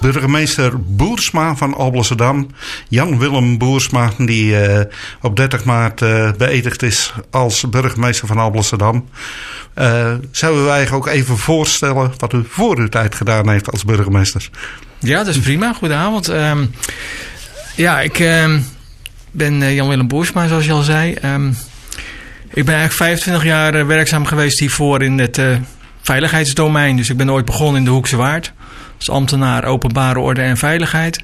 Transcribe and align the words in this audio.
Burgemeester 0.00 0.80
Boersma 0.80 1.56
van 1.56 1.74
Alblasserdam, 1.74 2.46
Jan-Willem 2.88 3.58
Boersma, 3.58 4.10
die 4.18 4.68
uh, 4.68 4.80
op 5.20 5.36
30 5.36 5.64
maart 5.64 6.00
uh, 6.00 6.30
beëdigd 6.38 6.82
is 6.82 7.12
als 7.30 7.68
burgemeester 7.68 8.26
van 8.26 8.38
Alblasserdam. 8.38 9.08
Uh, 9.78 10.14
zouden 10.30 10.64
wij 10.64 10.74
eigenlijk 10.74 11.06
ook 11.06 11.12
even 11.12 11.38
voorstellen 11.38 12.12
wat 12.16 12.32
u 12.32 12.44
voor 12.48 12.78
uw 12.78 12.88
tijd 12.88 13.14
gedaan 13.14 13.50
heeft 13.50 13.70
als 13.70 13.84
burgemeester? 13.84 14.50
Ja, 14.98 15.16
dat 15.16 15.34
is 15.34 15.38
prima. 15.38 15.72
Goedenavond. 15.72 16.28
Um, 16.28 16.74
ja, 17.76 18.00
ik 18.00 18.18
um, 18.18 18.64
ben 19.30 19.74
Jan-Willem 19.74 20.08
Boersma, 20.08 20.46
zoals 20.46 20.64
je 20.64 20.72
al 20.72 20.82
zei. 20.82 21.16
Um, 21.24 21.56
ik 22.52 22.64
ben 22.64 22.74
eigenlijk 22.74 22.92
25 22.92 23.44
jaar 23.44 23.86
werkzaam 23.86 24.26
geweest 24.26 24.60
hiervoor 24.60 25.02
in 25.02 25.18
het 25.18 25.40
veiligheidsdomein. 26.02 26.96
Dus 26.96 27.10
ik 27.10 27.16
ben 27.16 27.30
ooit 27.30 27.44
begonnen 27.44 27.76
in 27.76 27.84
de 27.84 27.90
Hoekse 27.90 28.16
Waard 28.16 28.52
als 28.96 29.10
ambtenaar 29.10 29.64
openbare 29.64 30.18
orde 30.18 30.40
en 30.40 30.56
veiligheid. 30.56 31.22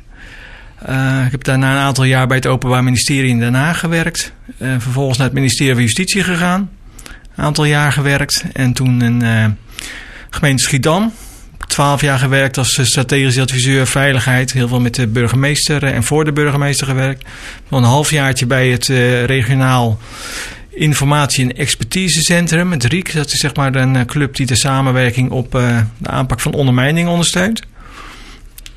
Uh, 0.88 1.22
ik 1.24 1.30
heb 1.30 1.44
daarna 1.44 1.72
een 1.72 1.82
aantal 1.82 2.04
jaar 2.04 2.26
bij 2.26 2.36
het 2.36 2.46
Openbaar 2.46 2.84
Ministerie 2.84 3.30
in 3.30 3.38
Den 3.38 3.54
Haag 3.54 3.78
gewerkt. 3.78 4.32
Vervolgens 4.58 5.18
naar 5.18 5.26
het 5.26 5.36
ministerie 5.36 5.72
van 5.72 5.82
Justitie 5.82 6.22
gegaan. 6.22 6.70
Een 7.36 7.44
aantal 7.44 7.64
jaar 7.64 7.92
gewerkt. 7.92 8.44
En 8.52 8.72
toen 8.72 9.02
in 9.02 9.22
uh, 9.22 9.44
gemeente 10.30 10.62
Schiedam. 10.62 11.12
Twaalf 11.66 12.00
jaar 12.00 12.18
gewerkt 12.18 12.58
als 12.58 12.78
strategisch 12.82 13.38
adviseur 13.38 13.86
veiligheid. 13.86 14.52
Heel 14.52 14.68
veel 14.68 14.80
met 14.80 14.94
de 14.94 15.06
burgemeester 15.06 15.84
en 15.84 16.04
voor 16.04 16.24
de 16.24 16.32
burgemeester 16.32 16.86
gewerkt. 16.86 17.24
Een 17.70 17.82
halfjaartje 17.82 18.46
bij 18.46 18.68
het 18.68 18.86
regionaal 19.26 19.98
informatie- 20.76 21.44
en 21.44 21.56
expertisecentrum, 21.56 22.70
het 22.70 22.84
RIEK. 22.84 23.12
Dat 23.12 23.32
is 23.32 23.38
zeg 23.38 23.54
maar 23.54 23.74
een 23.74 23.96
eh, 23.96 24.04
club 24.04 24.36
die 24.36 24.46
de 24.46 24.56
samenwerking 24.56 25.30
op 25.30 25.54
uh, 25.54 25.80
de 25.98 26.08
aanpak 26.08 26.40
van 26.40 26.52
ondermijning 26.52 27.08
ondersteunt. 27.08 27.62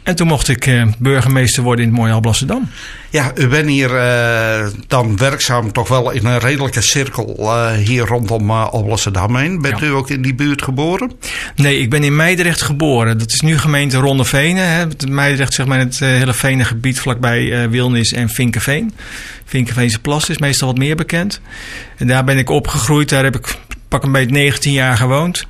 En 0.09 0.15
toen 0.15 0.27
mocht 0.27 0.47
ik 0.47 0.65
uh, 0.65 0.83
burgemeester 0.97 1.63
worden 1.63 1.85
in 1.85 1.91
het 1.91 1.99
mooie 1.99 2.13
Alblasserdam. 2.13 2.69
Ja, 3.09 3.31
u 3.35 3.47
bent 3.47 3.67
hier 3.67 3.91
uh, 3.91 4.67
dan 4.87 5.17
werkzaam 5.17 5.71
toch 5.71 5.87
wel 5.87 6.11
in 6.11 6.25
een 6.25 6.39
redelijke 6.39 6.81
cirkel 6.81 7.35
uh, 7.39 7.71
hier 7.71 8.05
rondom 8.05 8.51
Alblasserdam 8.51 9.35
heen. 9.35 9.61
Bent 9.61 9.79
ja. 9.79 9.85
u 9.85 9.89
ook 9.89 10.09
in 10.09 10.21
die 10.21 10.35
buurt 10.35 10.61
geboren? 10.61 11.11
Nee, 11.55 11.79
ik 11.79 11.89
ben 11.89 12.03
in 12.03 12.15
Meidrecht 12.15 12.61
geboren. 12.61 13.17
Dat 13.17 13.31
is 13.31 13.41
nu 13.41 13.57
gemeente 13.57 13.97
Rondevenen. 13.97 14.67
Hè. 14.67 14.85
Meidrecht 15.07 15.53
zeg 15.53 15.65
maar 15.65 15.79
het 15.79 15.99
hele 15.99 16.33
Venengebied 16.33 16.99
vlakbij 16.99 17.69
Wilnis 17.69 18.13
en 18.13 18.29
Vinkenveen. 18.29 18.93
Vinkenveense 19.45 19.99
Plas 19.99 20.29
is 20.29 20.37
meestal 20.37 20.67
wat 20.67 20.77
meer 20.77 20.95
bekend. 20.95 21.41
En 21.97 22.07
daar 22.07 22.23
ben 22.23 22.37
ik 22.37 22.49
opgegroeid. 22.49 23.09
Daar 23.09 23.23
heb 23.23 23.35
ik 23.35 23.55
pak 23.87 24.03
een 24.03 24.11
beetje 24.11 24.31
19 24.31 24.71
jaar 24.71 24.97
gewoond. 24.97 25.47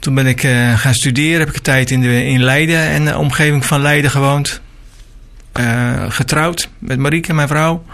Toen 0.00 0.14
ben 0.14 0.26
ik 0.26 0.42
uh, 0.42 0.78
gaan 0.78 0.94
studeren. 0.94 1.38
Heb 1.38 1.48
ik 1.48 1.54
een 1.54 1.62
tijd 1.62 1.90
in, 1.90 2.02
in 2.02 2.42
Leiden 2.42 2.80
en 2.80 3.04
de 3.04 3.18
omgeving 3.18 3.66
van 3.66 3.80
Leiden 3.80 4.10
gewoond. 4.10 4.60
Uh, 5.60 6.04
getrouwd 6.08 6.68
met 6.78 6.98
Marieke, 6.98 7.32
mijn 7.32 7.48
vrouw. 7.48 7.84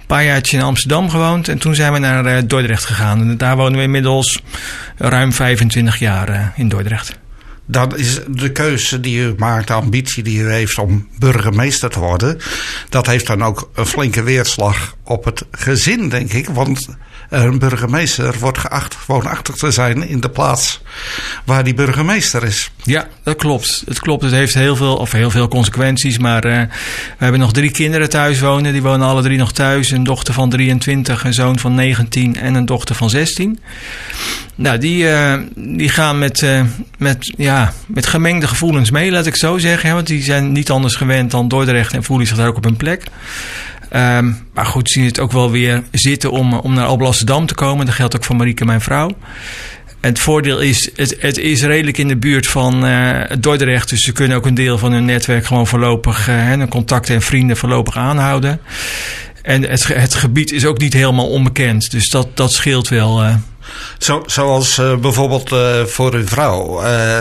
Een 0.00 0.06
paar 0.06 0.24
jaartjes 0.24 0.60
in 0.60 0.66
Amsterdam 0.66 1.10
gewoond. 1.10 1.48
En 1.48 1.58
toen 1.58 1.74
zijn 1.74 1.92
we 1.92 1.98
naar 1.98 2.46
Dordrecht 2.46 2.84
gegaan. 2.84 3.20
En 3.20 3.36
daar 3.36 3.56
wonen 3.56 3.76
we 3.78 3.84
inmiddels 3.84 4.42
ruim 4.96 5.32
25 5.32 5.98
jaar 5.98 6.52
in 6.56 6.68
Dordrecht. 6.68 7.18
Dan 7.66 7.96
is 7.96 8.20
de 8.28 8.52
keuze 8.52 9.00
die 9.00 9.18
u 9.18 9.34
maakt, 9.36 9.66
de 9.66 9.72
ambitie 9.72 10.22
die 10.22 10.40
u 10.40 10.50
heeft 10.50 10.78
om 10.78 11.08
burgemeester 11.18 11.90
te 11.90 11.98
worden. 11.98 12.38
Dat 12.88 13.06
heeft 13.06 13.26
dan 13.26 13.42
ook 13.42 13.70
een 13.74 13.86
flinke 13.86 14.22
weerslag 14.22 14.96
op 15.04 15.24
het 15.24 15.44
gezin, 15.50 16.08
denk 16.08 16.32
ik. 16.32 16.48
Want 16.48 16.88
een 17.42 17.58
burgemeester 17.58 18.34
wordt 18.38 18.58
geacht 18.58 18.96
woonachtig 19.06 19.54
te 19.54 19.70
zijn 19.70 20.08
in 20.08 20.20
de 20.20 20.30
plaats 20.30 20.80
waar 21.44 21.64
die 21.64 21.74
burgemeester 21.74 22.44
is. 22.44 22.70
Ja, 22.82 23.06
dat 23.22 23.36
klopt. 23.36 23.82
Het 23.86 24.00
klopt. 24.00 24.22
Het 24.22 24.32
heeft 24.32 24.54
heel 24.54 24.76
veel, 24.76 24.96
of 24.96 25.12
heel 25.12 25.30
veel 25.30 25.48
consequenties. 25.48 26.18
Maar 26.18 26.46
uh, 26.46 26.60
we 26.60 27.24
hebben 27.24 27.40
nog 27.40 27.52
drie 27.52 27.70
kinderen 27.70 28.08
thuis 28.08 28.40
wonen. 28.40 28.72
Die 28.72 28.82
wonen 28.82 29.06
alle 29.06 29.22
drie 29.22 29.38
nog 29.38 29.52
thuis. 29.52 29.90
Een 29.90 30.04
dochter 30.04 30.34
van 30.34 30.50
23, 30.50 31.24
een 31.24 31.34
zoon 31.34 31.58
van 31.58 31.74
19 31.74 32.36
en 32.36 32.54
een 32.54 32.66
dochter 32.66 32.94
van 32.94 33.10
16. 33.10 33.58
Nou, 34.54 34.78
die, 34.78 35.04
uh, 35.04 35.34
die 35.54 35.88
gaan 35.88 36.18
met, 36.18 36.40
uh, 36.40 36.62
met, 36.98 37.32
ja, 37.36 37.72
met 37.86 38.06
gemengde 38.06 38.46
gevoelens 38.46 38.90
mee, 38.90 39.10
laat 39.10 39.26
ik 39.26 39.36
zo 39.36 39.58
zeggen. 39.58 39.88
Hè, 39.88 39.94
want 39.94 40.06
die 40.06 40.22
zijn 40.22 40.52
niet 40.52 40.70
anders 40.70 40.94
gewend 40.94 41.30
dan 41.30 41.48
Dordrecht 41.48 41.92
en 41.92 42.04
voelen 42.04 42.26
zich 42.26 42.36
daar 42.36 42.48
ook 42.48 42.56
op 42.56 42.64
hun 42.64 42.76
plek. 42.76 43.02
Um, 43.94 44.38
maar 44.54 44.66
goed, 44.66 44.90
zien 44.90 45.04
het 45.04 45.20
ook 45.20 45.32
wel 45.32 45.50
weer 45.50 45.82
zitten 45.90 46.30
om, 46.30 46.52
om 46.52 46.74
naar 46.74 46.86
Alblasserdam 46.86 47.46
te 47.46 47.54
komen. 47.54 47.86
Dat 47.86 47.94
geldt 47.94 48.16
ook 48.16 48.24
voor 48.24 48.36
Marieke, 48.36 48.64
mijn 48.64 48.80
vrouw. 48.80 49.10
Het 50.00 50.18
voordeel 50.18 50.60
is, 50.60 50.90
het, 50.96 51.16
het 51.18 51.38
is 51.38 51.62
redelijk 51.62 51.98
in 51.98 52.08
de 52.08 52.16
buurt 52.16 52.46
van 52.46 52.86
uh, 52.86 53.20
Dordrecht. 53.40 53.88
Dus 53.88 54.04
ze 54.04 54.12
kunnen 54.12 54.36
ook 54.36 54.46
een 54.46 54.54
deel 54.54 54.78
van 54.78 54.92
hun 54.92 55.04
netwerk 55.04 55.46
gewoon 55.46 55.66
voorlopig, 55.66 56.28
uh, 56.28 56.34
hun 56.44 56.68
contacten 56.68 57.14
en 57.14 57.22
vrienden 57.22 57.56
voorlopig 57.56 57.96
aanhouden. 57.96 58.60
En 59.42 59.68
het, 59.68 59.86
het 59.86 60.14
gebied 60.14 60.52
is 60.52 60.64
ook 60.64 60.78
niet 60.78 60.92
helemaal 60.92 61.28
onbekend. 61.28 61.90
Dus 61.90 62.08
dat, 62.08 62.36
dat 62.36 62.52
scheelt 62.52 62.88
wel. 62.88 63.24
Uh. 63.24 63.34
Zo, 63.98 64.22
zoals 64.26 64.78
uh, 64.78 64.96
bijvoorbeeld 64.96 65.52
uh, 65.52 65.84
voor 65.84 66.14
uw 66.14 66.26
vrouw. 66.26 66.84
Uh, 66.84 67.20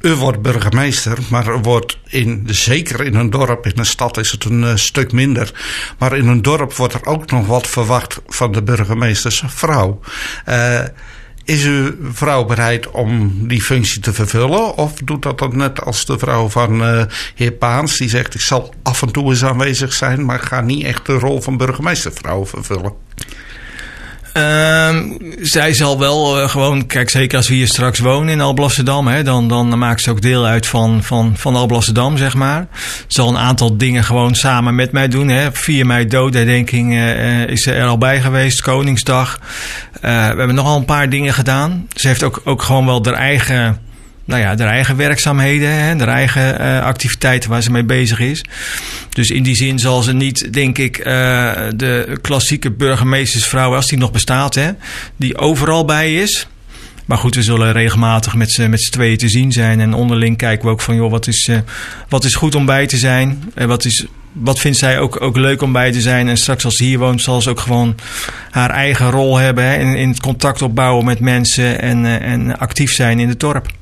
u 0.00 0.14
wordt 0.14 0.42
burgemeester, 0.42 1.18
maar 1.30 1.62
wordt 1.62 1.98
in, 2.06 2.46
zeker 2.50 3.04
in 3.04 3.14
een 3.14 3.30
dorp, 3.30 3.66
in 3.66 3.78
een 3.78 3.86
stad 3.86 4.16
is 4.16 4.30
het 4.30 4.44
een 4.44 4.78
stuk 4.78 5.12
minder. 5.12 5.52
Maar 5.98 6.16
in 6.16 6.26
een 6.26 6.42
dorp 6.42 6.74
wordt 6.74 6.94
er 6.94 7.06
ook 7.06 7.30
nog 7.30 7.46
wat 7.46 7.66
verwacht 7.66 8.20
van 8.26 8.52
de 8.52 8.62
burgemeestersvrouw. 8.62 10.00
Is 11.44 11.64
uw 11.64 11.94
vrouw 12.12 12.44
bereid 12.44 12.90
om 12.90 13.32
die 13.48 13.62
functie 13.62 14.00
te 14.00 14.12
vervullen? 14.12 14.76
Of 14.76 14.92
doet 14.94 15.22
dat 15.22 15.38
dan 15.38 15.56
net 15.56 15.84
als 15.84 16.06
de 16.06 16.18
vrouw 16.18 16.48
van 16.48 16.82
heer 17.34 17.52
Paans, 17.52 17.96
die 17.96 18.08
zegt: 18.08 18.34
Ik 18.34 18.40
zal 18.40 18.74
af 18.82 19.02
en 19.02 19.12
toe 19.12 19.30
eens 19.30 19.44
aanwezig 19.44 19.92
zijn, 19.92 20.24
maar 20.24 20.40
ga 20.40 20.60
niet 20.60 20.84
echt 20.84 21.06
de 21.06 21.18
rol 21.18 21.40
van 21.40 21.56
burgemeestervrouw 21.56 22.46
vervullen? 22.46 22.92
Um, 24.36 25.16
zij 25.40 25.74
zal 25.74 25.98
wel 25.98 26.40
uh, 26.40 26.48
gewoon, 26.48 26.86
kijk, 26.86 27.10
zeker 27.10 27.36
als 27.36 27.48
we 27.48 27.54
hier 27.54 27.68
straks 27.68 27.98
wonen 27.98 28.28
in 28.28 28.40
Alblasserdam, 28.40 29.24
dan, 29.24 29.48
dan 29.48 29.78
maakt 29.78 30.00
ze 30.00 30.10
ook 30.10 30.22
deel 30.22 30.46
uit 30.46 30.66
van, 30.66 31.02
van, 31.02 31.32
van 31.36 31.56
Alblasserdam, 31.56 32.16
zeg 32.16 32.34
maar. 32.34 32.66
Zal 33.06 33.28
een 33.28 33.38
aantal 33.38 33.76
dingen 33.76 34.04
gewoon 34.04 34.34
samen 34.34 34.74
met 34.74 34.92
mij 34.92 35.08
doen. 35.08 35.28
Hè. 35.28 35.52
4 35.52 35.86
mei 35.86 36.06
doodherdenking 36.06 36.92
uh, 36.92 37.46
is 37.46 37.62
ze 37.62 37.72
er 37.72 37.86
al 37.86 37.98
bij 37.98 38.20
geweest, 38.20 38.62
Koningsdag. 38.62 39.40
We 40.00 40.08
hebben 40.08 40.54
nogal 40.54 40.76
een 40.76 40.84
paar 40.84 41.08
dingen 41.08 41.34
gedaan. 41.34 41.86
Ze 41.94 42.08
heeft 42.08 42.22
ook, 42.22 42.40
ook 42.44 42.62
gewoon 42.62 42.86
wel 42.86 43.04
haar 43.04 43.14
eigen 43.14 43.78
nou 44.24 44.40
ja, 44.40 44.46
haar 44.46 44.58
eigen 44.58 44.96
werkzaamheden, 44.96 45.70
hè, 45.70 45.96
haar 45.96 46.08
eigen 46.08 46.60
uh, 46.60 46.82
activiteiten 46.82 47.50
waar 47.50 47.62
ze 47.62 47.70
mee 47.70 47.84
bezig 47.84 48.20
is. 48.20 48.44
Dus 49.10 49.30
in 49.30 49.42
die 49.42 49.54
zin 49.54 49.78
zal 49.78 50.02
ze 50.02 50.12
niet, 50.12 50.52
denk 50.52 50.78
ik, 50.78 50.98
uh, 50.98 51.04
de 51.76 52.18
klassieke 52.20 52.70
burgemeestersvrouw, 52.70 53.74
als 53.74 53.86
die 53.86 53.98
nog 53.98 54.12
bestaat, 54.12 54.54
hè, 54.54 54.70
die 55.16 55.38
overal 55.38 55.84
bij 55.84 56.14
is. 56.14 56.46
Maar 57.04 57.18
goed, 57.18 57.34
we 57.34 57.42
zullen 57.42 57.72
regelmatig 57.72 58.34
met 58.34 58.52
z'n, 58.52 58.70
met 58.70 58.92
tweeën 58.92 59.16
te 59.16 59.28
zien 59.28 59.52
zijn. 59.52 59.80
En 59.80 59.94
onderling 59.94 60.36
kijken 60.36 60.66
we 60.66 60.72
ook 60.72 60.80
van, 60.80 60.94
joh, 60.94 61.10
wat 61.10 61.26
is, 61.26 61.48
uh, 61.48 61.58
wat 62.08 62.24
is 62.24 62.34
goed 62.34 62.54
om 62.54 62.66
bij 62.66 62.86
te 62.86 62.96
zijn? 62.96 63.42
En 63.54 63.68
wat, 63.68 63.84
is, 63.84 64.06
wat 64.32 64.58
vindt 64.58 64.78
zij 64.78 64.98
ook, 64.98 65.20
ook 65.20 65.36
leuk 65.36 65.62
om 65.62 65.72
bij 65.72 65.92
te 65.92 66.00
zijn? 66.00 66.28
En 66.28 66.36
straks 66.36 66.64
als 66.64 66.76
ze 66.76 66.84
hier 66.84 66.98
woont, 66.98 67.22
zal 67.22 67.42
ze 67.42 67.50
ook 67.50 67.60
gewoon 67.60 67.94
haar 68.50 68.70
eigen 68.70 69.10
rol 69.10 69.36
hebben. 69.36 69.64
Hè, 69.64 69.78
in, 69.78 69.94
in 69.94 70.08
het 70.08 70.20
contact 70.20 70.62
opbouwen 70.62 71.04
met 71.04 71.20
mensen 71.20 71.80
en, 71.80 72.20
en 72.20 72.58
actief 72.58 72.92
zijn 72.92 73.18
in 73.18 73.28
het 73.28 73.40
dorp. 73.40 73.72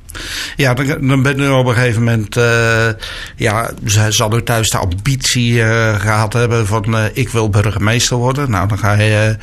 Ja, 0.56 0.74
dan, 0.74 1.22
ben 1.22 1.42
je 1.42 1.52
op 1.52 1.66
een 1.66 1.74
gegeven 1.74 2.02
moment. 2.02 2.36
Uh, 2.36 2.88
ja, 3.36 3.70
zal 4.08 4.36
u 4.36 4.42
thuis 4.42 4.70
de 4.70 4.78
ambitie 4.78 5.52
uh, 5.52 6.00
gehad 6.00 6.32
hebben 6.32 6.66
van 6.66 6.84
uh, 6.88 7.04
ik 7.12 7.28
wil 7.28 7.50
burgemeester 7.50 8.16
worden. 8.16 8.50
Nou, 8.50 8.68
dan 8.68 8.78
ga 8.78 8.92
je, 8.92 9.36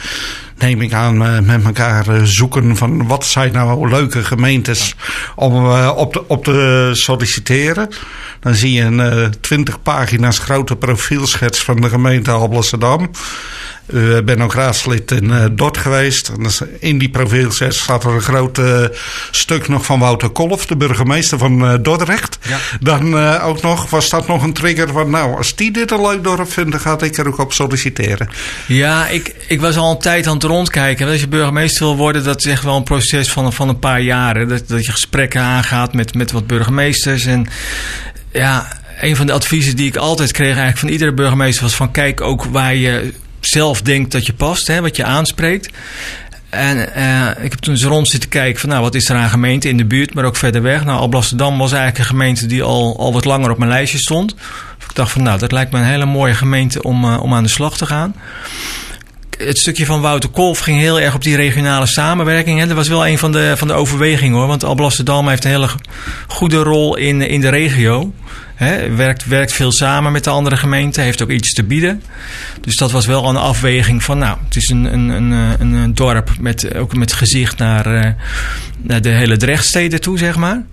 neem 0.62 0.82
ik 0.82 0.94
aan, 0.94 1.46
met 1.46 1.64
elkaar 1.64 2.28
zoeken 2.28 2.78
van 2.78 3.08
wat 3.08 3.26
zijn 3.26 3.52
nou 3.52 3.90
leuke 3.90 4.24
gemeentes 4.24 4.96
om 5.36 5.68
op, 5.88 6.14
te, 6.14 6.28
op 6.28 6.44
te 6.44 6.90
solliciteren. 6.94 7.90
Dan 8.40 8.54
zie 8.54 8.74
je 8.74 8.82
een 8.82 9.34
20 9.42 9.82
pagina's 9.82 10.40
grote 10.40 10.76
profielschets 10.76 11.64
van 11.64 11.82
de 11.82 11.90
gemeente 11.90 12.32
Alblasserdam. 12.32 13.10
U 13.88 14.22
bent 14.22 14.42
ook 14.42 14.54
raadslid 14.54 15.12
in 15.12 15.52
Dort 15.56 15.78
geweest. 15.78 16.28
En 16.28 16.70
in 16.80 16.98
die 16.98 17.10
profielset 17.10 17.76
staat 17.76 18.04
er 18.04 18.12
een 18.12 18.22
groot 18.22 18.62
stuk 19.32 19.68
nog 19.68 19.86
van 19.86 20.00
Wouter 20.00 20.30
Kolf, 20.30 20.66
de 20.66 20.76
burgemeester 20.76 21.38
van 21.38 21.82
Dordrecht. 21.82 22.38
Ja. 22.42 22.58
Dan 22.80 23.20
ook 23.42 23.62
nog, 23.62 23.90
was 23.90 24.10
dat 24.10 24.28
nog 24.28 24.44
een 24.44 24.54
trigger 24.54 24.90
van, 24.90 25.10
nou, 25.10 25.38
als 25.38 25.56
die 25.56 25.72
dit 25.72 25.92
een 25.92 26.02
leuk 26.02 26.24
dorp 26.24 26.52
vindt, 26.52 26.72
dan 26.72 26.80
ga 26.80 27.00
ik 27.00 27.18
er 27.18 27.28
ook 27.28 27.38
op 27.38 27.54
solliciteren. 27.54 28.30
Ja, 28.68 29.08
ik, 29.08 29.36
ik 29.48 29.62
was 29.62 29.78
al 29.78 29.92
een 29.92 30.00
tijd 30.00 30.28
aan 30.28 30.34
het 30.34 30.44
rondkijken. 30.50 31.08
Als 31.08 31.20
je 31.20 31.28
burgemeester 31.28 31.86
wil 31.86 31.96
worden, 31.96 32.24
dat 32.24 32.40
is 32.40 32.52
echt 32.52 32.64
wel 32.64 32.76
een 32.76 32.84
proces 32.84 33.32
van, 33.32 33.54
van 33.54 33.70
een 33.70 33.80
paar 33.80 34.02
jaren. 34.02 34.48
Dat, 34.48 34.68
dat 34.68 34.86
je 34.86 34.92
gesprekken 34.92 35.42
aangaat 35.42 35.94
met, 35.94 36.14
met 36.14 36.32
wat 36.32 36.48
burgemeesters. 36.48 37.26
En 37.26 37.48
ja, 38.32 38.68
een 39.02 39.16
van 39.16 39.26
de 39.26 39.34
adviezen 39.34 39.76
die 39.76 39.88
ik 39.88 39.96
altijd 39.96 40.32
kreeg 40.32 40.48
eigenlijk 40.48 40.78
van 40.78 40.90
iedere 40.90 41.14
burgemeester 41.14 41.64
was 41.64 41.76
van 41.76 41.92
kijk 41.92 42.22
ook 42.22 42.44
waar 42.44 42.76
je 42.76 43.14
zelf 43.40 43.82
denkt 43.82 44.12
dat 44.12 44.26
je 44.26 44.34
past, 44.34 44.68
hè, 44.68 44.82
wat 44.82 44.96
je 44.96 45.04
aanspreekt. 45.04 45.70
En 46.50 46.78
uh, 46.98 47.44
ik 47.44 47.52
heb 47.52 47.60
toen 47.60 47.74
eens 47.74 47.84
rond 47.84 48.08
zitten 48.08 48.30
kijken 48.30 48.60
van 48.60 48.70
nou, 48.70 48.82
wat 48.82 48.96
is 48.96 49.10
er 49.10 49.16
aan 49.16 49.30
gemeente 49.30 49.70
in 49.70 49.78
de 49.78 49.86
buurt, 49.86 50.14
maar 50.14 50.26
ook 50.26 50.36
verder 50.36 50.62
weg. 50.62 50.86
Nou, 50.86 51.00
Alblasserdam 51.00 51.58
was 51.58 51.72
eigenlijk 51.72 52.00
een 52.00 52.18
gemeente 52.18 52.46
die 52.46 52.64
al, 52.64 53.00
al 53.00 53.14
wat 53.14 53.26
langer 53.26 53.52
op 53.52 53.58
mijn 53.58 53.72
lijstje 53.72 53.98
stond. 53.98 54.32
Ik 54.90 54.96
dacht 54.96 55.12
van 55.12 55.24
nou, 55.24 55.40
dat 55.40 55.52
lijkt 55.52 55.72
me 55.72 55.80
een 55.80 55.86
hele 55.86 56.06
mooie 56.06 56.34
gemeente 56.34 56.82
om, 56.82 57.04
uh, 57.06 57.22
om 57.22 57.34
aan 57.34 57.44
de 57.44 57.50
slag 57.50 57.78
te 57.78 57.86
gaan. 57.86 58.16
Het 59.46 59.58
stukje 59.58 59.86
van 59.86 60.02
Wouter 60.02 60.30
Kolf 60.30 60.60
ging 60.60 60.80
heel 60.80 61.00
erg 61.00 61.16
op 61.16 61.24
die 61.24 61.36
regionale 61.36 61.86
samenwerking. 61.86 62.60
Hè. 62.60 62.68
Dat 62.68 62.76
was 62.76 62.88
wel 62.88 63.08
een 63.08 63.18
van 63.18 63.32
de, 63.32 63.54
van 63.58 63.68
de 63.68 63.74
overwegingen 63.74 64.38
hoor. 64.38 64.48
Want 64.48 64.64
Alblasserdam 64.64 65.28
heeft 65.28 65.44
een 65.44 65.50
hele 65.50 65.70
goede 66.28 66.58
rol 66.58 66.98
in, 66.98 67.22
in 67.22 67.42
de 67.42 67.50
regio. 67.50 68.14
He, 68.56 68.96
werkt, 68.96 69.26
werkt 69.26 69.54
veel 69.54 69.72
samen 69.72 70.12
met 70.12 70.24
de 70.24 70.30
andere 70.30 70.58
gemeenten, 70.58 71.04
heeft 71.04 71.22
ook 71.22 71.30
iets 71.30 71.54
te 71.54 71.64
bieden. 71.64 72.04
Dus 72.62 72.76
dat 72.76 72.92
was 72.92 73.06
wel 73.06 73.30
een 73.30 73.38
afweging 73.38 74.04
van, 74.04 74.18
nou, 74.18 74.38
het 74.46 74.56
is 74.56 74.70
een, 74.70 74.94
een, 74.94 75.10
een, 75.10 75.72
een, 75.74 75.96
dorp 75.96 76.30
met, 76.40 76.76
ook 76.76 76.96
met 76.96 77.14
gezicht 77.14 77.58
naar, 77.58 77.96
uh, 77.96 78.12
naar 78.78 79.02
de 79.02 79.10
hele 79.10 79.38
Drechtsteden 79.38 80.02
toe, 80.02 80.18
zeg 80.18 80.36
maar. 80.36 80.64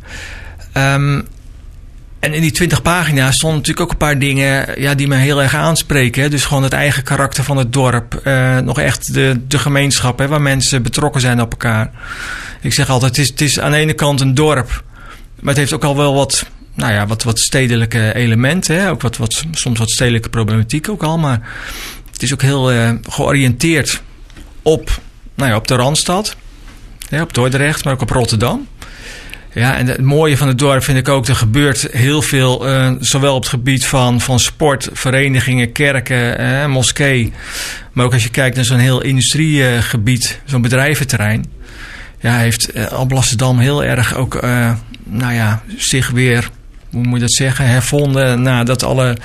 Um, 0.77 1.27
en 2.21 2.35
in 2.35 2.41
die 2.41 2.51
20 2.51 2.83
pagina's 2.83 3.35
stonden 3.35 3.59
natuurlijk 3.59 3.87
ook 3.87 3.93
een 3.93 4.07
paar 4.07 4.19
dingen 4.19 4.81
ja, 4.81 4.95
die 4.95 5.09
me 5.09 5.17
heel 5.17 5.43
erg 5.43 5.55
aanspreken. 5.55 6.23
Hè. 6.23 6.29
Dus 6.29 6.45
gewoon 6.45 6.63
het 6.63 6.73
eigen 6.73 7.03
karakter 7.03 7.45
van 7.45 7.57
het 7.57 7.73
dorp. 7.73 8.21
Uh, 8.25 8.59
nog 8.59 8.81
echt 8.81 9.15
de, 9.15 9.41
de 9.49 9.59
gemeenschap 9.59 10.19
hè, 10.19 10.29
waar 10.29 10.43
mensen 10.43 10.83
betrokken 10.83 11.21
zijn 11.21 11.41
op 11.41 11.51
elkaar. 11.51 11.91
Ik 12.61 12.75
zeg 12.75 12.91
altijd, 12.91 13.17
het 13.17 13.25
is, 13.25 13.31
het 13.31 13.41
is 13.41 13.61
aan 13.61 13.71
de 13.71 13.77
ene 13.77 13.95
kant 13.95 14.21
een 14.21 14.35
dorp. 14.35 14.85
Maar 15.41 15.49
het 15.49 15.57
heeft 15.57 15.73
ook 15.73 15.85
al 15.85 15.97
wel 15.97 16.15
wat 16.15 16.47
nou 16.75 16.93
ja, 16.93 17.07
wat, 17.07 17.23
wat 17.23 17.39
stedelijke 17.39 18.15
elementen. 18.15 18.81
Hè? 18.81 18.91
Ook 18.91 19.03
wat, 19.03 19.17
wat, 19.17 19.45
soms 19.53 19.79
wat 19.79 19.91
stedelijke 19.91 20.29
problematiek 20.29 20.89
ook 20.89 21.03
al. 21.03 21.19
Maar 21.19 21.41
het 22.13 22.23
is 22.23 22.33
ook 22.33 22.43
heel 22.43 22.73
uh, 22.73 22.91
georiënteerd 23.03 24.03
op, 24.63 25.01
nou 25.35 25.51
ja, 25.51 25.57
op 25.57 25.69
de 25.69 25.75
Randstad. 25.75 26.37
Op 27.21 27.35
Dordrecht, 27.35 27.85
maar 27.85 27.93
ook 27.93 28.03
op 28.03 28.11
Rotterdam. 28.11 28.67
Ja, 29.57 29.77
en 29.77 29.87
het 29.87 30.01
mooie 30.01 30.37
van 30.37 30.49
het 30.49 30.59
dorp 30.59 30.83
vind 30.83 30.99
ik 30.99 31.09
ook, 31.09 31.27
er 31.27 31.37
gebeurt 31.37 31.89
heel 31.93 32.23
veel, 32.23 32.69
uh, 32.69 32.91
zowel 33.01 33.35
op 33.35 33.41
het 33.41 33.51
gebied 33.51 33.87
van, 33.87 34.21
van 34.21 34.41
sport, 34.41 34.89
verenigingen, 34.93 35.73
kerken, 35.73 36.41
uh, 36.41 36.67
moskee. 36.67 37.33
Maar 37.93 38.05
ook 38.05 38.13
als 38.13 38.23
je 38.23 38.31
kijkt 38.31 38.57
naar 38.57 38.65
zo'n 38.65 38.79
heel 38.79 39.03
industriegebied, 39.03 40.41
zo'n 40.45 40.63
bedrijventerrein. 40.63 41.45
Ja, 42.21 42.37
heeft 42.37 42.77
uh, 42.77 42.87
Alblasserdam 42.87 43.59
heel 43.59 43.85
erg 43.85 44.15
ook, 44.15 44.43
nou 45.05 45.33
ja, 45.33 45.63
zich 45.77 46.11
weer 46.11 46.51
hoe 46.91 47.03
moet 47.03 47.15
je 47.15 47.21
dat 47.21 47.35
zeggen, 47.35 47.67
hervonden 47.67 48.43
nadat 48.43 48.83
alle 48.83 49.17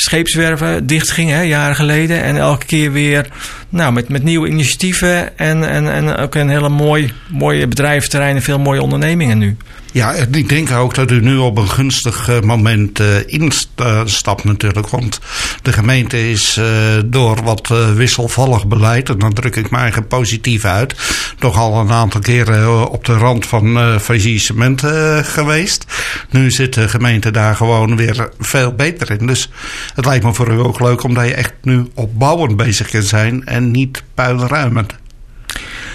scheepswerven 0.00 0.86
dichtgingen, 0.86 1.36
hè, 1.36 1.42
jaren 1.42 1.76
geleden. 1.76 2.22
En 2.22 2.36
elke 2.36 2.66
keer 2.66 2.92
weer 2.92 3.26
nou, 3.68 3.92
met, 3.92 4.08
met 4.08 4.22
nieuwe 4.22 4.48
initiatieven 4.48 5.38
en, 5.38 5.68
en, 5.68 5.92
en 5.92 6.16
ook 6.16 6.34
een 6.34 6.48
hele 6.48 6.68
mooi, 6.68 7.12
mooie 7.28 7.66
bedrijventerrein 7.66 8.36
en 8.36 8.42
veel 8.42 8.58
mooie 8.58 8.82
ondernemingen 8.82 9.38
nu. 9.38 9.56
Ja, 9.92 10.12
ik 10.12 10.48
denk 10.48 10.70
ook 10.70 10.94
dat 10.94 11.10
u 11.10 11.20
nu 11.20 11.36
op 11.36 11.58
een 11.58 11.68
gunstig 11.68 12.28
eh, 12.28 12.40
moment 12.40 13.00
uh, 13.00 13.06
instapt 13.26 14.44
natuurlijk. 14.44 14.88
Want 14.88 15.20
de 15.62 15.72
gemeente 15.72 16.30
is 16.30 16.56
uh, 16.56 16.64
door 17.04 17.42
wat 17.42 17.68
wisselvallig 17.94 18.66
beleid, 18.66 19.08
en 19.08 19.18
dan 19.18 19.32
druk 19.32 19.56
ik 19.56 19.70
me 19.70 19.78
eigen 19.78 20.06
positief 20.06 20.64
uit, 20.64 20.94
toch 21.38 21.56
al 21.56 21.80
een 21.80 21.90
aantal 21.90 22.20
keren 22.20 22.90
op 22.90 23.04
de 23.04 23.16
rand 23.16 23.46
van 23.46 24.00
faillissement 24.00 24.82
geweest. 25.22 25.84
Nu 26.30 26.50
zit 26.50 26.74
de 26.74 26.88
gemeente 26.88 27.30
daar 27.30 27.56
gewoon 27.56 27.96
weer 27.96 28.28
veel 28.38 28.72
beter 28.72 29.10
in. 29.10 29.26
Dus 29.26 29.50
het 29.94 30.04
lijkt 30.04 30.24
me 30.24 30.34
voor 30.34 30.52
u 30.52 30.58
ook 30.58 30.80
leuk 30.80 31.02
omdat 31.02 31.26
je 31.26 31.34
echt 31.34 31.52
nu 31.62 31.86
opbouwend 31.94 32.56
bezig 32.56 32.88
kunt 32.88 33.06
zijn 33.06 33.46
en 33.46 33.70
niet 33.70 34.02
puinruimend. 34.14 34.94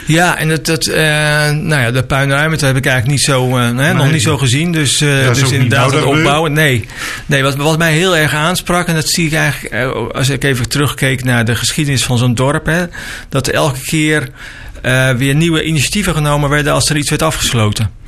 Ja, 0.05 0.37
en 0.37 0.49
dat, 0.49 0.65
dat 0.65 0.85
uh, 0.85 0.95
nou 1.49 1.81
ja, 1.81 1.91
de 1.91 2.03
puinruimte 2.03 2.65
heb 2.65 2.75
ik 2.75 2.85
eigenlijk 2.85 3.17
niet 3.17 3.25
zo, 3.25 3.57
uh, 3.57 3.69
nee, 3.69 3.93
nog 3.93 4.11
niet 4.11 4.21
zo 4.21 4.37
gezien. 4.37 4.71
Dus, 4.71 5.01
uh, 5.01 5.33
dus 5.33 5.51
inderdaad 5.51 5.93
het 5.93 6.03
opbouwen. 6.03 6.53
Nee, 6.53 6.85
nee 7.25 7.43
wat, 7.43 7.55
wat 7.55 7.77
mij 7.77 7.93
heel 7.93 8.17
erg 8.17 8.33
aansprak, 8.33 8.87
en 8.87 8.95
dat 8.95 9.09
zie 9.09 9.25
ik 9.25 9.33
eigenlijk 9.33 10.13
als 10.15 10.29
ik 10.29 10.43
even 10.43 10.69
terugkeek 10.69 11.23
naar 11.23 11.45
de 11.45 11.55
geschiedenis 11.55 12.03
van 12.03 12.17
zo'n 12.17 12.35
dorp, 12.35 12.65
hè, 12.65 12.85
dat 13.29 13.47
elke 13.47 13.79
keer 13.79 14.29
weer 15.17 15.35
nieuwe 15.35 15.63
initiatieven 15.63 16.13
genomen 16.13 16.49
werden 16.49 16.73
als 16.73 16.89
er 16.89 16.97
iets 16.97 17.09
werd 17.09 17.21
afgesloten. 17.21 18.02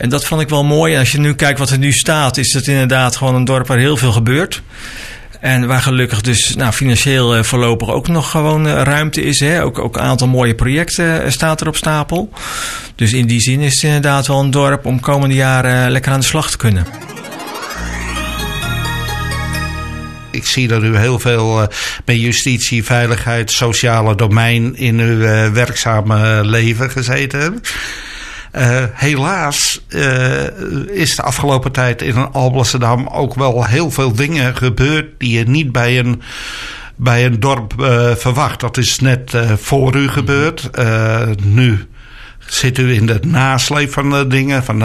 En 0.00 0.08
dat 0.08 0.24
vond 0.24 0.40
ik 0.40 0.48
wel 0.48 0.64
mooi. 0.64 0.94
En 0.94 0.98
als 0.98 1.12
je 1.12 1.18
nu 1.18 1.34
kijkt 1.34 1.58
wat 1.58 1.70
er 1.70 1.78
nu 1.78 1.92
staat, 1.92 2.36
is 2.36 2.52
het 2.52 2.66
inderdaad 2.66 3.16
gewoon 3.16 3.34
een 3.34 3.44
dorp 3.44 3.66
waar 3.66 3.78
heel 3.78 3.96
veel 3.96 4.12
gebeurt. 4.12 4.62
En 5.40 5.66
waar 5.66 5.82
gelukkig 5.82 6.20
dus 6.20 6.54
nou, 6.54 6.72
financieel 6.72 7.36
uh, 7.36 7.42
voorlopig 7.42 7.90
ook 7.90 8.08
nog 8.08 8.30
gewoon 8.30 8.66
uh, 8.66 8.82
ruimte 8.82 9.22
is. 9.22 9.40
Hè? 9.40 9.62
Ook, 9.62 9.78
ook 9.78 9.96
een 9.96 10.02
aantal 10.02 10.28
mooie 10.28 10.54
projecten 10.54 11.24
uh, 11.24 11.30
staat 11.30 11.60
er 11.60 11.68
op 11.68 11.76
stapel. 11.76 12.32
Dus 12.94 13.12
in 13.12 13.26
die 13.26 13.40
zin 13.40 13.60
is 13.60 13.74
het 13.74 13.82
inderdaad 13.82 14.26
wel 14.26 14.40
een 14.40 14.50
dorp 14.50 14.86
om 14.86 15.00
komende 15.00 15.34
jaren 15.34 15.90
lekker 15.90 16.12
aan 16.12 16.20
de 16.20 16.26
slag 16.26 16.50
te 16.50 16.56
kunnen. 16.56 16.86
Ik 20.30 20.46
zie 20.46 20.68
dat 20.68 20.82
u 20.82 20.96
heel 20.96 21.18
veel 21.18 21.68
met 22.04 22.20
justitie, 22.20 22.84
veiligheid, 22.84 23.50
sociale 23.50 24.14
domein 24.14 24.76
in 24.76 25.00
uw 25.00 25.18
werkzame 25.52 26.44
leven 26.44 26.90
gezeten 26.90 27.40
hebt. 27.40 27.74
Uh, 28.56 28.84
helaas 28.92 29.84
uh, 29.88 30.46
is 30.86 31.16
de 31.16 31.22
afgelopen 31.22 31.72
tijd 31.72 32.02
in 32.02 32.32
Alblasserdam 32.32 33.06
ook 33.06 33.34
wel 33.34 33.64
heel 33.64 33.90
veel 33.90 34.12
dingen 34.12 34.56
gebeurd 34.56 35.06
die 35.18 35.38
je 35.38 35.48
niet 35.48 35.72
bij 35.72 35.98
een, 35.98 36.22
bij 36.96 37.26
een 37.26 37.40
dorp 37.40 37.74
uh, 37.78 38.14
verwacht. 38.14 38.60
Dat 38.60 38.76
is 38.76 38.98
net 38.98 39.36
voor 39.56 39.96
u 39.96 40.08
gebeurd. 40.08 40.70
nu 41.44 41.86
zit 42.38 42.78
u 42.78 42.94
in 42.94 43.06
de 43.06 43.18
nasleep 43.26 43.92
van 43.92 44.10
de 44.10 44.26
dingen. 44.26 44.64
Van, 44.64 44.82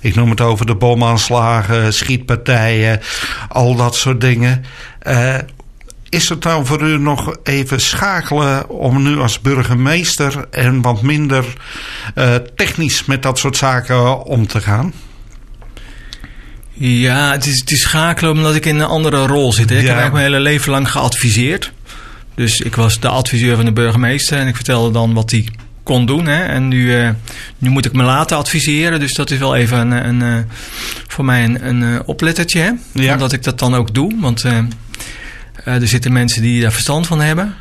ik 0.00 0.14
noem 0.14 0.30
het 0.30 0.40
over 0.40 0.66
de 0.66 0.74
bomaanslagen, 0.74 1.94
schietpartijen, 1.94 3.00
al 3.48 3.74
dat 3.74 3.96
soort 3.96 4.20
dingen. 4.20 4.64
Is 6.12 6.28
het 6.28 6.44
nou 6.44 6.66
voor 6.66 6.82
u 6.82 6.98
nog 6.98 7.36
even 7.42 7.80
schakelen 7.80 8.68
om 8.68 9.02
nu 9.02 9.18
als 9.18 9.40
burgemeester 9.40 10.46
en 10.50 10.82
wat 10.82 11.02
minder 11.02 11.44
uh, 12.14 12.34
technisch 12.34 13.04
met 13.04 13.22
dat 13.22 13.38
soort 13.38 13.56
zaken 13.56 14.24
om 14.24 14.46
te 14.46 14.60
gaan? 14.60 14.92
Ja, 16.72 17.32
het 17.32 17.46
is, 17.46 17.60
het 17.60 17.70
is 17.70 17.80
schakelen 17.80 18.32
omdat 18.32 18.54
ik 18.54 18.66
in 18.66 18.78
een 18.78 18.86
andere 18.86 19.26
rol 19.26 19.52
zit. 19.52 19.70
Hè. 19.70 19.76
Ik 19.76 19.86
heb 19.86 19.96
eigenlijk 19.96 20.12
mijn 20.12 20.24
hele 20.24 20.40
leven 20.40 20.70
lang 20.70 20.90
geadviseerd. 20.90 21.72
Dus 22.34 22.60
ik 22.60 22.74
was 22.74 23.00
de 23.00 23.08
adviseur 23.08 23.56
van 23.56 23.64
de 23.64 23.72
burgemeester 23.72 24.38
en 24.38 24.46
ik 24.46 24.54
vertelde 24.54 24.90
dan 24.90 25.14
wat 25.14 25.30
hij 25.30 25.48
kon 25.82 26.06
doen. 26.06 26.26
Hè. 26.26 26.44
En 26.44 26.68
nu, 26.68 26.98
uh, 26.98 27.10
nu 27.58 27.70
moet 27.70 27.84
ik 27.84 27.92
me 27.92 28.02
laten 28.02 28.36
adviseren. 28.36 29.00
Dus 29.00 29.14
dat 29.14 29.30
is 29.30 29.38
wel 29.38 29.56
even 29.56 29.78
een, 29.78 30.08
een, 30.08 30.20
een 30.20 30.46
voor 31.06 31.24
mij 31.24 31.44
een, 31.44 31.66
een 31.82 32.06
oplettertje. 32.06 32.60
Hè. 32.60 32.70
Ja. 32.92 33.12
Omdat 33.12 33.32
ik 33.32 33.42
dat 33.42 33.58
dan 33.58 33.74
ook 33.74 33.94
doe. 33.94 34.20
Want 34.20 34.44
uh, 34.44 34.58
er 35.64 35.88
zitten 35.88 36.12
mensen 36.12 36.42
die 36.42 36.62
daar 36.62 36.72
verstand 36.72 37.06
van 37.06 37.20
hebben. 37.20 37.54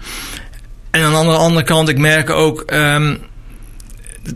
En 0.91 1.03
aan 1.03 1.25
de 1.25 1.38
andere 1.38 1.65
kant, 1.65 1.89
ik 1.89 1.98
merk 1.98 2.29
ook. 2.29 2.63
Um, 2.74 3.20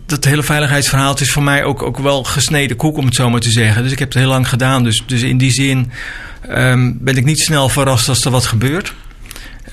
dat 0.06 0.26
hele 0.26 0.44
veiligheidsverhaal 0.44 1.20
is 1.20 1.32
voor 1.32 1.44
mij 1.44 1.64
ook, 1.64 1.82
ook 1.82 1.98
wel 1.98 2.24
gesneden 2.24 2.78
koek, 2.78 2.98
om 2.98 3.06
het 3.06 3.16
zo 3.16 3.30
maar 3.30 3.40
te 3.40 3.52
zeggen. 3.52 3.84
Dus 3.84 3.92
ik 3.92 4.00
heb 4.00 4.08
het 4.08 4.18
heel 4.18 4.28
lang 4.28 4.50
gedaan. 4.50 4.84
Dus, 4.84 5.04
dus 5.06 5.22
in 5.22 5.38
die 5.38 5.52
zin 5.52 5.92
um, 6.50 6.98
ben 7.02 7.18
ik 7.18 7.26
niet 7.26 7.40
snel 7.40 7.70
verrast 7.70 8.10
als 8.10 8.26
er 8.26 8.32
wat 8.32 8.46
gebeurt 8.46 8.94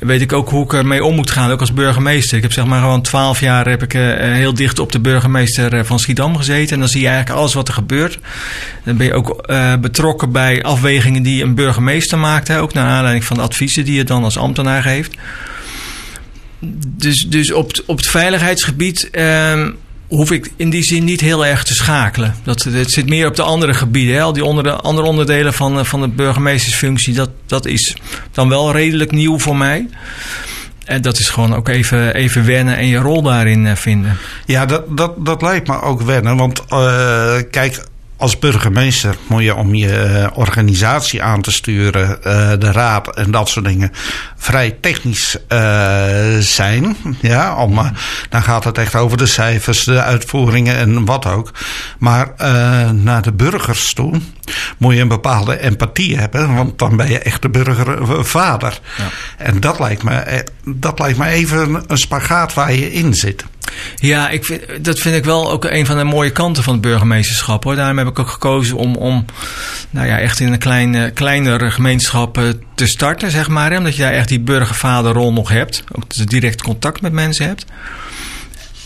weet 0.06 0.21
ik 0.21 0.32
ook 0.32 0.49
hoe 0.49 0.64
ik 0.64 0.73
ermee 0.73 1.04
om 1.04 1.14
moet 1.14 1.30
gaan, 1.30 1.50
ook 1.50 1.61
als 1.61 1.73
burgemeester. 1.73 2.37
Ik 2.37 2.42
heb 2.42 2.52
zeg 2.52 2.64
maar 2.64 2.80
gewoon 2.80 3.02
twaalf 3.02 3.40
jaar 3.40 3.68
heb 3.68 3.82
ik, 3.82 3.94
uh, 3.94 4.02
heel 4.16 4.54
dicht 4.54 4.78
op 4.78 4.92
de 4.92 5.00
burgemeester 5.00 5.75
uh, 5.75 5.85
van 5.85 5.99
Schiedam 5.99 6.37
gezeten. 6.37 6.75
En 6.75 6.78
dan 6.78 6.88
zie 6.88 7.00
je 7.00 7.06
eigenlijk 7.06 7.38
alles 7.38 7.54
wat 7.54 7.68
er 7.68 7.75
gebeurt. 7.75 8.18
Dan 8.85 8.97
ben 8.97 9.06
je 9.06 9.14
ook 9.14 9.47
betrokken 9.80 10.32
bij 10.32 10.62
afwegingen 10.62 11.23
die 11.23 11.42
een 11.42 11.54
burgemeester 11.54 12.18
maakt. 12.18 12.49
Hè, 12.49 12.61
ook 12.61 12.73
naar 12.73 12.88
aanleiding 12.88 13.25
van 13.25 13.37
de 13.37 13.42
adviezen 13.42 13.85
die 13.85 13.94
je 13.94 14.04
dan 14.04 14.25
als 14.25 14.38
ambtenaar 14.38 14.82
geeft. 14.82 15.14
Dus, 16.87 17.26
dus 17.28 17.52
op, 17.52 17.82
op 17.87 17.97
het 17.97 18.06
veiligheidsgebied 18.06 19.11
ehm, 19.11 19.71
hoef 20.16 20.31
ik 20.31 20.50
in 20.57 20.71
die 20.71 20.83
zin 20.83 21.04
niet 21.04 21.21
heel 21.21 21.47
erg 21.47 21.64
te 21.64 21.75
schakelen. 21.75 22.35
Dat, 22.42 22.62
het 22.62 22.90
zit 22.90 23.09
meer 23.09 23.26
op 23.26 23.37
de 23.37 23.42
andere 23.42 23.75
gebieden. 23.75 24.16
Hè. 24.16 24.33
Die 24.33 24.45
onder, 24.45 24.73
andere 24.73 25.07
onderdelen 25.07 25.52
van, 25.52 25.78
eh, 25.78 25.85
van 25.85 26.00
de 26.00 26.09
burgemeestersfunctie, 26.09 27.14
dat, 27.14 27.31
dat 27.47 27.66
is 27.66 27.97
dan 28.33 28.49
wel 28.49 28.73
redelijk 28.73 29.11
nieuw 29.11 29.38
voor 29.38 29.57
mij. 29.57 29.88
En 30.85 31.02
dat 31.02 31.19
is 31.19 31.28
gewoon 31.28 31.54
ook 31.54 31.69
even, 31.69 32.14
even 32.14 32.45
wennen 32.45 32.76
en 32.76 32.87
je 32.87 32.99
rol 32.99 33.23
daarin 33.23 33.66
eh, 33.66 33.76
vinden. 33.76 34.16
Ja, 34.47 34.66
dat, 34.66 34.97
dat, 34.97 35.26
dat 35.26 35.42
lijkt 35.42 35.69
me 35.69 35.81
ook 35.81 36.02
wennen. 36.02 36.37
Want 36.37 36.62
uh, 36.69 37.35
kijk, 37.50 37.85
als 38.23 38.38
burgemeester 38.38 39.17
moet 39.26 39.43
je 39.43 39.55
om 39.55 39.75
je 39.75 40.00
eh, 40.00 40.26
organisatie 40.35 41.23
aan 41.23 41.41
te 41.41 41.52
sturen, 41.52 42.23
eh, 42.23 42.50
de 42.59 42.73
raad 42.73 43.17
en 43.17 43.31
dat 43.31 43.49
soort 43.49 43.64
dingen, 43.64 43.93
vrij 44.37 44.76
technisch 44.81 45.37
uh, 45.49 46.38
zijn. 46.38 46.97
Ja, 47.21 47.57
om, 47.57 47.93
dan 48.29 48.43
gaat 48.43 48.64
het 48.64 48.79
echt 48.79 48.95
over 48.95 49.19
de 49.19 49.26
cijfers, 49.26 49.85
de 49.85 50.02
uitvoeringen 50.02 50.76
en 50.76 51.05
wat 51.05 51.26
ook. 51.26 51.52
Maar 51.99 52.33
naar 52.95 53.23
de 53.23 53.33
burgers 53.33 53.95
toe 53.95 54.21
moet 54.79 54.95
je 54.95 55.00
een 55.00 55.09
bepaalde 55.09 55.61
empathie 55.61 56.19
hebben, 56.19 56.55
want 56.55 56.79
dan 56.79 56.97
ben 56.97 57.09
je 57.11 57.19
echt 57.19 57.43
de 57.43 57.49
burgervader. 57.49 58.81
Ja. 58.97 59.09
En 59.37 59.61
dat 59.61 59.79
lijkt, 59.79 60.02
me, 60.02 60.45
dat 60.64 60.99
lijkt 60.99 61.19
me 61.19 61.26
even 61.26 61.85
een 61.87 61.99
spagaat 61.99 62.55
waar 62.55 62.73
je 62.73 62.93
in 62.93 63.14
zit. 63.14 63.45
Ja, 63.97 64.28
ik 64.28 64.45
vind, 64.45 64.85
dat 64.85 64.99
vind 64.99 65.16
ik 65.16 65.25
wel 65.25 65.50
ook 65.50 65.64
een 65.64 65.87
van 65.87 65.97
de 65.97 66.04
mooie 66.04 66.31
kanten 66.31 66.62
van 66.62 66.73
het 66.73 66.83
burgemeesterschap. 66.83 67.64
Hoor. 67.64 67.75
Daarom 67.75 67.99
heb 67.99 68.07
ik 68.07 68.19
ook 68.19 68.28
gekozen 68.28 68.76
om, 68.76 68.97
om 68.97 69.25
nou 69.90 70.07
ja, 70.07 70.19
echt 70.19 70.40
in 70.40 70.52
een 70.52 70.59
kleine, 70.59 71.11
kleinere 71.11 71.71
gemeenschap 71.71 72.38
eh, 72.38 72.45
te 72.75 72.87
starten, 72.87 73.31
zeg 73.31 73.49
maar. 73.49 73.76
Omdat 73.76 73.97
je 73.97 74.02
daar 74.02 74.12
echt 74.12 74.28
die 74.28 74.40
burgervaderrol 74.40 75.33
nog 75.33 75.49
hebt. 75.49 75.85
Ook 75.92 76.28
direct 76.28 76.62
contact 76.62 77.00
met 77.00 77.12
mensen 77.12 77.47
hebt. 77.47 77.64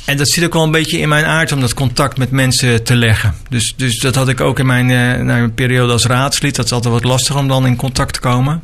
En 0.04 0.16
dat 0.16 0.28
zit 0.28 0.45
ook 0.45 0.52
wel 0.52 0.62
een 0.62 0.71
beetje 0.71 0.99
in 0.99 1.09
mijn 1.09 1.25
aard 1.25 1.52
om 1.52 1.61
dat 1.61 1.75
contact 1.75 2.18
met 2.18 2.30
mensen 2.30 2.85
te 2.85 2.97
leggen. 2.97 3.35
Dus, 3.49 3.75
dus 3.76 3.99
dat 3.99 4.14
had 4.14 4.28
ik 4.28 4.40
ook 4.40 4.59
in 4.59 4.66
mijn, 4.66 4.87
mijn 5.26 5.54
periode 5.54 5.92
als 5.92 6.06
raadslid. 6.06 6.56
Dat 6.56 6.64
is 6.64 6.73
altijd 6.73 6.95
wat 6.95 7.04
lastig 7.04 7.37
om 7.37 7.49
dan 7.49 7.66
in 7.66 7.76
contact 7.76 8.12
te 8.12 8.21
komen. 8.21 8.62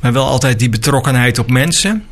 Maar 0.00 0.12
wel 0.12 0.26
altijd 0.26 0.58
die 0.58 0.68
betrokkenheid 0.68 1.38
op 1.38 1.50
mensen. 1.50 2.04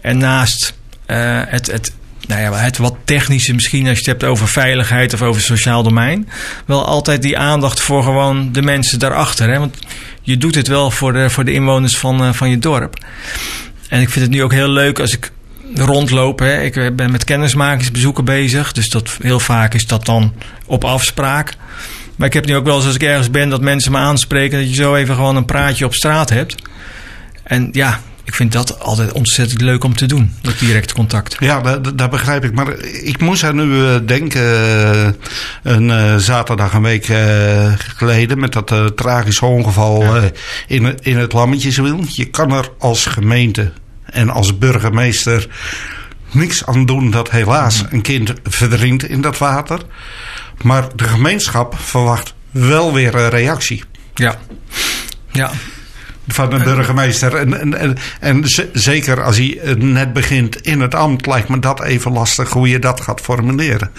En 0.00 0.18
naast 0.18 0.74
uh, 1.06 1.40
het, 1.46 1.66
het 1.66 1.92
nou 2.28 2.40
ja, 2.40 2.52
het 2.52 2.78
wat 2.78 2.96
technische 3.04 3.54
misschien 3.54 3.88
als 3.88 3.98
je 3.98 4.10
het 4.10 4.20
hebt 4.20 4.32
over 4.32 4.48
veiligheid 4.48 5.14
of 5.14 5.22
over 5.22 5.42
sociaal 5.42 5.82
domein. 5.82 6.28
Wel 6.66 6.86
altijd 6.86 7.22
die 7.22 7.38
aandacht 7.38 7.80
voor 7.80 8.02
gewoon 8.02 8.52
de 8.52 8.62
mensen 8.62 8.98
daarachter. 8.98 9.50
Hè? 9.50 9.58
Want 9.58 9.76
je 10.22 10.36
doet 10.36 10.54
het 10.54 10.66
wel 10.66 10.90
voor 10.90 11.12
de, 11.12 11.30
voor 11.30 11.44
de 11.44 11.52
inwoners 11.52 11.96
van, 11.96 12.24
uh, 12.24 12.32
van 12.32 12.50
je 12.50 12.58
dorp. 12.58 13.04
En 13.88 14.00
ik 14.00 14.08
vind 14.08 14.24
het 14.24 14.34
nu 14.34 14.42
ook 14.42 14.52
heel 14.52 14.68
leuk 14.68 14.98
als 14.98 15.12
ik 15.12 15.30
rondloop. 15.74 16.38
Hè. 16.38 16.62
Ik 16.62 16.96
ben 16.96 17.10
met 17.10 17.24
kennismakingsbezoeken 17.24 18.24
bezig. 18.24 18.72
Dus 18.72 18.88
dat, 18.88 19.16
heel 19.22 19.40
vaak 19.40 19.74
is 19.74 19.86
dat 19.86 20.06
dan 20.06 20.34
op 20.66 20.84
afspraak. 20.84 21.54
Maar 22.16 22.26
ik 22.26 22.34
heb 22.34 22.46
nu 22.46 22.56
ook 22.56 22.64
wel 22.64 22.76
eens 22.76 22.86
als 22.86 22.94
ik 22.94 23.02
ergens 23.02 23.30
ben 23.30 23.48
dat 23.48 23.60
mensen 23.60 23.92
me 23.92 23.98
aanspreken... 23.98 24.58
dat 24.58 24.68
je 24.68 24.74
zo 24.74 24.94
even 24.94 25.14
gewoon 25.14 25.36
een 25.36 25.44
praatje 25.44 25.84
op 25.84 25.94
straat 25.94 26.30
hebt. 26.30 26.54
En 27.42 27.68
ja, 27.72 28.00
ik 28.28 28.34
vind 28.34 28.52
dat 28.52 28.80
altijd 28.80 29.12
ontzettend 29.12 29.60
leuk 29.60 29.84
om 29.84 29.94
te 29.94 30.06
doen, 30.06 30.34
dat 30.40 30.58
direct 30.58 30.92
contact. 30.92 31.36
Ja, 31.38 31.60
dat, 31.60 31.98
dat 31.98 32.10
begrijp 32.10 32.44
ik. 32.44 32.52
Maar 32.52 32.78
ik 32.84 33.20
moest 33.20 33.42
er 33.42 33.54
nu 33.54 33.64
uh, 33.64 33.96
denken, 34.06 34.42
uh, 34.42 35.08
een 35.62 35.88
uh, 35.88 36.16
zaterdag 36.16 36.72
een 36.72 36.82
week 36.82 37.04
geleden... 37.96 38.38
met 38.38 38.52
dat 38.52 38.96
tragische 38.96 39.44
ongeval 39.44 40.02
ja. 40.02 40.30
in, 40.66 40.98
in 41.02 41.16
het 41.16 41.32
Lammetjeswiel. 41.32 42.04
Je 42.08 42.24
kan 42.24 42.52
er 42.52 42.68
als 42.78 43.06
gemeente 43.06 43.72
en 44.04 44.30
als 44.30 44.58
burgemeester 44.58 45.48
niks 46.30 46.66
aan 46.66 46.86
doen 46.86 47.10
dat 47.10 47.30
helaas 47.30 47.84
een 47.90 48.02
kind 48.02 48.32
verdrinkt 48.42 49.04
in 49.04 49.20
dat 49.20 49.38
water. 49.38 49.80
Maar 50.62 50.88
de 50.96 51.04
gemeenschap 51.04 51.78
verwacht 51.78 52.34
wel 52.50 52.92
weer 52.92 53.14
een 53.14 53.30
reactie. 53.30 53.82
Ja, 54.14 54.38
ja 55.30 55.50
van 56.28 56.50
de 56.50 56.58
burgemeester. 56.58 57.34
En, 57.34 57.60
en, 57.60 57.78
en, 57.78 57.96
en, 58.20 58.44
zeker 58.72 59.22
als 59.24 59.36
hij 59.36 59.60
net 59.78 60.12
begint 60.12 60.56
in 60.56 60.80
het 60.80 60.94
ambt, 60.94 61.26
lijkt 61.26 61.48
me 61.48 61.58
dat 61.58 61.82
even 61.82 62.12
lastig 62.12 62.50
hoe 62.50 62.68
je 62.68 62.78
dat 62.78 63.00
gaat 63.00 63.20
formuleren. 63.20 63.90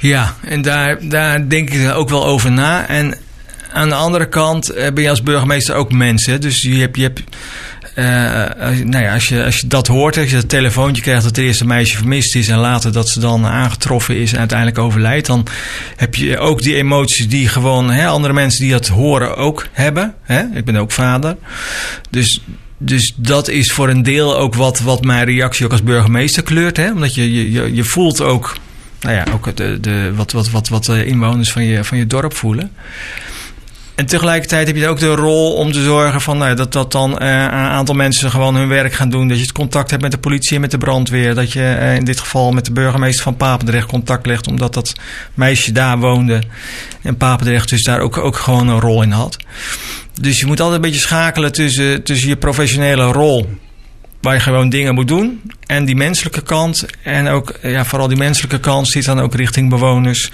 Ja, 0.00 0.34
en 0.42 0.62
daar, 0.62 0.98
daar 1.08 1.48
denk 1.48 1.70
ik 1.70 1.94
ook 1.94 2.08
wel 2.08 2.26
over 2.26 2.52
na. 2.52 2.86
En 2.86 3.14
aan 3.72 3.88
de 3.88 3.94
andere 3.94 4.28
kant 4.28 4.74
ben 4.74 5.02
je 5.02 5.10
als 5.10 5.22
burgemeester 5.22 5.74
ook 5.74 5.92
mensen. 5.92 6.40
Dus 6.40 6.62
je 6.62 6.80
hebt, 6.80 6.96
je 6.96 7.02
hebt 7.02 7.22
uh, 7.98 8.84
nou 8.84 9.04
ja, 9.04 9.14
als, 9.14 9.28
je, 9.28 9.44
als 9.44 9.58
je 9.58 9.66
dat 9.66 9.86
hoort, 9.86 10.16
als 10.16 10.30
je 10.30 10.34
dat 10.36 10.48
telefoontje 10.48 11.02
krijgt 11.02 11.22
dat 11.22 11.36
het 11.36 11.44
eerste 11.44 11.66
meisje 11.66 11.96
vermist 11.96 12.34
is 12.34 12.48
en 12.48 12.58
later 12.58 12.92
dat 12.92 13.08
ze 13.08 13.20
dan 13.20 13.46
aangetroffen 13.46 14.16
is 14.16 14.32
en 14.32 14.38
uiteindelijk 14.38 14.78
overlijdt, 14.78 15.26
dan 15.26 15.46
heb 15.96 16.14
je 16.14 16.38
ook 16.38 16.62
die 16.62 16.74
emoties 16.74 17.28
die 17.28 17.48
gewoon 17.48 17.90
hè, 17.90 18.06
andere 18.06 18.32
mensen 18.32 18.60
die 18.60 18.72
dat 18.72 18.88
horen 18.88 19.36
ook 19.36 19.66
hebben. 19.72 20.14
Hè? 20.22 20.42
Ik 20.54 20.64
ben 20.64 20.76
ook 20.76 20.92
vader. 20.92 21.36
Dus, 22.10 22.40
dus 22.78 23.14
dat 23.16 23.48
is 23.48 23.72
voor 23.72 23.88
een 23.88 24.02
deel 24.02 24.36
ook 24.36 24.54
wat, 24.54 24.80
wat 24.80 25.04
mijn 25.04 25.24
reactie 25.24 25.64
ook 25.64 25.72
als 25.72 25.82
burgemeester 25.82 26.42
kleurt. 26.42 26.76
Hè? 26.76 26.90
Omdat 26.90 27.14
je, 27.14 27.52
je, 27.52 27.74
je 27.74 27.84
voelt 27.84 28.20
ook, 28.20 28.56
nou 29.00 29.14
ja, 29.14 29.24
ook 29.32 29.56
de, 29.56 29.78
de, 29.80 30.12
wat, 30.14 30.32
wat, 30.32 30.50
wat, 30.50 30.68
wat 30.68 30.84
de 30.84 31.06
inwoners 31.06 31.52
van 31.52 31.64
je, 31.64 31.84
van 31.84 31.98
je 31.98 32.06
dorp 32.06 32.34
voelen. 32.34 32.70
En 33.98 34.06
tegelijkertijd 34.06 34.66
heb 34.66 34.76
je 34.76 34.88
ook 34.88 34.98
de 34.98 35.14
rol 35.14 35.52
om 35.54 35.72
te 35.72 35.82
zorgen 35.82 36.20
van, 36.20 36.38
nou, 36.38 36.54
dat, 36.54 36.72
dat 36.72 36.92
dan 36.92 37.10
uh, 37.10 37.16
een 37.18 37.50
aantal 37.50 37.94
mensen 37.94 38.30
gewoon 38.30 38.54
hun 38.54 38.68
werk 38.68 38.92
gaan 38.92 39.10
doen. 39.10 39.28
Dat 39.28 39.36
je 39.36 39.42
het 39.42 39.52
contact 39.52 39.90
hebt 39.90 40.02
met 40.02 40.10
de 40.10 40.18
politie 40.18 40.54
en 40.54 40.60
met 40.60 40.70
de 40.70 40.78
brandweer. 40.78 41.34
Dat 41.34 41.52
je 41.52 41.60
uh, 41.60 41.94
in 41.94 42.04
dit 42.04 42.20
geval 42.20 42.52
met 42.52 42.64
de 42.64 42.72
burgemeester 42.72 43.22
van 43.22 43.36
Papendrecht 43.36 43.86
contact 43.86 44.26
legt, 44.26 44.46
omdat 44.46 44.74
dat 44.74 44.92
meisje 45.34 45.72
daar 45.72 45.98
woonde. 45.98 46.42
En 47.02 47.16
Papendrecht 47.16 47.68
dus 47.68 47.82
daar 47.82 48.00
ook, 48.00 48.18
ook 48.18 48.36
gewoon 48.36 48.68
een 48.68 48.80
rol 48.80 49.02
in 49.02 49.10
had. 49.10 49.36
Dus 50.20 50.40
je 50.40 50.46
moet 50.46 50.60
altijd 50.60 50.76
een 50.76 50.90
beetje 50.90 51.06
schakelen 51.06 51.52
tussen, 51.52 52.02
tussen 52.02 52.28
je 52.28 52.36
professionele 52.36 53.04
rol 53.04 53.46
waar 54.20 54.34
je 54.34 54.40
gewoon 54.40 54.68
dingen 54.68 54.94
moet 54.94 55.08
doen. 55.08 55.42
En 55.66 55.84
die 55.84 55.96
menselijke 55.96 56.42
kant. 56.42 56.86
En 57.02 57.28
ook, 57.28 57.58
ja, 57.62 57.84
vooral 57.84 58.08
die 58.08 58.16
menselijke 58.16 58.60
kant 58.60 58.88
zit 58.88 59.04
dan 59.04 59.20
ook 59.20 59.34
richting 59.34 59.70
bewoners. 59.70 60.30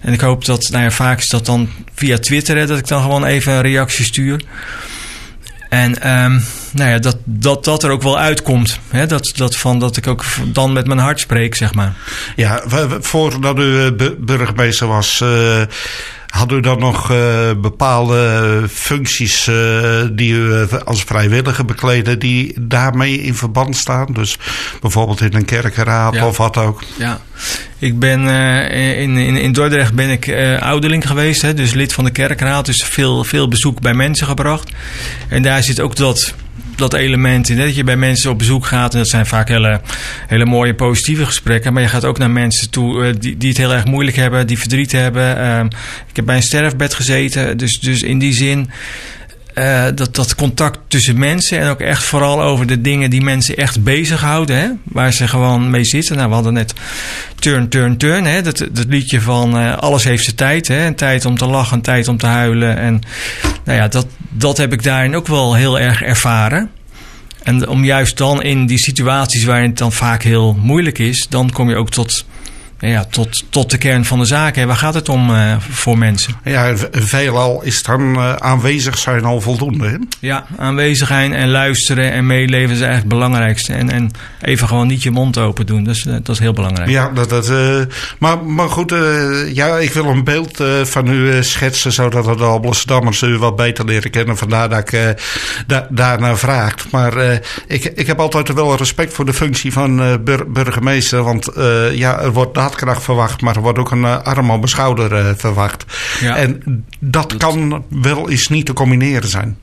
En 0.00 0.12
ik 0.12 0.20
hoop 0.20 0.44
dat, 0.44 0.68
nou 0.70 0.82
ja, 0.84 0.90
vaak 0.90 1.18
is 1.18 1.28
dat 1.28 1.46
dan 1.46 1.68
via 1.94 2.18
Twitter, 2.18 2.56
hè, 2.56 2.66
dat 2.66 2.78
ik 2.78 2.88
dan 2.88 3.02
gewoon 3.02 3.24
even 3.24 3.52
een 3.52 3.60
reactie 3.60 4.04
stuur. 4.04 4.40
En 5.68 6.22
um, 6.24 6.44
nou 6.72 6.90
ja, 6.90 6.98
dat, 6.98 7.16
dat 7.24 7.64
dat 7.64 7.82
er 7.82 7.90
ook 7.90 8.02
wel 8.02 8.18
uitkomt. 8.18 8.78
Hè? 8.88 9.06
Dat, 9.06 9.32
dat, 9.36 9.56
van, 9.56 9.78
dat 9.78 9.96
ik 9.96 10.06
ook 10.06 10.24
dan 10.46 10.72
met 10.72 10.86
mijn 10.86 10.98
hart 10.98 11.20
spreek, 11.20 11.54
zeg 11.54 11.74
maar. 11.74 11.94
Ja, 12.36 12.62
voordat 13.00 13.58
u 13.58 13.92
burgemeester 14.18 14.86
was, 14.86 15.20
uh, 15.20 15.62
had 16.28 16.52
u 16.52 16.60
dan 16.60 16.78
nog 16.78 17.10
uh, 17.10 17.18
bepaalde 17.56 18.64
functies 18.70 19.46
uh, 19.46 19.56
die 20.12 20.32
u 20.32 20.66
als 20.84 21.02
vrijwilliger 21.02 21.64
bekleden, 21.64 22.18
die 22.18 22.54
daarmee 22.60 23.22
in 23.22 23.34
verband 23.34 23.76
staan? 23.76 24.06
Dus 24.12 24.38
bijvoorbeeld 24.80 25.20
in 25.20 25.34
een 25.34 25.44
kerkenraad 25.44 26.14
ja. 26.14 26.26
of 26.26 26.36
wat 26.36 26.56
ook? 26.56 26.82
Ja, 26.98 27.20
ik 27.78 27.98
ben 27.98 28.28
in, 28.70 29.16
in, 29.16 29.36
in 29.36 29.52
Dordrecht 29.52 29.94
ben 29.94 30.10
ik 30.10 30.34
ouderling 30.60 31.06
geweest, 31.06 31.42
hè, 31.42 31.54
dus 31.54 31.72
lid 31.72 31.92
van 31.92 32.04
de 32.04 32.10
kerkraad. 32.10 32.66
Dus 32.66 32.84
veel, 32.84 33.24
veel 33.24 33.48
bezoek 33.48 33.80
bij 33.80 33.94
mensen 33.94 34.26
gebracht. 34.26 34.72
En 35.28 35.42
daar 35.42 35.62
zit 35.62 35.80
ook 35.80 35.96
dat 35.96 36.34
dat 36.76 36.94
element 36.94 37.48
in. 37.48 37.56
Dat 37.56 37.76
je 37.76 37.84
bij 37.84 37.96
mensen 37.96 38.30
op 38.30 38.38
bezoek 38.38 38.66
gaat. 38.66 38.92
En 38.92 38.98
dat 38.98 39.08
zijn 39.08 39.26
vaak 39.26 39.48
hele, 39.48 39.80
hele 40.26 40.44
mooie 40.44 40.74
positieve 40.74 41.26
gesprekken. 41.26 41.72
Maar 41.72 41.82
je 41.82 41.88
gaat 41.88 42.04
ook 42.04 42.18
naar 42.18 42.30
mensen 42.30 42.70
toe 42.70 43.06
uh, 43.06 43.14
die, 43.18 43.36
die 43.36 43.48
het 43.48 43.58
heel 43.58 43.72
erg 43.72 43.84
moeilijk 43.84 44.16
hebben. 44.16 44.46
Die 44.46 44.58
verdriet 44.58 44.92
hebben. 44.92 45.36
Uh, 45.38 45.60
ik 46.08 46.16
heb 46.16 46.24
bij 46.24 46.36
een 46.36 46.42
sterfbed 46.42 46.94
gezeten. 46.94 47.56
Dus, 47.56 47.80
dus 47.80 48.02
in 48.02 48.18
die 48.18 48.32
zin 48.32 48.70
uh, 49.58 49.84
dat, 49.94 50.14
dat 50.14 50.34
contact 50.34 50.78
tussen 50.88 51.18
mensen 51.18 51.58
en 51.58 51.68
ook 51.68 51.80
echt 51.80 52.02
vooral 52.02 52.42
over 52.42 52.66
de 52.66 52.80
dingen 52.80 53.10
die 53.10 53.22
mensen 53.22 53.56
echt 53.56 53.82
bezighouden, 53.82 54.56
hè, 54.56 54.68
waar 54.84 55.12
ze 55.12 55.28
gewoon 55.28 55.70
mee 55.70 55.84
zitten. 55.84 56.16
Nou, 56.16 56.28
we 56.28 56.34
hadden 56.34 56.52
net 56.52 56.74
Turn, 57.38 57.68
Turn, 57.68 57.96
Turn, 57.96 58.24
hè, 58.24 58.42
dat, 58.42 58.58
dat 58.58 58.86
liedje 58.88 59.20
van 59.20 59.58
uh, 59.58 59.76
Alles 59.76 60.04
heeft 60.04 60.24
zijn 60.24 60.36
tijd. 60.36 60.68
Hè, 60.68 60.86
een 60.86 60.94
tijd 60.94 61.24
om 61.24 61.36
te 61.36 61.46
lachen, 61.46 61.76
een 61.76 61.82
tijd 61.82 62.08
om 62.08 62.16
te 62.16 62.26
huilen. 62.26 62.78
En 62.78 63.00
nou 63.64 63.78
ja, 63.78 63.88
dat, 63.88 64.06
dat 64.30 64.56
heb 64.56 64.72
ik 64.72 64.82
daarin 64.82 65.16
ook 65.16 65.26
wel 65.26 65.54
heel 65.54 65.78
erg 65.78 66.02
ervaren. 66.02 66.70
En 67.42 67.68
om 67.68 67.84
juist 67.84 68.16
dan 68.16 68.42
in 68.42 68.66
die 68.66 68.78
situaties 68.78 69.44
waarin 69.44 69.68
het 69.68 69.78
dan 69.78 69.92
vaak 69.92 70.22
heel 70.22 70.56
moeilijk 70.60 70.98
is, 70.98 71.26
dan 71.28 71.50
kom 71.50 71.68
je 71.68 71.76
ook 71.76 71.90
tot 71.90 72.24
ja, 72.80 73.04
tot, 73.04 73.44
tot 73.50 73.70
de 73.70 73.78
kern 73.78 74.04
van 74.04 74.18
de 74.18 74.24
zaak. 74.24 74.56
Hè. 74.56 74.66
Waar 74.66 74.76
gaat 74.76 74.94
het 74.94 75.08
om 75.08 75.30
uh, 75.30 75.56
voor 75.70 75.98
mensen? 75.98 76.34
Ja, 76.44 76.74
veelal 76.90 77.62
is 77.62 77.82
dan 77.82 78.14
uh, 78.14 78.32
aanwezig 78.32 78.98
zijn 78.98 79.24
al 79.24 79.40
voldoende. 79.40 79.88
Hè? 79.88 79.96
Ja, 80.20 80.46
aanwezig 80.58 81.06
zijn 81.06 81.34
en 81.34 81.50
luisteren 81.50 82.12
en 82.12 82.26
meeleven 82.26 82.74
is 82.74 82.80
eigenlijk 82.80 82.98
het 82.98 83.08
belangrijkste. 83.08 83.72
En, 83.72 83.90
en 83.90 84.10
even 84.40 84.68
gewoon 84.68 84.86
niet 84.86 85.02
je 85.02 85.10
mond 85.10 85.38
open 85.38 85.66
doen. 85.66 85.84
Dus 85.84 86.04
uh, 86.04 86.12
dat 86.12 86.28
is 86.28 86.38
heel 86.38 86.52
belangrijk. 86.52 86.90
Ja, 86.90 87.10
dat, 87.10 87.30
dat, 87.30 87.52
maar, 88.18 88.44
maar 88.44 88.68
goed, 88.68 88.94
ja, 89.52 89.76
ik 89.76 89.92
wil 89.92 90.06
een 90.06 90.24
beeld 90.24 90.62
van 90.82 91.08
u 91.08 91.42
schetsen... 91.42 91.92
zodat 91.92 92.38
de 92.38 92.44
Alblasdammers 92.44 93.22
u 93.22 93.38
wat 93.38 93.56
beter 93.56 93.84
leren 93.84 94.10
kennen. 94.10 94.36
Vandaar 94.36 94.68
dat 94.68 94.92
ik 94.92 95.16
da 95.66 95.86
daarnaar 95.90 96.38
vraag. 96.38 96.74
Maar 96.90 97.40
ik, 97.66 97.84
ik 97.84 98.06
heb 98.06 98.20
altijd 98.20 98.52
wel 98.52 98.76
respect 98.76 99.12
voor 99.12 99.24
de 99.24 99.34
functie 99.34 99.72
van 99.72 100.24
bur 100.24 100.50
burgemeester. 100.52 101.22
Want 101.22 101.48
ja, 101.92 102.20
er 102.20 102.32
wordt 102.32 102.54
daadkracht 102.68 103.02
verwacht, 103.02 103.40
maar 103.40 103.56
er 103.56 103.62
wordt 103.62 103.78
ook 103.78 103.90
een 103.90 104.02
uh, 104.02 104.22
arm 104.22 104.50
op 104.50 104.56
mijn 104.56 104.68
schouder 104.68 105.12
uh, 105.12 105.30
verwacht. 105.36 105.84
Ja. 106.20 106.36
En 106.36 106.84
dat, 107.00 107.30
dat 107.30 107.36
kan 107.36 107.84
wel 107.88 108.30
eens 108.30 108.48
niet 108.48 108.66
te 108.66 108.72
combineren 108.72 109.28
zijn. 109.28 109.56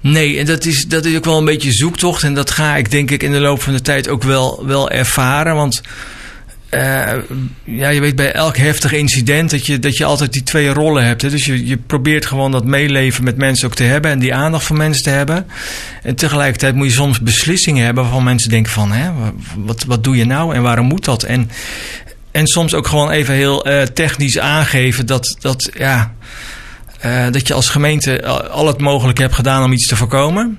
Nee, 0.00 0.38
en 0.38 0.46
dat 0.46 0.64
is, 0.64 0.84
dat 0.88 1.04
is 1.04 1.16
ook 1.16 1.24
wel 1.24 1.38
een 1.38 1.44
beetje 1.44 1.72
zoektocht. 1.72 2.22
En 2.22 2.34
dat 2.34 2.50
ga 2.50 2.76
ik 2.76 2.90
denk 2.90 3.10
ik 3.10 3.22
in 3.22 3.32
de 3.32 3.40
loop 3.40 3.62
van 3.62 3.72
de 3.72 3.80
tijd 3.80 4.08
ook 4.08 4.22
wel, 4.22 4.66
wel 4.66 4.90
ervaren. 4.90 5.54
Want 5.54 5.82
uh, 6.70 7.12
ja, 7.64 7.88
je 7.88 8.00
weet 8.00 8.16
bij 8.16 8.32
elk 8.32 8.56
heftig 8.56 8.92
incident 8.92 9.50
dat 9.50 9.66
je, 9.66 9.78
dat 9.78 9.96
je 9.96 10.04
altijd 10.04 10.32
die 10.32 10.42
twee 10.42 10.68
rollen 10.68 11.04
hebt. 11.04 11.22
Hè? 11.22 11.30
Dus 11.30 11.44
je, 11.44 11.66
je 11.66 11.76
probeert 11.76 12.26
gewoon 12.26 12.50
dat 12.50 12.64
meeleven 12.64 13.24
met 13.24 13.36
mensen 13.36 13.68
ook 13.68 13.74
te 13.74 13.82
hebben 13.82 14.10
en 14.10 14.18
die 14.18 14.34
aandacht 14.34 14.64
van 14.64 14.76
mensen 14.76 15.02
te 15.02 15.10
hebben. 15.10 15.46
En 16.02 16.14
tegelijkertijd 16.14 16.74
moet 16.74 16.86
je 16.86 16.92
soms 16.92 17.20
beslissingen 17.20 17.84
hebben 17.84 18.02
waarvan 18.02 18.24
mensen 18.24 18.50
denken 18.50 18.72
van, 18.72 18.92
hè, 18.92 19.10
wat, 19.56 19.84
wat 19.84 20.04
doe 20.04 20.16
je 20.16 20.24
nou 20.24 20.54
en 20.54 20.62
waarom 20.62 20.86
moet 20.86 21.04
dat? 21.04 21.22
En, 21.22 21.50
en 22.36 22.46
soms 22.46 22.74
ook 22.74 22.86
gewoon 22.86 23.10
even 23.10 23.34
heel 23.34 23.68
uh, 23.68 23.82
technisch 23.82 24.38
aangeven 24.38 25.06
dat, 25.06 25.36
dat, 25.40 25.70
ja, 25.74 26.14
uh, 27.06 27.26
dat 27.30 27.46
je 27.46 27.54
als 27.54 27.68
gemeente 27.68 28.26
al 28.50 28.66
het 28.66 28.80
mogelijke 28.80 29.22
hebt 29.22 29.34
gedaan 29.34 29.64
om 29.64 29.72
iets 29.72 29.86
te 29.86 29.96
voorkomen. 29.96 30.58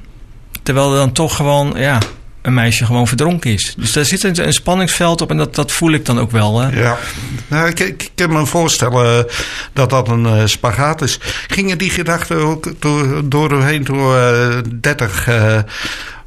Terwijl 0.63 0.91
er 0.91 0.97
dan 0.97 1.11
toch 1.11 1.35
gewoon, 1.35 1.73
ja, 1.75 1.99
een 2.41 2.53
meisje 2.53 2.85
gewoon 2.85 3.07
verdronken 3.07 3.51
is. 3.51 3.73
Dus 3.77 3.91
daar 3.91 4.05
zit 4.05 4.23
een, 4.23 4.45
een 4.45 4.53
spanningsveld 4.53 5.21
op 5.21 5.29
en 5.29 5.37
dat, 5.37 5.55
dat 5.55 5.71
voel 5.71 5.91
ik 5.91 6.05
dan 6.05 6.19
ook 6.19 6.31
wel. 6.31 6.63
Ja, 6.63 6.97
nou, 7.47 7.67
ik, 7.67 7.79
ik 7.79 8.09
kan 8.15 8.31
me 8.31 8.45
voorstellen 8.45 9.25
dat 9.73 9.89
dat 9.89 10.07
een 10.07 10.25
uh, 10.25 10.45
spagaat 10.45 11.01
is. 11.01 11.19
Gingen 11.47 11.77
die 11.77 11.89
gedachten 11.89 12.37
ook 12.37 12.73
door, 12.79 13.29
door 13.29 13.83
door 13.83 14.15
uh, 14.15 14.57
30 14.81 15.27
uh, 15.27 15.57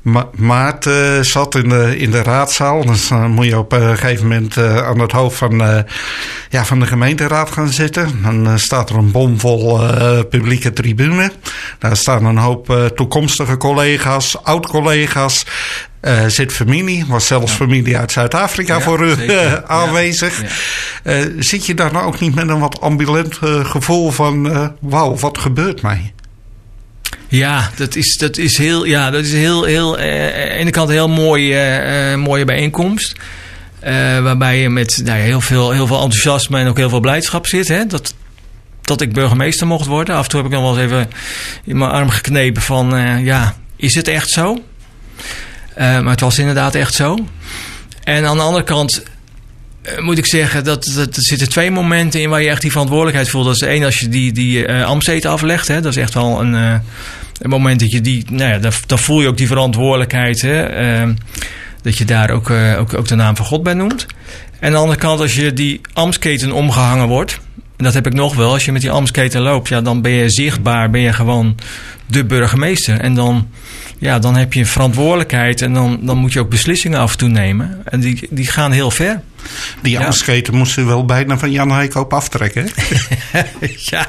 Ma 0.02 0.28
maart 0.37 0.87
uh, 0.87 1.21
zat 1.21 1.54
in 1.54 1.69
de, 1.69 1.99
in 1.99 2.11
de 2.11 2.23
raadzaal. 2.23 2.85
Dus 2.85 3.09
dan 3.09 3.30
moet 3.30 3.45
je 3.45 3.59
op 3.59 3.73
een 3.73 3.99
gegeven 3.99 4.28
moment 4.28 4.57
uh, 4.57 4.76
aan 4.76 4.99
het 4.99 5.12
hoofd 5.12 5.37
van, 5.37 5.62
uh, 5.62 5.78
ja, 6.49 6.64
van 6.64 6.80
de 6.80 6.87
gemeenteraad 6.87 7.50
gaan 7.50 7.69
zitten. 7.69 8.23
Dan 8.23 8.59
staat 8.59 8.90
er 8.90 8.97
een 8.97 9.11
bomvol 9.11 9.80
publieke 10.30 10.73
tribune. 10.73 11.33
Daar 11.78 11.97
staan 11.97 12.25
een 12.25 12.37
hoop 12.37 12.90
toekomstige 12.95 13.57
collega's, 13.57 14.37
oud-collega's. 14.42 15.47
zit 16.26 16.52
familie, 16.52 17.04
was 17.09 17.26
zelfs 17.26 17.50
ja. 17.50 17.57
familie 17.57 17.99
uit 17.99 18.12
Zuid-Afrika 18.12 18.76
ja, 18.76 18.83
voor 18.83 19.04
u 19.04 19.14
aanwezig. 19.66 20.42
Ja, 21.02 21.26
zit 21.38 21.66
je 21.66 21.75
daar 21.75 21.92
nou 21.92 22.07
ook 22.07 22.21
niet 22.21 22.35
met 22.35 22.49
een 22.49 22.59
wat 22.59 22.80
ambivalent 22.80 23.38
gevoel 23.62 24.11
van... 24.11 24.52
wauw, 24.80 25.16
wat 25.16 25.38
gebeurt 25.38 25.83
mij? 25.83 26.12
Ja, 27.30 27.70
dat 27.76 27.96
is, 27.96 28.16
dat 28.16 28.37
is 28.37 28.58
heel, 28.58 28.84
ja, 28.84 29.10
dat 29.10 29.25
is 29.25 29.32
heel, 29.32 29.64
heel, 29.64 29.99
eh, 29.99 30.25
aan 30.25 30.49
de 30.49 30.54
ene 30.54 30.70
kant 30.70 30.88
een 30.88 30.94
heel 30.94 31.08
mooie, 31.08 31.82
uh, 32.12 32.22
mooie 32.25 32.44
bijeenkomst. 32.44 33.14
Waarbij 34.22 34.60
je 34.60 34.68
met 34.68 35.00
nou 35.04 35.18
heel, 35.18 35.40
veel, 35.40 35.70
heel 35.70 35.87
veel 35.87 36.02
enthousiasme 36.02 36.58
en 36.58 36.68
ook 36.68 36.76
heel 36.76 36.88
veel 36.88 37.00
blijdschap 37.00 37.46
zit. 37.46 37.68
Hè? 37.68 37.87
Dat, 37.87 38.14
dat 38.80 39.00
ik 39.00 39.12
burgemeester 39.12 39.66
mocht 39.66 39.87
worden. 39.87 40.14
Af 40.14 40.22
en 40.22 40.28
toe 40.30 40.40
heb 40.40 40.49
ik 40.49 40.54
dan 40.54 40.64
wel 40.64 40.78
eens 40.78 40.84
even 40.84 41.10
in 41.64 41.78
mijn 41.78 41.90
arm 41.90 42.10
geknepen 42.10 42.62
van, 42.62 42.94
ja, 43.25 43.56
is 43.76 43.94
het 43.94 44.08
echt 44.08 44.28
zo? 44.28 44.62
maar 45.76 46.04
het 46.04 46.20
was 46.20 46.38
inderdaad 46.38 46.75
echt 46.75 46.94
zo. 46.94 47.18
En 48.04 48.26
aan 48.26 48.37
de 48.37 48.42
andere 48.42 48.64
kant 48.64 49.02
moet 49.99 50.18
ik 50.18 50.26
zeggen 50.26 50.64
dat, 50.64 50.87
er 50.87 51.08
zitten 51.10 51.49
twee 51.49 51.70
momenten 51.70 52.20
in 52.20 52.28
waar 52.28 52.42
je 52.42 52.49
echt 52.49 52.60
die 52.60 52.70
verantwoordelijkheid 52.70 53.28
voelt. 53.28 53.44
Dat 53.44 53.54
is 53.54 53.62
één 53.62 53.84
als 53.84 53.99
je 54.00 54.08
die, 54.08 54.32
die 54.32 54.66
uh, 54.66 55.25
aflegt. 55.25 55.68
Hè? 55.68 55.80
Dat 55.80 55.96
is 55.96 56.02
echt 56.02 56.14
wel 56.14 56.40
een, 56.40 56.54
uh, 56.54 56.75
een 57.38 57.50
moment 57.50 57.80
dat 57.80 57.90
je 57.90 58.00
die, 58.00 58.25
nou 58.30 58.50
ja, 58.52 58.70
dan, 58.87 58.99
voel 58.99 59.20
je 59.20 59.28
ook 59.28 59.37
die 59.37 59.46
verantwoordelijkheid. 59.46 60.40
Hè? 60.40 60.82
Uh, 61.02 61.14
dat 61.82 61.99
je 61.99 62.04
daar 62.04 62.30
ook, 62.30 62.50
ook, 62.50 62.94
ook 62.94 63.08
de 63.08 63.14
naam 63.14 63.37
van 63.37 63.46
God 63.46 63.62
bij 63.62 63.75
noemt. 63.75 64.06
En 64.60 64.66
aan 64.66 64.72
de 64.72 64.78
andere 64.78 64.99
kant, 64.99 65.20
als 65.20 65.34
je 65.34 65.52
die 65.52 65.80
Amsketen 65.92 66.52
omgehangen 66.52 67.08
wordt. 67.08 67.40
En 67.76 67.84
dat 67.84 67.94
heb 67.94 68.06
ik 68.06 68.14
nog 68.14 68.34
wel. 68.34 68.52
Als 68.52 68.64
je 68.64 68.72
met 68.72 68.80
die 68.80 68.90
Amsketen 68.90 69.40
loopt, 69.40 69.68
ja, 69.68 69.80
dan 69.80 70.02
ben 70.02 70.12
je 70.12 70.30
zichtbaar. 70.30 70.90
Ben 70.90 71.00
je 71.00 71.12
gewoon 71.12 71.56
de 72.06 72.25
burgemeester. 72.25 73.00
En 73.00 73.14
dan, 73.14 73.49
ja, 73.99 74.18
dan 74.18 74.37
heb 74.37 74.52
je 74.52 74.60
een 74.60 74.66
verantwoordelijkheid. 74.66 75.62
En 75.62 75.72
dan, 75.72 75.99
dan 76.02 76.18
moet 76.18 76.32
je 76.32 76.40
ook 76.40 76.50
beslissingen 76.50 76.99
af 76.99 77.12
en 77.12 77.18
toe 77.18 77.28
nemen. 77.28 77.80
En 77.84 78.00
die, 78.00 78.28
die 78.30 78.46
gaan 78.46 78.72
heel 78.72 78.90
ver. 78.90 79.20
Die 79.82 79.99
ja. 79.99 80.04
moest 80.04 80.50
moesten 80.50 80.87
wel 80.87 81.04
bijna 81.04 81.38
van 81.38 81.50
Jan 81.50 81.73
Heikoop 81.73 82.12
aftrekken. 82.12 82.68
ja, 83.90 84.06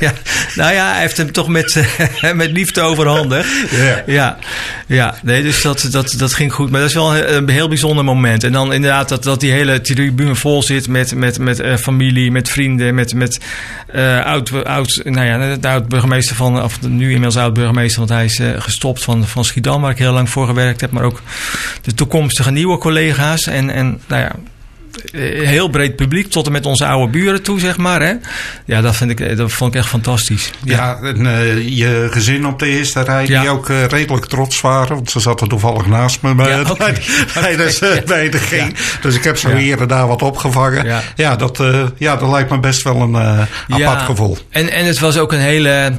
ja, 0.00 0.12
nou 0.54 0.72
ja, 0.72 0.92
hij 0.92 1.00
heeft 1.00 1.16
hem 1.16 1.32
toch 1.32 1.48
met, 1.48 1.86
met 2.34 2.50
liefde 2.50 2.80
overhandigd. 2.80 3.48
ja. 3.70 4.02
ja, 4.06 4.38
ja, 4.86 5.14
nee, 5.22 5.42
dus 5.42 5.62
dat, 5.62 5.88
dat, 5.90 6.14
dat 6.18 6.34
ging 6.34 6.52
goed. 6.52 6.70
Maar 6.70 6.80
dat 6.80 6.88
is 6.88 6.94
wel 6.94 7.16
een, 7.16 7.36
een 7.36 7.48
heel 7.48 7.68
bijzonder 7.68 8.04
moment. 8.04 8.44
En 8.44 8.52
dan 8.52 8.72
inderdaad 8.72 9.08
dat, 9.08 9.22
dat 9.22 9.40
die 9.40 9.52
hele 9.52 9.80
tribune 9.80 10.34
vol 10.34 10.62
zit 10.62 10.88
met, 10.88 11.14
met, 11.14 11.38
met 11.38 11.60
uh, 11.60 11.76
familie, 11.76 12.30
met 12.30 12.50
vrienden, 12.50 12.94
met, 12.94 13.14
met 13.14 13.40
uh, 13.94 14.24
oud, 14.24 14.64
oud, 14.64 15.00
nou 15.04 15.26
ja, 15.26 15.56
de 15.56 15.68
oud 15.68 15.88
burgemeester 15.88 16.36
van, 16.36 16.62
of 16.62 16.82
nu 16.82 17.04
inmiddels 17.04 17.36
oud 17.36 17.54
burgemeester, 17.54 17.98
want 17.98 18.10
hij 18.10 18.24
is 18.24 18.38
uh, 18.38 18.48
gestopt 18.58 19.04
van, 19.04 19.26
van 19.26 19.44
Schiedam, 19.44 19.80
waar 19.80 19.90
ik 19.90 19.98
heel 19.98 20.12
lang 20.12 20.30
voor 20.30 20.46
gewerkt 20.46 20.80
heb. 20.80 20.90
Maar 20.90 21.04
ook 21.04 21.22
de 21.82 21.94
toekomstige 21.94 22.50
nieuwe 22.50 22.78
collega's. 22.78 23.46
En, 23.46 23.70
en 23.70 24.00
nou 24.06 24.22
ja, 24.22 24.28
eh, 24.28 24.34
heel 25.42 25.68
breed 25.68 25.96
publiek, 25.96 26.30
tot 26.30 26.46
en 26.46 26.52
met 26.52 26.66
onze 26.66 26.86
oude 26.86 27.12
buren 27.12 27.42
toe, 27.42 27.60
zeg 27.60 27.76
maar. 27.76 28.02
Hè? 28.02 28.14
Ja, 28.64 28.80
dat, 28.80 28.96
vind 28.96 29.10
ik, 29.10 29.36
dat 29.36 29.52
vond 29.52 29.74
ik 29.74 29.80
echt 29.80 29.88
fantastisch. 29.88 30.50
Ja, 30.64 30.76
ja 30.76 31.08
en 31.08 31.24
uh, 31.24 31.68
je 31.78 32.08
gezin 32.10 32.46
op 32.46 32.58
de 32.58 32.66
eerste 32.66 33.00
rij, 33.00 33.26
ja. 33.26 33.40
die 33.40 33.50
ook 33.50 33.68
uh, 33.68 33.84
redelijk 33.84 34.26
trots 34.26 34.60
waren. 34.60 34.94
Want 34.94 35.10
ze 35.10 35.20
zaten 35.20 35.48
toevallig 35.48 35.86
naast 35.86 36.22
me 36.22 36.34
bij, 36.34 36.48
ja, 36.48 36.70
okay. 36.70 36.92
bij, 37.34 37.56
de, 37.56 38.02
bij 38.06 38.30
de 38.30 38.38
ging. 38.38 38.76
Dus 39.00 39.14
ik 39.14 39.24
heb 39.24 39.38
zo 39.38 39.50
hier 39.50 39.80
en 39.80 39.88
daar 39.88 40.06
wat 40.06 40.22
opgevangen. 40.22 41.02
Ja, 41.16 41.36
dat, 41.36 41.60
uh, 41.60 41.86
ja, 41.96 42.16
dat 42.16 42.30
lijkt 42.30 42.50
me 42.50 42.58
best 42.58 42.82
wel 42.82 43.00
een 43.00 43.16
apart 43.68 44.02
gevoel. 44.02 44.38
En, 44.50 44.70
en 44.70 44.84
het 44.86 44.98
was 44.98 45.18
ook 45.18 45.32
een 45.32 45.38
hele... 45.38 45.92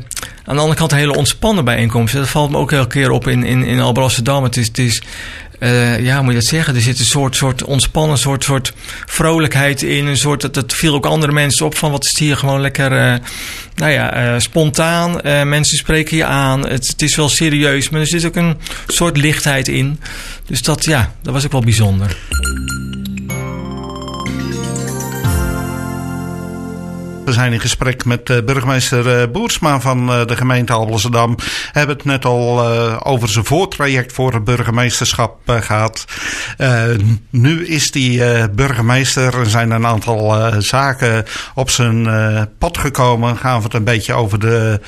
Aan 0.47 0.55
de 0.55 0.61
andere 0.61 0.79
kant 0.79 0.91
een 0.91 0.97
hele 0.97 1.15
ontspannen 1.15 1.65
bijeenkomst. 1.65 2.13
Dat 2.13 2.29
valt 2.29 2.51
me 2.51 2.57
ook 2.57 2.71
elke 2.71 2.87
keer 2.87 3.11
op 3.11 3.27
in, 3.27 3.43
in, 3.43 3.63
in 3.63 3.79
Alblasserdam. 3.79 4.43
Het 4.43 4.57
is, 4.57 4.67
het 4.67 4.77
is 4.77 5.01
uh, 5.59 5.99
ja, 5.99 6.21
moet 6.21 6.33
je 6.33 6.39
dat 6.39 6.47
zeggen? 6.47 6.75
Er 6.75 6.81
zit 6.81 6.99
een 6.99 7.05
soort, 7.05 7.35
soort 7.35 7.63
ontspannen, 7.63 8.17
soort, 8.17 8.43
soort 8.43 8.73
vrolijkheid 9.05 9.81
in. 9.81 10.05
Een 10.05 10.17
soort, 10.17 10.41
dat, 10.41 10.53
dat 10.53 10.73
viel 10.73 10.93
ook 10.93 11.05
andere 11.05 11.31
mensen 11.31 11.65
op 11.65 11.75
van 11.75 11.91
wat 11.91 12.05
is 12.05 12.19
hier 12.19 12.37
gewoon 12.37 12.61
lekker, 12.61 12.91
uh, 12.91 13.15
nou 13.75 13.91
ja, 13.91 14.33
uh, 14.33 14.39
spontaan. 14.39 15.19
mensen 15.49 15.77
spreken 15.77 16.17
je 16.17 16.25
aan. 16.25 16.67
Het, 16.67 16.87
het, 16.87 17.01
is 17.01 17.15
wel 17.15 17.29
serieus, 17.29 17.89
maar 17.89 18.01
er 18.01 18.07
zit 18.07 18.25
ook 18.25 18.35
een 18.35 18.57
soort 18.87 19.17
lichtheid 19.17 19.67
in. 19.67 19.99
Dus 20.45 20.61
dat, 20.61 20.85
ja, 20.85 21.13
dat 21.21 21.33
was 21.33 21.45
ook 21.45 21.51
wel 21.51 21.61
bijzonder. 21.61 22.17
We 27.25 27.33
zijn 27.33 27.53
in 27.53 27.59
gesprek 27.59 28.05
met 28.05 28.29
uh, 28.29 28.37
burgemeester 28.45 29.21
uh, 29.21 29.31
Boersma 29.31 29.79
van 29.79 30.09
uh, 30.09 30.25
de 30.25 30.35
gemeente 30.35 30.73
Alblasserdam. 30.73 31.35
Hebben 31.71 31.95
het 31.95 32.05
net 32.05 32.25
al 32.25 32.65
over 33.03 33.29
zijn 33.29 33.45
voortraject 33.45 34.13
voor 34.13 34.33
het 34.33 34.43
burgemeesterschap 34.43 35.39
gehad. 35.45 36.05
nu 37.29 37.67
is 37.67 37.91
die 37.91 38.49
burgemeester. 38.49 39.39
Er 39.39 39.49
zijn 39.49 39.71
een 39.71 39.85
aantal 39.85 40.51
zaken 40.61 41.25
op 41.55 41.69
zijn 41.69 42.07
pad 42.57 42.77
gekomen. 42.77 43.37
Gaan 43.37 43.57
we 43.57 43.63
het 43.63 43.73
een 43.73 43.83
beetje 43.83 44.13
over 44.13 44.39
de 44.39 44.79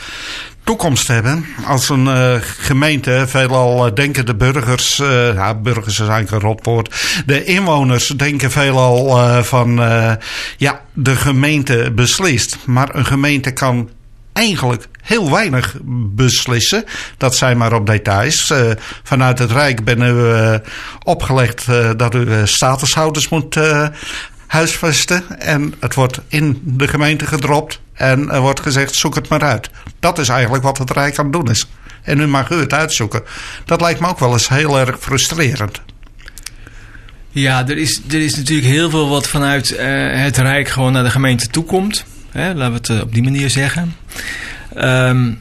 toekomst 0.68 1.08
hebben. 1.08 1.46
Als 1.66 1.90
een 1.90 2.06
uh, 2.06 2.36
gemeente, 2.40 3.26
veelal 3.28 3.88
uh, 3.88 3.94
denken 3.94 4.26
de 4.26 4.36
burgers, 4.36 5.00
uh, 5.00 5.34
ja, 5.34 5.56
burgers 5.56 6.00
is 6.00 6.08
eigenlijk 6.08 6.32
een 6.32 6.50
rotwoord. 6.50 6.96
De 7.26 7.44
inwoners 7.44 8.08
denken 8.08 8.52
veelal 8.52 9.44
van, 9.44 9.80
ja, 10.58 10.82
de 10.94 11.16
gemeente 11.16 11.92
beslist. 11.96 12.58
Maar 12.66 12.96
een 12.96 13.06
gemeente 13.06 13.52
kan 13.52 13.90
eigenlijk 14.34 14.88
heel 15.02 15.32
weinig 15.32 15.76
beslissen. 16.16 16.84
Dat 17.18 17.36
zijn 17.36 17.58
maar 17.58 17.74
op 17.74 17.86
details. 17.86 18.54
Vanuit 19.04 19.40
het 19.40 19.52
Rijk 19.52 19.84
ben 19.84 20.02
u 20.02 20.60
opgelegd 21.04 21.66
dat 21.98 22.16
u 22.16 22.28
statushouders 22.44 23.30
moet 23.30 23.60
huisvesten. 24.48 25.40
En 25.40 25.74
het 25.80 25.94
wordt 25.94 26.20
in 26.28 26.62
de 26.64 26.88
gemeente 26.88 27.26
gedropt. 27.26 27.80
En 27.98 28.32
er 28.32 28.42
wordt 28.42 28.60
gezegd, 28.60 28.96
zoek 28.96 29.16
het 29.16 29.30
maar 29.30 29.44
uit. 29.44 29.70
Dat 30.00 30.20
is 30.20 30.30
eigenlijk 30.30 30.64
wat 30.64 30.78
het 30.78 30.92
Rijk 30.92 31.18
aan 31.18 31.26
het 31.26 31.34
doen 31.34 31.50
is. 31.50 31.68
En 32.02 32.18
nu 32.18 32.28
mag 32.28 32.50
u 32.50 32.56
het 32.56 32.74
uitzoeken. 32.74 33.24
Dat 33.66 33.82
lijkt 33.82 34.00
me 34.00 34.08
ook 34.08 34.20
wel 34.20 34.34
eens 34.34 34.50
heel 34.50 34.80
erg 34.80 34.98
frustrerend. 35.00 35.82
Ja, 37.30 37.68
er 37.68 37.78
is, 37.78 38.02
er 38.10 38.22
is 38.22 38.36
natuurlijk 38.36 38.68
heel 38.68 38.90
veel 38.90 39.10
wat 39.10 39.28
vanuit 39.28 39.72
uh, 39.72 39.80
het 40.12 40.38
Rijk 40.38 40.68
gewoon 40.68 40.92
naar 40.92 41.04
de 41.04 41.10
gemeente 41.10 41.48
toekomt. 41.48 42.06
Hè, 42.32 42.54
laten 42.54 42.72
we 42.72 42.78
het 42.78 42.90
uh, 42.90 43.02
op 43.02 43.14
die 43.14 43.24
manier 43.24 43.50
zeggen. 43.50 43.96
Um, 44.78 45.40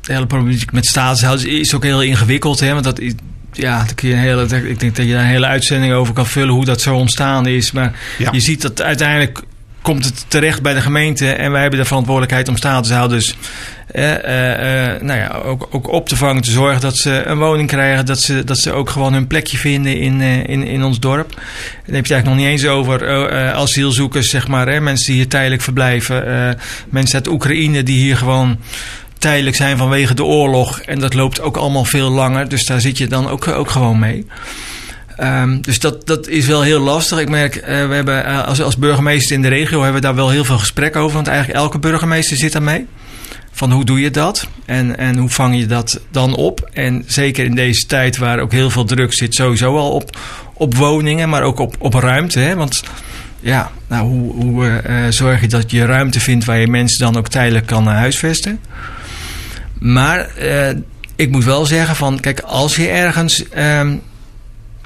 de 0.00 0.12
hele 0.12 0.26
problematiek 0.26 0.72
met 0.72 0.86
staatshouders 0.86 1.44
is 1.44 1.74
ook 1.74 1.82
heel 1.82 2.02
ingewikkeld. 2.02 2.60
Hè, 2.60 2.72
want 2.72 2.84
dat 2.84 2.98
is, 2.98 3.12
ja, 3.52 3.86
kun 3.94 4.08
je 4.08 4.14
een 4.14 4.20
hele, 4.20 4.68
ik 4.68 4.80
denk 4.80 4.96
dat 4.96 5.06
je 5.06 5.12
daar 5.12 5.22
een 5.22 5.28
hele 5.28 5.46
uitzending 5.46 5.92
over 5.92 6.14
kan 6.14 6.26
vullen 6.26 6.54
hoe 6.54 6.64
dat 6.64 6.80
zo 6.80 6.96
ontstaan 6.96 7.46
is. 7.46 7.72
Maar 7.72 7.98
ja. 8.18 8.30
je 8.32 8.40
ziet 8.40 8.62
dat 8.62 8.82
uiteindelijk 8.82 9.42
komt 9.88 10.04
het 10.04 10.24
terecht 10.28 10.62
bij 10.62 10.74
de 10.74 10.80
gemeente 10.80 11.32
en 11.32 11.52
wij 11.52 11.60
hebben 11.60 11.78
de 11.78 11.84
verantwoordelijkheid 11.84 12.48
om 12.48 12.56
statushouders 12.56 13.34
eh, 13.86 14.14
eh, 14.14 14.94
eh, 14.94 15.02
nou 15.02 15.18
ja, 15.18 15.40
ook, 15.44 15.68
ook 15.70 15.88
op 15.88 16.08
te 16.08 16.16
vangen, 16.16 16.42
te 16.42 16.50
zorgen 16.50 16.80
dat 16.80 16.96
ze 16.96 17.22
een 17.24 17.38
woning 17.38 17.68
krijgen, 17.68 18.06
dat 18.06 18.20
ze, 18.20 18.44
dat 18.44 18.58
ze 18.58 18.72
ook 18.72 18.90
gewoon 18.90 19.12
hun 19.12 19.26
plekje 19.26 19.56
vinden 19.56 19.96
in, 19.96 20.20
in, 20.20 20.66
in 20.66 20.84
ons 20.84 21.00
dorp. 21.00 21.28
Dan 21.30 21.94
heb 21.94 22.06
je 22.06 22.14
het 22.14 22.24
eigenlijk 22.24 22.24
nog 22.24 22.36
niet 22.36 22.46
eens 22.46 22.66
over 22.66 23.02
uh, 23.02 23.52
asielzoekers, 23.52 24.30
zeg 24.30 24.48
maar, 24.48 24.82
mensen 24.82 25.06
die 25.06 25.14
hier 25.14 25.28
tijdelijk 25.28 25.62
verblijven, 25.62 26.56
mensen 26.88 27.18
uit 27.18 27.28
Oekraïne 27.28 27.82
die 27.82 27.98
hier 27.98 28.16
gewoon 28.16 28.58
tijdelijk 29.18 29.56
zijn 29.56 29.76
vanwege 29.76 30.14
de 30.14 30.24
oorlog. 30.24 30.80
En 30.80 30.98
dat 30.98 31.14
loopt 31.14 31.40
ook 31.40 31.56
allemaal 31.56 31.84
veel 31.84 32.10
langer. 32.10 32.48
Dus 32.48 32.64
daar 32.64 32.80
zit 32.80 32.98
je 32.98 33.06
dan 33.06 33.28
ook, 33.28 33.48
ook 33.48 33.70
gewoon 33.70 33.98
mee. 33.98 34.26
Um, 35.20 35.60
dus 35.60 35.78
dat, 35.78 36.06
dat 36.06 36.28
is 36.28 36.46
wel 36.46 36.62
heel 36.62 36.80
lastig. 36.80 37.18
Ik 37.18 37.28
merk, 37.28 37.56
uh, 37.56 37.62
we 37.62 37.94
hebben 37.94 38.26
uh, 38.26 38.44
als, 38.46 38.62
als 38.62 38.76
burgemeester 38.76 39.36
in 39.36 39.42
de 39.42 39.48
regio 39.48 39.82
hebben 39.82 40.00
we 40.00 40.06
daar 40.06 40.14
wel 40.14 40.30
heel 40.30 40.44
veel 40.44 40.58
gesprek 40.58 40.96
over. 40.96 41.14
Want 41.14 41.28
eigenlijk 41.28 41.58
elke 41.58 41.78
burgemeester 41.78 42.36
zit 42.36 42.52
daar 42.52 42.62
mee. 42.62 42.86
Van 43.52 43.72
hoe 43.72 43.84
doe 43.84 44.00
je 44.00 44.10
dat? 44.10 44.48
En, 44.64 44.98
en 44.98 45.16
hoe 45.16 45.28
vang 45.28 45.58
je 45.58 45.66
dat 45.66 46.00
dan 46.10 46.34
op? 46.34 46.70
En 46.72 47.04
zeker 47.06 47.44
in 47.44 47.54
deze 47.54 47.86
tijd 47.86 48.16
waar 48.16 48.38
ook 48.38 48.52
heel 48.52 48.70
veel 48.70 48.84
druk 48.84 49.12
zit, 49.12 49.34
sowieso 49.34 49.76
al 49.76 49.90
op, 49.90 50.18
op 50.52 50.74
woningen, 50.74 51.28
maar 51.28 51.42
ook 51.42 51.58
op, 51.58 51.76
op 51.78 51.94
ruimte. 51.94 52.38
Hè? 52.38 52.54
Want 52.54 52.82
ja, 53.40 53.70
nou, 53.86 54.08
hoe, 54.08 54.32
hoe 54.32 54.82
uh, 54.88 55.06
zorg 55.08 55.40
je 55.40 55.48
dat 55.48 55.70
je 55.70 55.84
ruimte 55.84 56.20
vindt 56.20 56.44
waar 56.44 56.58
je 56.58 56.68
mensen 56.68 56.98
dan 56.98 57.16
ook 57.16 57.28
tijdelijk 57.28 57.66
kan 57.66 57.86
huisvesten? 57.86 58.60
Maar 59.78 60.30
ik 61.16 61.30
moet 61.30 61.44
wel 61.44 61.66
zeggen 61.66 61.96
van, 61.96 62.20
kijk, 62.20 62.40
als 62.40 62.76
je 62.76 62.88
ergens 62.88 63.44
um, 63.58 64.00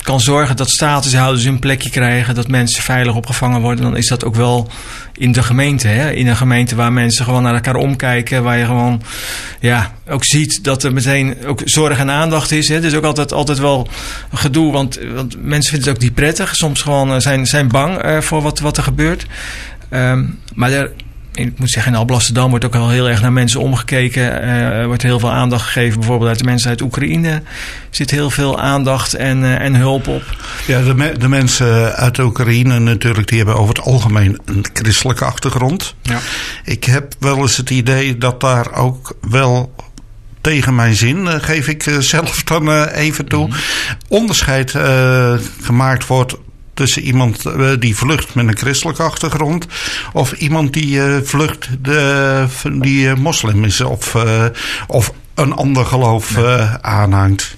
kan 0.02 0.20
zorgen 0.20 0.56
dat 0.56 0.70
statushouders 0.70 1.44
hun 1.44 1.58
plekje 1.58 1.90
krijgen, 1.90 2.34
dat 2.34 2.48
mensen 2.48 2.82
veilig 2.82 3.14
opgevangen 3.14 3.60
worden, 3.60 3.84
dan 3.84 3.96
is 3.96 4.08
dat 4.08 4.24
ook 4.24 4.34
wel 4.34 4.68
in 5.16 5.32
de 5.32 5.42
gemeente. 5.42 5.88
Hè? 5.88 6.12
In 6.12 6.26
een 6.26 6.36
gemeente 6.36 6.74
waar 6.74 6.92
mensen 6.92 7.24
gewoon 7.24 7.42
naar 7.42 7.54
elkaar 7.54 7.74
omkijken, 7.74 8.42
waar 8.42 8.58
je 8.58 8.64
gewoon 8.64 9.02
ja, 9.60 9.92
ook 10.08 10.24
ziet 10.24 10.64
dat 10.64 10.82
er 10.82 10.92
meteen 10.92 11.36
ook 11.46 11.60
zorg 11.64 11.98
en 11.98 12.10
aandacht 12.10 12.50
is. 12.50 12.68
Hè? 12.68 12.80
Dus 12.80 12.94
ook 12.94 13.04
altijd, 13.04 13.32
altijd 13.32 13.58
wel 13.58 13.88
gedoe, 14.34 14.72
want, 14.72 14.98
want 15.14 15.36
mensen 15.42 15.70
vinden 15.70 15.88
het 15.88 15.98
ook 15.98 16.02
niet 16.02 16.14
prettig. 16.14 16.56
Soms 16.56 16.80
gewoon 16.80 17.20
zijn, 17.20 17.46
zijn 17.46 17.68
bang 17.68 18.04
uh, 18.04 18.20
voor 18.20 18.42
wat, 18.42 18.58
wat 18.58 18.76
er 18.76 18.82
gebeurt. 18.82 19.26
Um, 19.90 20.38
maar 20.54 20.70
er, 20.70 20.90
ik 21.34 21.58
moet 21.58 21.70
zeggen, 21.70 21.92
in 21.92 21.98
Alblasserdam 21.98 22.50
wordt 22.50 22.64
ook 22.64 22.74
al 22.74 22.88
heel 22.88 23.08
erg 23.08 23.20
naar 23.20 23.32
mensen 23.32 23.60
omgekeken. 23.60 24.42
Er 24.42 24.86
wordt 24.86 25.02
heel 25.02 25.18
veel 25.18 25.30
aandacht 25.30 25.64
gegeven. 25.64 25.98
Bijvoorbeeld 25.98 26.28
uit 26.28 26.38
de 26.38 26.44
mensen 26.44 26.70
uit 26.70 26.80
Oekraïne 26.80 27.42
zit 27.90 28.10
heel 28.10 28.30
veel 28.30 28.60
aandacht 28.60 29.14
en, 29.14 29.42
uh, 29.42 29.60
en 29.60 29.74
hulp 29.74 30.06
op. 30.06 30.22
Ja, 30.66 30.82
de, 30.82 30.94
me 30.94 31.18
de, 31.18 31.28
mensen 31.28 31.94
uit 31.94 32.18
Oekraïne 32.18 32.78
natuurlijk, 32.78 33.28
die 33.28 33.36
hebben 33.36 33.56
over 33.56 33.74
het 33.74 33.84
algemeen 33.84 34.40
een 34.44 34.64
christelijke 34.72 35.24
achtergrond. 35.24 35.94
Ja. 36.02 36.18
Ik 36.64 36.84
heb 36.84 37.14
wel 37.18 37.38
eens 37.38 37.56
het 37.56 37.70
idee 37.70 38.18
dat 38.18 38.40
daar 38.40 38.74
ook 38.74 39.16
wel 39.28 39.74
tegen 40.40 40.74
mijn 40.74 40.94
zin, 40.94 41.16
uh, 41.16 41.34
geef 41.34 41.68
ik 41.68 41.96
zelf 41.98 42.42
dan 42.42 42.84
even 42.84 43.26
toe, 43.26 43.46
mm 43.46 43.52
-hmm. 43.52 43.60
onderscheid 44.08 44.74
gemaakt 45.60 46.06
wordt 46.06 46.36
tussen 46.74 47.02
iemand 47.02 47.44
uh, 47.44 47.70
die 47.78 47.96
vlucht 47.96 48.34
met 48.34 48.48
een 48.48 48.56
christelijke 48.56 49.02
achtergrond 49.02 49.66
of 50.12 50.32
iemand 50.32 50.72
die 50.72 50.96
uh, 50.96 51.16
vlucht 51.22 51.68
de, 51.82 52.46
die 52.80 53.04
uh, 53.04 53.14
moslim 53.14 53.64
is 53.64 53.80
of, 53.80 54.16
of 54.86 55.12
een 55.34 55.52
ander 55.52 55.86
geloof 55.86 56.38
aanhangt. 56.80 57.56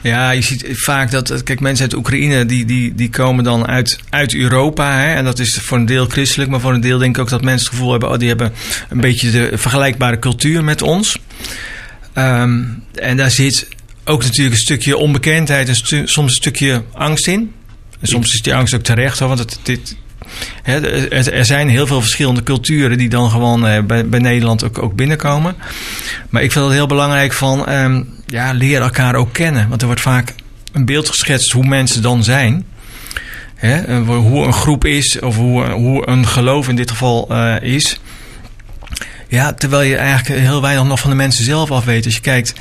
Ja, 0.00 0.30
je 0.30 0.42
ziet 0.42 0.64
vaak 0.70 1.10
dat, 1.10 1.42
kijk, 1.42 1.60
mensen 1.60 1.84
uit 1.84 1.94
Oekraïne, 1.94 2.46
die, 2.46 2.64
die, 2.64 2.94
die 2.94 3.10
komen 3.10 3.44
dan 3.44 3.66
uit, 3.66 3.98
uit 4.10 4.34
Europa. 4.34 4.98
Hè, 4.98 5.14
en 5.14 5.24
dat 5.24 5.38
is 5.38 5.58
voor 5.62 5.78
een 5.78 5.86
deel 5.86 6.06
christelijk, 6.06 6.50
maar 6.50 6.60
voor 6.60 6.72
een 6.72 6.80
deel 6.80 6.98
denk 6.98 7.16
ik 7.16 7.22
ook 7.22 7.28
dat 7.28 7.42
mensen 7.42 7.66
het 7.66 7.74
gevoel 7.74 7.90
hebben, 7.90 8.10
oh, 8.10 8.18
die 8.18 8.28
hebben 8.28 8.52
een 8.88 9.00
beetje 9.00 9.30
de 9.30 9.50
vergelijkbare 9.54 10.18
cultuur 10.18 10.64
met 10.64 10.82
ons. 10.82 11.18
Um, 12.14 12.82
en 12.94 13.16
daar 13.16 13.30
zit 13.30 13.68
ook 14.04 14.22
natuurlijk 14.22 14.54
een 14.54 14.60
stukje 14.60 14.96
onbekendheid 14.96 15.68
en 15.68 15.76
stu 15.76 16.06
soms 16.06 16.30
een 16.30 16.36
stukje 16.36 16.82
angst 16.92 17.26
in. 17.26 17.52
Soms 18.02 18.34
is 18.34 18.42
die 18.42 18.54
angst 18.54 18.74
ook 18.74 18.82
terecht, 18.82 19.18
want 19.18 19.58
dit, 19.62 19.96
er 20.62 21.44
zijn 21.44 21.68
heel 21.68 21.86
veel 21.86 22.00
verschillende 22.00 22.42
culturen 22.42 22.98
die 22.98 23.08
dan 23.08 23.30
gewoon 23.30 23.66
eh, 23.66 23.82
bij, 23.82 24.08
bij, 24.08 24.20
Nederland 24.20 24.64
ook, 24.64 24.82
ook, 24.82 24.94
binnenkomen. 24.94 25.56
Maar 26.30 26.42
ik 26.42 26.52
vind 26.52 26.64
het 26.64 26.74
heel 26.74 26.86
belangrijk 26.86 27.32
van 27.32 27.72
um, 27.72 28.08
ja, 28.26 28.52
leer 28.52 28.80
elkaar 28.80 29.14
ook 29.14 29.32
kennen. 29.32 29.68
Want 29.68 29.80
er 29.80 29.86
wordt 29.86 30.02
vaak 30.02 30.34
een 30.72 30.84
beeld 30.84 31.08
geschetst 31.08 31.52
hoe 31.52 31.66
mensen 31.66 32.02
dan 32.02 32.24
zijn. 32.24 32.66
Hè, 33.54 34.00
hoe 34.00 34.46
een 34.46 34.52
groep 34.52 34.84
is 34.84 35.20
of 35.20 35.36
hoe, 35.36 35.70
hoe 35.70 36.08
een 36.08 36.26
geloof 36.26 36.68
in 36.68 36.76
dit 36.76 36.90
geval 36.90 37.32
is. 37.60 38.00
Ja, 39.28 39.52
terwijl 39.52 39.82
je 39.82 39.96
eigenlijk 39.96 40.40
heel 40.40 40.60
weinig 40.60 40.84
nog 40.84 41.00
van 41.00 41.10
de 41.10 41.16
mensen 41.16 41.44
zelf 41.44 41.70
af 41.70 41.84
weet. 41.84 42.04
Als 42.04 42.14
je 42.14 42.20
kijkt 42.20 42.54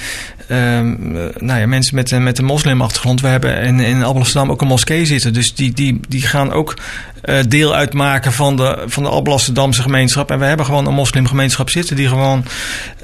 um, 0.51 1.11
nou 1.37 1.59
ja, 1.59 1.67
mensen 1.67 1.95
met, 1.95 2.19
met 2.19 2.37
een 2.37 2.45
moslimachtergrond. 2.45 3.21
We 3.21 3.27
hebben 3.27 3.61
in, 3.61 3.79
in 3.79 4.03
Alblasserdam 4.03 4.51
ook 4.51 4.61
een 4.61 4.67
moskee 4.67 5.05
zitten. 5.05 5.33
Dus 5.33 5.53
die, 5.53 5.73
die, 5.73 5.99
die 6.07 6.21
gaan 6.21 6.51
ook 6.51 6.77
uh, 7.25 7.39
deel 7.47 7.75
uitmaken 7.75 8.33
van 8.33 8.55
de, 8.55 8.83
van 8.85 9.03
de 9.03 9.09
Alblasserdamse 9.09 9.81
gemeenschap. 9.81 10.31
En 10.31 10.39
we 10.39 10.45
hebben 10.45 10.65
gewoon 10.65 10.87
een 10.87 10.93
moslimgemeenschap 10.93 11.69
zitten 11.69 11.95
die 11.95 12.07
gewoon 12.07 12.45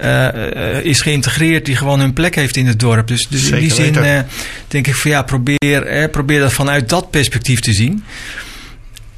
uh, 0.03 0.85
is 0.85 1.01
geïntegreerd, 1.01 1.65
die 1.65 1.75
gewoon 1.75 1.99
hun 1.99 2.13
plek 2.13 2.35
heeft 2.35 2.55
in 2.55 2.67
het 2.67 2.79
dorp. 2.79 3.07
Dus, 3.07 3.27
dus 3.27 3.49
in 3.49 3.59
die 3.59 3.73
zin 3.73 4.25
denk 4.67 4.87
ik 4.87 4.95
van 4.95 5.11
ja, 5.11 5.21
probeer, 5.21 6.09
probeer 6.09 6.39
dat 6.39 6.53
vanuit 6.53 6.89
dat 6.89 7.09
perspectief 7.09 7.59
te 7.59 7.73
zien. 7.73 8.03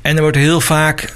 En 0.01 0.15
er 0.15 0.21
wordt 0.21 0.37
heel 0.37 0.61
vaak 0.61 1.13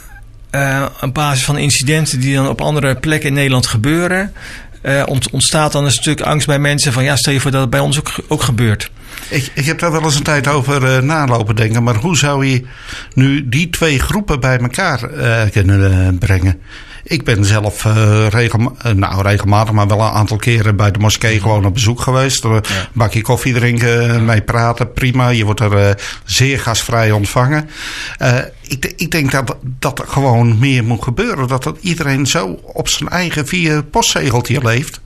uh, 0.51 0.85
op 1.01 1.13
basis 1.13 1.45
van 1.45 1.57
incidenten 1.57 2.19
die 2.19 2.35
dan 2.35 2.47
op 2.47 2.61
andere 2.61 2.95
plekken 2.95 3.29
in 3.29 3.35
Nederland 3.35 3.67
gebeuren, 3.67 4.33
uh, 4.81 5.03
ontstaat 5.31 5.71
dan 5.71 5.85
een 5.85 5.91
stuk 5.91 6.21
angst 6.21 6.47
bij 6.47 6.59
mensen 6.59 6.93
van 6.93 7.03
ja, 7.03 7.15
stel 7.15 7.33
je 7.33 7.39
voor 7.39 7.51
dat 7.51 7.61
het 7.61 7.69
bij 7.69 7.79
ons 7.79 7.99
ook, 7.99 8.11
ook 8.27 8.41
gebeurt. 8.41 8.91
Ik, 9.29 9.51
ik 9.53 9.65
heb 9.65 9.79
daar 9.79 9.91
wel 9.91 10.03
eens 10.03 10.15
een 10.15 10.23
tijd 10.23 10.47
over 10.47 10.83
uh, 10.83 10.97
nalopen 11.01 11.55
denken, 11.55 11.83
maar 11.83 11.95
hoe 11.95 12.17
zou 12.17 12.45
je 12.45 12.65
nu 13.13 13.49
die 13.49 13.69
twee 13.69 13.99
groepen 13.99 14.39
bij 14.39 14.57
elkaar 14.57 15.11
uh, 15.13 15.41
kunnen 15.51 16.17
brengen? 16.17 16.59
Ik 17.03 17.23
ben 17.23 17.45
zelf 17.45 17.83
regel, 18.29 18.75
nou, 18.95 19.21
regelmatig, 19.21 19.73
maar 19.73 19.87
wel 19.87 19.99
een 19.99 20.11
aantal 20.11 20.37
keren 20.37 20.75
bij 20.75 20.91
de 20.91 20.99
moskee 20.99 21.41
gewoon 21.41 21.65
op 21.65 21.73
bezoek 21.73 22.01
geweest. 22.01 22.43
Een 22.43 22.51
ja. 22.53 22.61
bakje 22.93 23.21
koffie 23.21 23.53
drinken, 23.53 24.25
mee 24.25 24.41
praten, 24.41 24.93
prima. 24.93 25.29
Je 25.29 25.45
wordt 25.45 25.59
er 25.59 25.97
zeer 26.25 26.59
gastvrij 26.59 27.11
ontvangen. 27.11 27.69
Ik, 28.69 28.93
ik, 28.95 29.11
denk 29.11 29.31
dat 29.31 29.55
dat 29.61 29.99
er 29.99 30.07
gewoon 30.07 30.59
meer 30.59 30.83
moet 30.83 31.03
gebeuren. 31.03 31.47
Dat, 31.47 31.63
dat 31.63 31.77
iedereen 31.81 32.27
zo 32.27 32.59
op 32.63 32.87
zijn 32.87 33.09
eigen 33.09 33.47
vier 33.47 33.83
postzegeltje 33.83 34.61
leeft. 34.63 35.01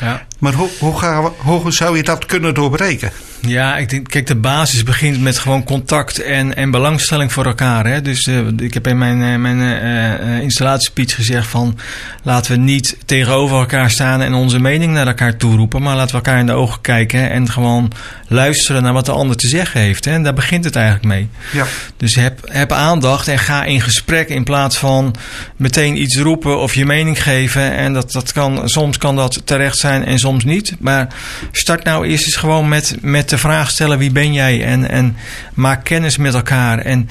Ja. 0.00 0.26
Maar 0.38 0.52
hoe, 0.52 0.68
hoe, 0.78 0.98
gaan 0.98 1.22
we, 1.22 1.30
hoe 1.36 1.72
zou 1.72 1.96
je 1.96 2.02
dat 2.02 2.26
kunnen 2.26 2.54
doorbreken? 2.54 3.12
Ja, 3.46 3.76
ik 3.76 3.90
denk, 3.90 4.08
kijk, 4.08 4.26
de 4.26 4.34
basis 4.34 4.82
begint 4.82 5.20
met 5.20 5.38
gewoon 5.38 5.64
contact 5.64 6.22
en, 6.22 6.56
en 6.56 6.70
belangstelling 6.70 7.32
voor 7.32 7.46
elkaar. 7.46 7.86
Hè? 7.86 8.02
Dus 8.02 8.26
uh, 8.26 8.46
ik 8.56 8.74
heb 8.74 8.86
in 8.86 8.98
mijn, 8.98 9.20
uh, 9.20 9.36
mijn 9.36 9.58
uh, 9.58 10.40
installatiespeech 10.40 11.14
gezegd 11.14 11.46
van 11.46 11.78
laten 12.22 12.52
we 12.52 12.58
niet 12.58 12.96
tegenover 13.04 13.58
elkaar 13.58 13.90
staan 13.90 14.22
en 14.22 14.34
onze 14.34 14.58
mening 14.58 14.92
naar 14.92 15.06
elkaar 15.06 15.36
toeroepen, 15.36 15.82
maar 15.82 15.96
laten 15.96 16.10
we 16.10 16.22
elkaar 16.22 16.38
in 16.38 16.46
de 16.46 16.52
ogen 16.52 16.80
kijken 16.80 17.30
en 17.30 17.50
gewoon 17.50 17.92
luisteren 18.28 18.82
naar 18.82 18.92
wat 18.92 19.06
de 19.06 19.12
ander 19.12 19.36
te 19.36 19.48
zeggen 19.48 19.80
heeft. 19.80 20.04
Hè? 20.04 20.12
En 20.12 20.22
daar 20.22 20.34
begint 20.34 20.64
het 20.64 20.76
eigenlijk 20.76 21.06
mee. 21.06 21.28
Ja. 21.52 21.66
Dus 21.96 22.14
heb, 22.14 22.40
heb 22.44 22.72
aandacht 22.72 23.28
en 23.28 23.38
ga 23.38 23.64
in 23.64 23.80
gesprek 23.80 24.28
in 24.28 24.44
plaats 24.44 24.76
van 24.76 25.14
meteen 25.56 26.00
iets 26.02 26.16
roepen 26.16 26.58
of 26.58 26.74
je 26.74 26.86
mening 26.86 27.22
geven. 27.22 27.72
En 27.72 27.92
dat, 27.92 28.12
dat 28.12 28.32
kan, 28.32 28.68
soms 28.68 28.98
kan 28.98 29.16
dat 29.16 29.42
terecht 29.44 29.78
zijn 29.78 30.04
en 30.04 30.18
soms 30.18 30.33
niet. 30.42 30.76
Maar 30.80 31.14
start 31.52 31.84
nou 31.84 32.06
eerst 32.06 32.24
eens 32.24 32.36
gewoon 32.36 32.68
met, 32.68 32.96
met 33.00 33.28
de 33.28 33.38
vraag 33.38 33.70
stellen: 33.70 33.98
wie 33.98 34.12
ben 34.12 34.32
jij? 34.32 34.64
En, 34.64 34.90
en 34.90 35.16
maak 35.54 35.84
kennis 35.84 36.16
met 36.16 36.34
elkaar. 36.34 36.78
En 36.78 37.08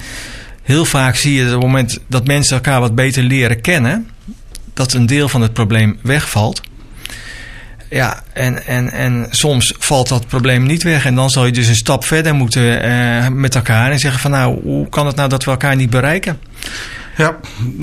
heel 0.62 0.84
vaak 0.84 1.16
zie 1.16 1.34
je 1.34 1.44
dat 1.44 1.54
op 1.54 1.60
het 1.60 1.70
moment 1.70 1.98
dat 2.06 2.26
mensen 2.26 2.56
elkaar 2.56 2.80
wat 2.80 2.94
beter 2.94 3.22
leren 3.22 3.60
kennen, 3.60 4.08
dat 4.74 4.92
een 4.92 5.06
deel 5.06 5.28
van 5.28 5.42
het 5.42 5.52
probleem 5.52 5.98
wegvalt. 6.02 6.60
Ja, 7.90 8.22
en, 8.32 8.66
en, 8.66 8.92
en 8.92 9.26
soms 9.30 9.74
valt 9.78 10.08
dat 10.08 10.26
probleem 10.26 10.66
niet 10.66 10.82
weg. 10.82 11.06
En 11.06 11.14
dan 11.14 11.30
zal 11.30 11.46
je 11.46 11.52
dus 11.52 11.68
een 11.68 11.74
stap 11.74 12.04
verder 12.04 12.34
moeten 12.34 12.88
uh, 12.88 13.28
met 13.28 13.54
elkaar 13.54 13.90
en 13.90 13.98
zeggen 13.98 14.20
van 14.20 14.30
nou, 14.30 14.60
hoe 14.62 14.88
kan 14.88 15.06
het 15.06 15.16
nou 15.16 15.28
dat 15.28 15.44
we 15.44 15.50
elkaar 15.50 15.76
niet 15.76 15.90
bereiken? 15.90 16.38
Ja, 17.16 17.36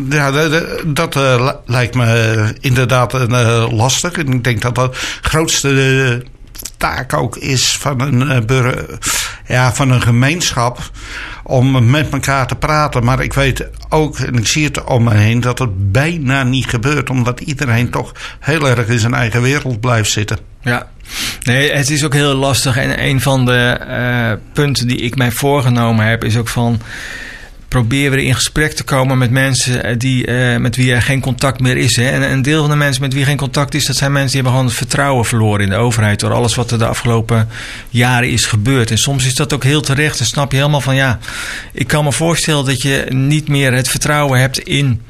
ja 0.10 0.50
dat 0.86 1.16
uh, 1.16 1.52
lijkt 1.66 1.96
me 1.96 2.54
inderdaad 2.60 3.14
uh, 3.14 3.68
lastig. 3.72 4.12
En 4.12 4.28
ik 4.28 4.44
denk 4.44 4.62
dat 4.62 4.76
dat 4.76 4.98
grootste 5.22 6.26
taak 6.78 7.14
ook 7.14 7.38
is 7.38 7.78
van 7.78 8.02
een, 8.02 8.46
ja, 9.48 9.74
van 9.74 9.92
een 9.92 10.02
gemeenschap 10.02 10.80
om 11.44 11.90
met 11.90 12.10
elkaar 12.10 12.48
te 12.48 12.56
praten. 12.56 13.04
Maar 13.04 13.22
ik 13.22 13.34
weet 13.34 13.68
ook, 13.90 14.20
en 14.20 14.36
ik 14.36 14.48
zie 14.48 14.66
het 14.66 14.84
om 14.84 15.04
me 15.04 15.14
heen, 15.14 15.40
dat 15.40 15.60
het 15.60 15.92
bijna 15.92 16.44
niet 16.44 16.66
gebeurt. 16.66 17.10
Omdat 17.10 17.40
iedereen 17.40 17.90
toch 17.90 18.12
heel 18.40 18.68
erg 18.68 18.88
in 18.88 19.00
zijn 19.00 19.14
eigen 19.14 19.42
wereld 19.42 19.80
blijft 19.80 20.12
zitten. 20.12 20.38
Ja, 20.62 20.88
nee, 21.44 21.72
het 21.72 21.90
is 21.90 22.04
ook 22.04 22.14
heel 22.14 22.36
lastig. 22.36 22.78
En 22.78 23.04
een 23.04 23.22
van 23.22 23.46
de 23.46 24.40
punten 24.54 24.88
die 24.88 24.98
ik 24.98 25.16
mij 25.16 25.32
voorgenomen 25.32 26.06
heb, 26.06 26.24
is 26.24 26.38
ook 26.38 26.48
van 26.48 26.82
probeer 27.72 28.10
weer 28.12 28.20
in 28.20 28.36
gesprek 28.36 28.74
te 28.74 28.84
komen 28.84 29.18
met 29.18 29.32
mensen 29.32 29.84
eh, 29.84 29.98
die, 29.98 30.28
uh, 30.28 30.58
met 30.58 30.76
wie 30.76 30.94
er 30.94 31.02
geen 31.02 31.22
contact 31.22 31.60
meer 31.60 31.78
is. 31.78 31.96
Hè. 31.96 32.10
En 32.10 32.32
een 32.32 32.42
deel 32.42 32.62
van 32.62 32.70
de 32.70 32.76
mensen 32.76 33.02
met 33.02 33.14
wie 33.14 33.26
geen 33.26 33.38
contact 33.38 33.74
is, 33.74 33.86
dat 33.86 33.96
zijn 33.96 34.12
mensen 34.12 34.32
die 34.32 34.42
hebben 34.42 34.52
gewoon 34.52 34.68
het 34.68 34.78
vertrouwen 34.78 35.26
verloren 35.26 35.64
in 35.64 35.70
de 35.70 35.76
overheid 35.76 36.20
door 36.20 36.34
alles 36.34 36.56
wat 36.56 36.72
er 36.72 36.78
de 36.78 36.86
afgelopen 36.86 37.48
jaren 37.90 38.30
is 38.30 38.46
gebeurd. 38.46 38.92
En 38.92 38.98
soms 38.98 39.26
is 39.26 39.34
dat 39.34 39.54
ook 39.54 39.64
heel 39.64 39.82
terecht. 39.82 40.20
En 40.20 40.26
snap 40.26 40.52
je 40.52 40.58
helemaal 40.58 40.82
van 40.82 40.96
ja, 40.96 41.20
ik 41.74 41.88
kan 41.88 42.04
me 42.04 42.12
voorstellen 42.12 42.66
dat 42.66 42.82
je 42.82 43.06
niet 43.10 43.48
meer 43.48 43.74
het 43.74 43.90
vertrouwen 43.90 44.40
hebt 44.40 44.60
in, 44.60 45.02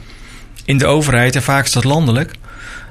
in 0.65 0.77
de 0.77 0.85
overheid. 0.85 1.35
En 1.35 1.43
vaak 1.43 1.65
is 1.65 1.71
dat 1.71 1.83
landelijk. 1.83 2.31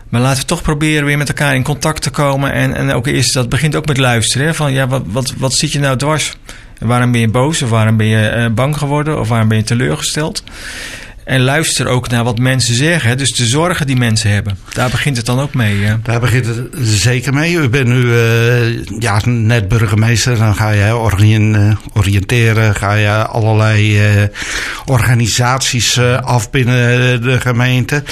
Maar 0.09 0.21
laten 0.21 0.41
we 0.41 0.47
toch 0.47 0.63
proberen 0.63 1.05
weer 1.05 1.19
met 1.19 1.29
elkaar 1.29 1.55
in 1.55 1.63
contact 1.63 2.03
te 2.03 2.11
komen. 2.11 2.53
En, 2.53 2.75
en 2.75 2.93
ook 2.93 3.07
eerst, 3.07 3.35
dat 3.35 3.49
begint 3.49 3.77
ook 3.77 3.87
met 3.87 3.99
luisteren. 3.99 4.47
Hè? 4.47 4.55
Van 4.55 4.73
ja, 4.73 4.87
wat, 4.87 5.03
wat, 5.07 5.33
wat 5.37 5.53
zit 5.53 5.73
je 5.73 5.79
nou 5.79 5.97
dwars? 5.97 6.37
Waarom 6.81 7.13
ben 7.13 7.21
je 7.21 7.29
boos 7.29 7.63
of 7.63 7.71
waarom 7.71 7.97
ben 7.97 8.07
je 8.07 8.35
uh, 8.37 8.55
bang 8.55 8.77
geworden 8.77 9.21
of 9.21 9.29
waarom 9.29 9.49
ben 9.49 9.59
je 9.59 9.65
teleurgesteld? 9.65 10.43
En 11.25 11.41
luister 11.41 11.87
ook 11.87 12.09
naar 12.09 12.25
wat 12.25 12.39
mensen 12.39 12.75
zeggen. 12.75 13.19
Dus 13.19 13.35
de 13.35 13.47
zorgen 13.47 13.87
die 13.87 13.97
mensen 13.97 14.31
hebben. 14.31 14.59
Daar 14.73 14.91
begint 14.91 15.17
het 15.17 15.27
dan 15.27 15.41
ook 15.41 15.55
mee. 15.55 15.87
Daar 16.03 16.21
begint 16.21 16.47
het 16.47 16.69
zeker 16.81 17.35
mee. 17.35 17.55
U 17.55 17.69
bent 17.69 17.87
nu 17.87 18.03
uh, 18.03 18.85
ja, 18.99 19.21
net 19.25 19.69
burgemeester. 19.69 20.37
Dan 20.37 20.55
ga 20.55 20.71
je 20.71 20.97
oriënteren. 21.93 22.75
Ga 22.75 22.95
je 22.95 23.27
allerlei 23.27 24.01
organisaties 24.87 26.01
af 26.21 26.51
binnen 26.51 27.23
de 27.23 27.41
gemeente. 27.41 28.03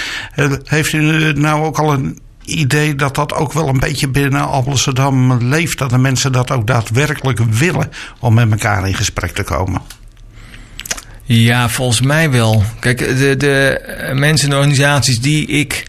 heeft 0.64 0.92
u 0.92 1.32
nou 1.32 1.64
ook 1.64 1.78
al 1.78 1.92
een 1.92 2.18
idee 2.48 2.94
dat 2.94 3.14
dat 3.14 3.34
ook 3.34 3.52
wel 3.52 3.68
een 3.68 3.78
beetje 3.78 4.08
binnen 4.08 4.48
Amsterdam 4.48 5.42
leeft. 5.42 5.78
Dat 5.78 5.90
de 5.90 5.98
mensen 5.98 6.32
dat 6.32 6.50
ook 6.50 6.66
daadwerkelijk 6.66 7.38
willen 7.38 7.90
om 8.18 8.34
met 8.34 8.50
elkaar 8.50 8.88
in 8.88 8.94
gesprek 8.94 9.30
te 9.30 9.42
komen. 9.42 9.80
Ja, 11.24 11.68
volgens 11.68 12.00
mij 12.00 12.30
wel. 12.30 12.62
Kijk, 12.80 12.98
de, 12.98 13.34
de 13.36 13.80
mensen 14.14 14.50
en 14.50 14.56
organisaties 14.56 15.20
die 15.20 15.46
ik 15.46 15.84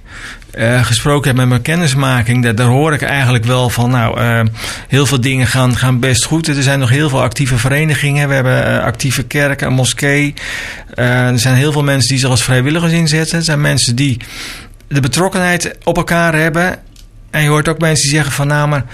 uh, 0.58 0.84
gesproken 0.84 1.28
heb 1.28 1.38
met 1.38 1.48
mijn 1.48 1.62
kennismaking, 1.62 2.44
daar, 2.44 2.56
daar 2.56 2.68
hoor 2.68 2.94
ik 2.94 3.02
eigenlijk 3.02 3.46
wel 3.46 3.70
van, 3.70 3.90
nou, 3.90 4.22
uh, 4.22 4.42
heel 4.88 5.06
veel 5.06 5.22
dingen 5.22 5.48
gaan, 5.48 5.78
gaan 5.78 6.00
best 6.00 6.26
goed. 6.26 6.48
Er 6.48 6.64
zijn 6.64 6.80
nog 6.80 6.90
heel 6.90 7.10
veel 7.10 7.22
actieve 7.22 7.58
verenigingen. 7.58 8.28
We 8.28 8.34
hebben 8.34 8.68
uh, 8.68 8.84
actieve 8.84 9.24
kerken, 9.24 9.68
een 9.68 9.74
moskee. 9.74 10.34
er 10.94 11.40
zijn 11.40 11.56
heel 11.56 11.72
veel 11.72 11.84
mensen 11.84 12.10
die 12.10 12.20
zich 12.20 12.30
als 12.30 12.44
vrijwilligers 12.44 12.92
inzetten. 12.92 13.38
Er 13.38 13.44
zijn 13.44 13.62
mensen 13.62 13.96
die 13.96 14.18
de 14.90 15.00
betrokkenheid 15.00 15.76
op 15.84 15.98
elkaar 15.98 16.36
hebben. 16.36 16.80
En 17.30 17.42
je 17.42 17.50
hoort 17.50 17.68
ook 17.68 17.80
mensen 17.80 18.04
die 18.04 18.16
zeggen 18.16 18.34
van, 18.34 18.48
nou, 18.48 18.68
maar 18.68 18.86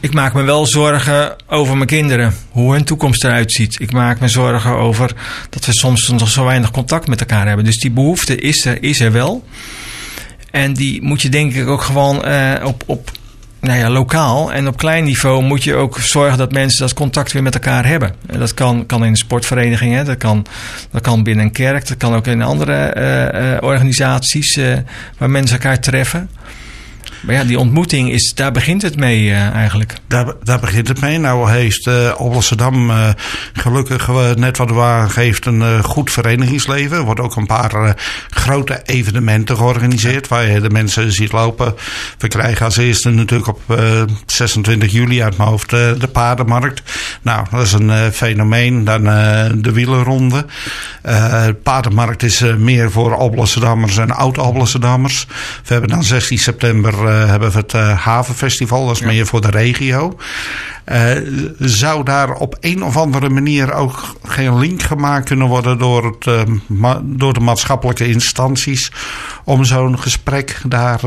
ik 0.00 0.14
maak 0.14 0.34
me 0.34 0.42
wel 0.42 0.66
zorgen 0.66 1.36
over 1.46 1.76
mijn 1.76 1.88
kinderen. 1.88 2.34
Hoe 2.50 2.72
hun 2.72 2.84
toekomst 2.84 3.24
eruit 3.24 3.52
ziet. 3.52 3.80
Ik 3.80 3.92
maak 3.92 4.20
me 4.20 4.28
zorgen 4.28 4.70
over 4.70 5.12
dat 5.50 5.66
we 5.66 5.72
soms 5.72 6.08
nog 6.08 6.28
zo 6.28 6.44
weinig 6.44 6.70
contact 6.70 7.08
met 7.08 7.20
elkaar 7.20 7.46
hebben. 7.46 7.64
Dus 7.64 7.78
die 7.78 7.90
behoefte 7.90 8.36
is 8.36 8.64
er, 8.64 8.82
is 8.82 9.00
er 9.00 9.12
wel. 9.12 9.44
En 10.50 10.72
die 10.72 11.02
moet 11.02 11.22
je 11.22 11.28
denk 11.28 11.54
ik 11.54 11.66
ook 11.66 11.82
gewoon 11.82 12.28
uh, 12.28 12.54
op, 12.64 12.82
op 12.86 13.10
nou 13.60 13.78
ja, 13.78 13.90
lokaal 13.90 14.52
en 14.52 14.68
op 14.68 14.76
klein 14.76 15.04
niveau 15.04 15.42
moet 15.42 15.64
je 15.64 15.74
ook 15.74 15.98
zorgen 15.98 16.38
dat 16.38 16.52
mensen 16.52 16.80
dat 16.80 16.94
contact 16.94 17.32
weer 17.32 17.42
met 17.42 17.54
elkaar 17.54 17.86
hebben. 17.86 18.14
En 18.26 18.38
dat 18.38 18.54
kan, 18.54 18.86
kan 18.86 19.04
in 19.04 19.16
sportverenigingen, 19.16 20.04
dat 20.04 20.16
kan, 20.16 20.46
dat 20.90 21.02
kan 21.02 21.22
binnen 21.22 21.44
een 21.44 21.52
kerk, 21.52 21.88
dat 21.88 21.96
kan 21.96 22.14
ook 22.14 22.26
in 22.26 22.42
andere 22.42 22.94
uh, 22.96 23.52
uh, 23.52 23.56
organisaties 23.60 24.60
waar 25.18 25.30
mensen 25.30 25.56
elkaar 25.56 25.80
treffen. 25.80 26.30
Maar 27.20 27.34
ja, 27.34 27.44
die 27.44 27.58
ontmoeting, 27.58 28.12
is, 28.12 28.34
daar 28.34 28.52
begint 28.52 28.82
het 28.82 28.96
mee 28.96 29.22
uh, 29.24 29.50
eigenlijk. 29.50 29.94
Daar, 30.06 30.34
daar 30.42 30.60
begint 30.60 30.88
het 30.88 31.00
mee. 31.00 31.18
Nou 31.18 31.50
heeft 31.50 31.86
uh, 31.86 32.12
uh, 32.72 33.08
gelukkig 33.52 34.08
net 34.36 34.56
wat 34.56 34.70
waar 34.70 35.10
geeft 35.10 35.46
een 35.46 35.84
goed 35.84 36.10
verenigingsleven. 36.10 36.96
Er 36.96 37.04
worden 37.04 37.24
ook 37.24 37.36
een 37.36 37.46
paar 37.46 37.96
grote 38.30 38.82
evenementen 38.84 39.56
georganiseerd 39.56 40.28
waar 40.28 40.46
je 40.46 40.60
de 40.60 40.70
mensen 40.70 41.12
ziet 41.12 41.32
lopen. 41.32 41.74
We 42.18 42.28
krijgen 42.28 42.64
als 42.64 42.76
eerste 42.76 43.10
natuurlijk 43.10 43.48
op 43.48 43.80
26 44.26 44.92
juli 44.92 45.22
uit 45.22 45.36
mijn 45.36 45.48
hoofd 45.48 45.70
de 45.70 46.08
paardenmarkt. 46.12 46.82
Nou, 47.22 47.46
dat 47.50 47.62
is 47.62 47.72
een 47.72 48.12
fenomeen. 48.12 48.84
Dan 48.84 49.02
de 49.62 49.72
wielerronde. 49.72 50.46
de 51.02 51.56
paardenmarkt 51.62 52.22
is 52.22 52.44
meer 52.58 52.90
voor 52.90 53.16
Alblasserdammers 53.16 53.98
en 53.98 54.10
oud-Alblasserdammers. 54.10 55.26
We 55.64 55.72
hebben 55.72 55.90
dan 55.90 56.04
16 56.04 56.38
september 56.38 56.97
hebben 57.06 57.50
we 57.50 57.58
het 57.58 57.72
uh, 57.72 57.98
Havenfestival. 58.04 58.86
Dat 58.86 58.94
is 58.94 59.02
meer 59.02 59.26
voor 59.26 59.40
de 59.40 59.50
regio. 59.50 60.18
Uh, 60.86 61.10
zou 61.58 62.04
daar 62.04 62.32
op 62.32 62.56
een 62.60 62.84
of 62.84 62.96
andere 62.96 63.28
manier 63.28 63.72
ook 63.72 64.14
geen 64.24 64.58
link 64.58 64.82
gemaakt 64.82 65.24
kunnen 65.24 65.46
worden 65.46 65.78
door, 65.78 66.04
het, 66.04 66.46
door 67.02 67.32
de 67.32 67.40
maatschappelijke 67.40 68.08
instanties 68.08 68.92
om 69.44 69.64
zo'n 69.64 69.98
gesprek 69.98 70.60
daar 70.66 71.00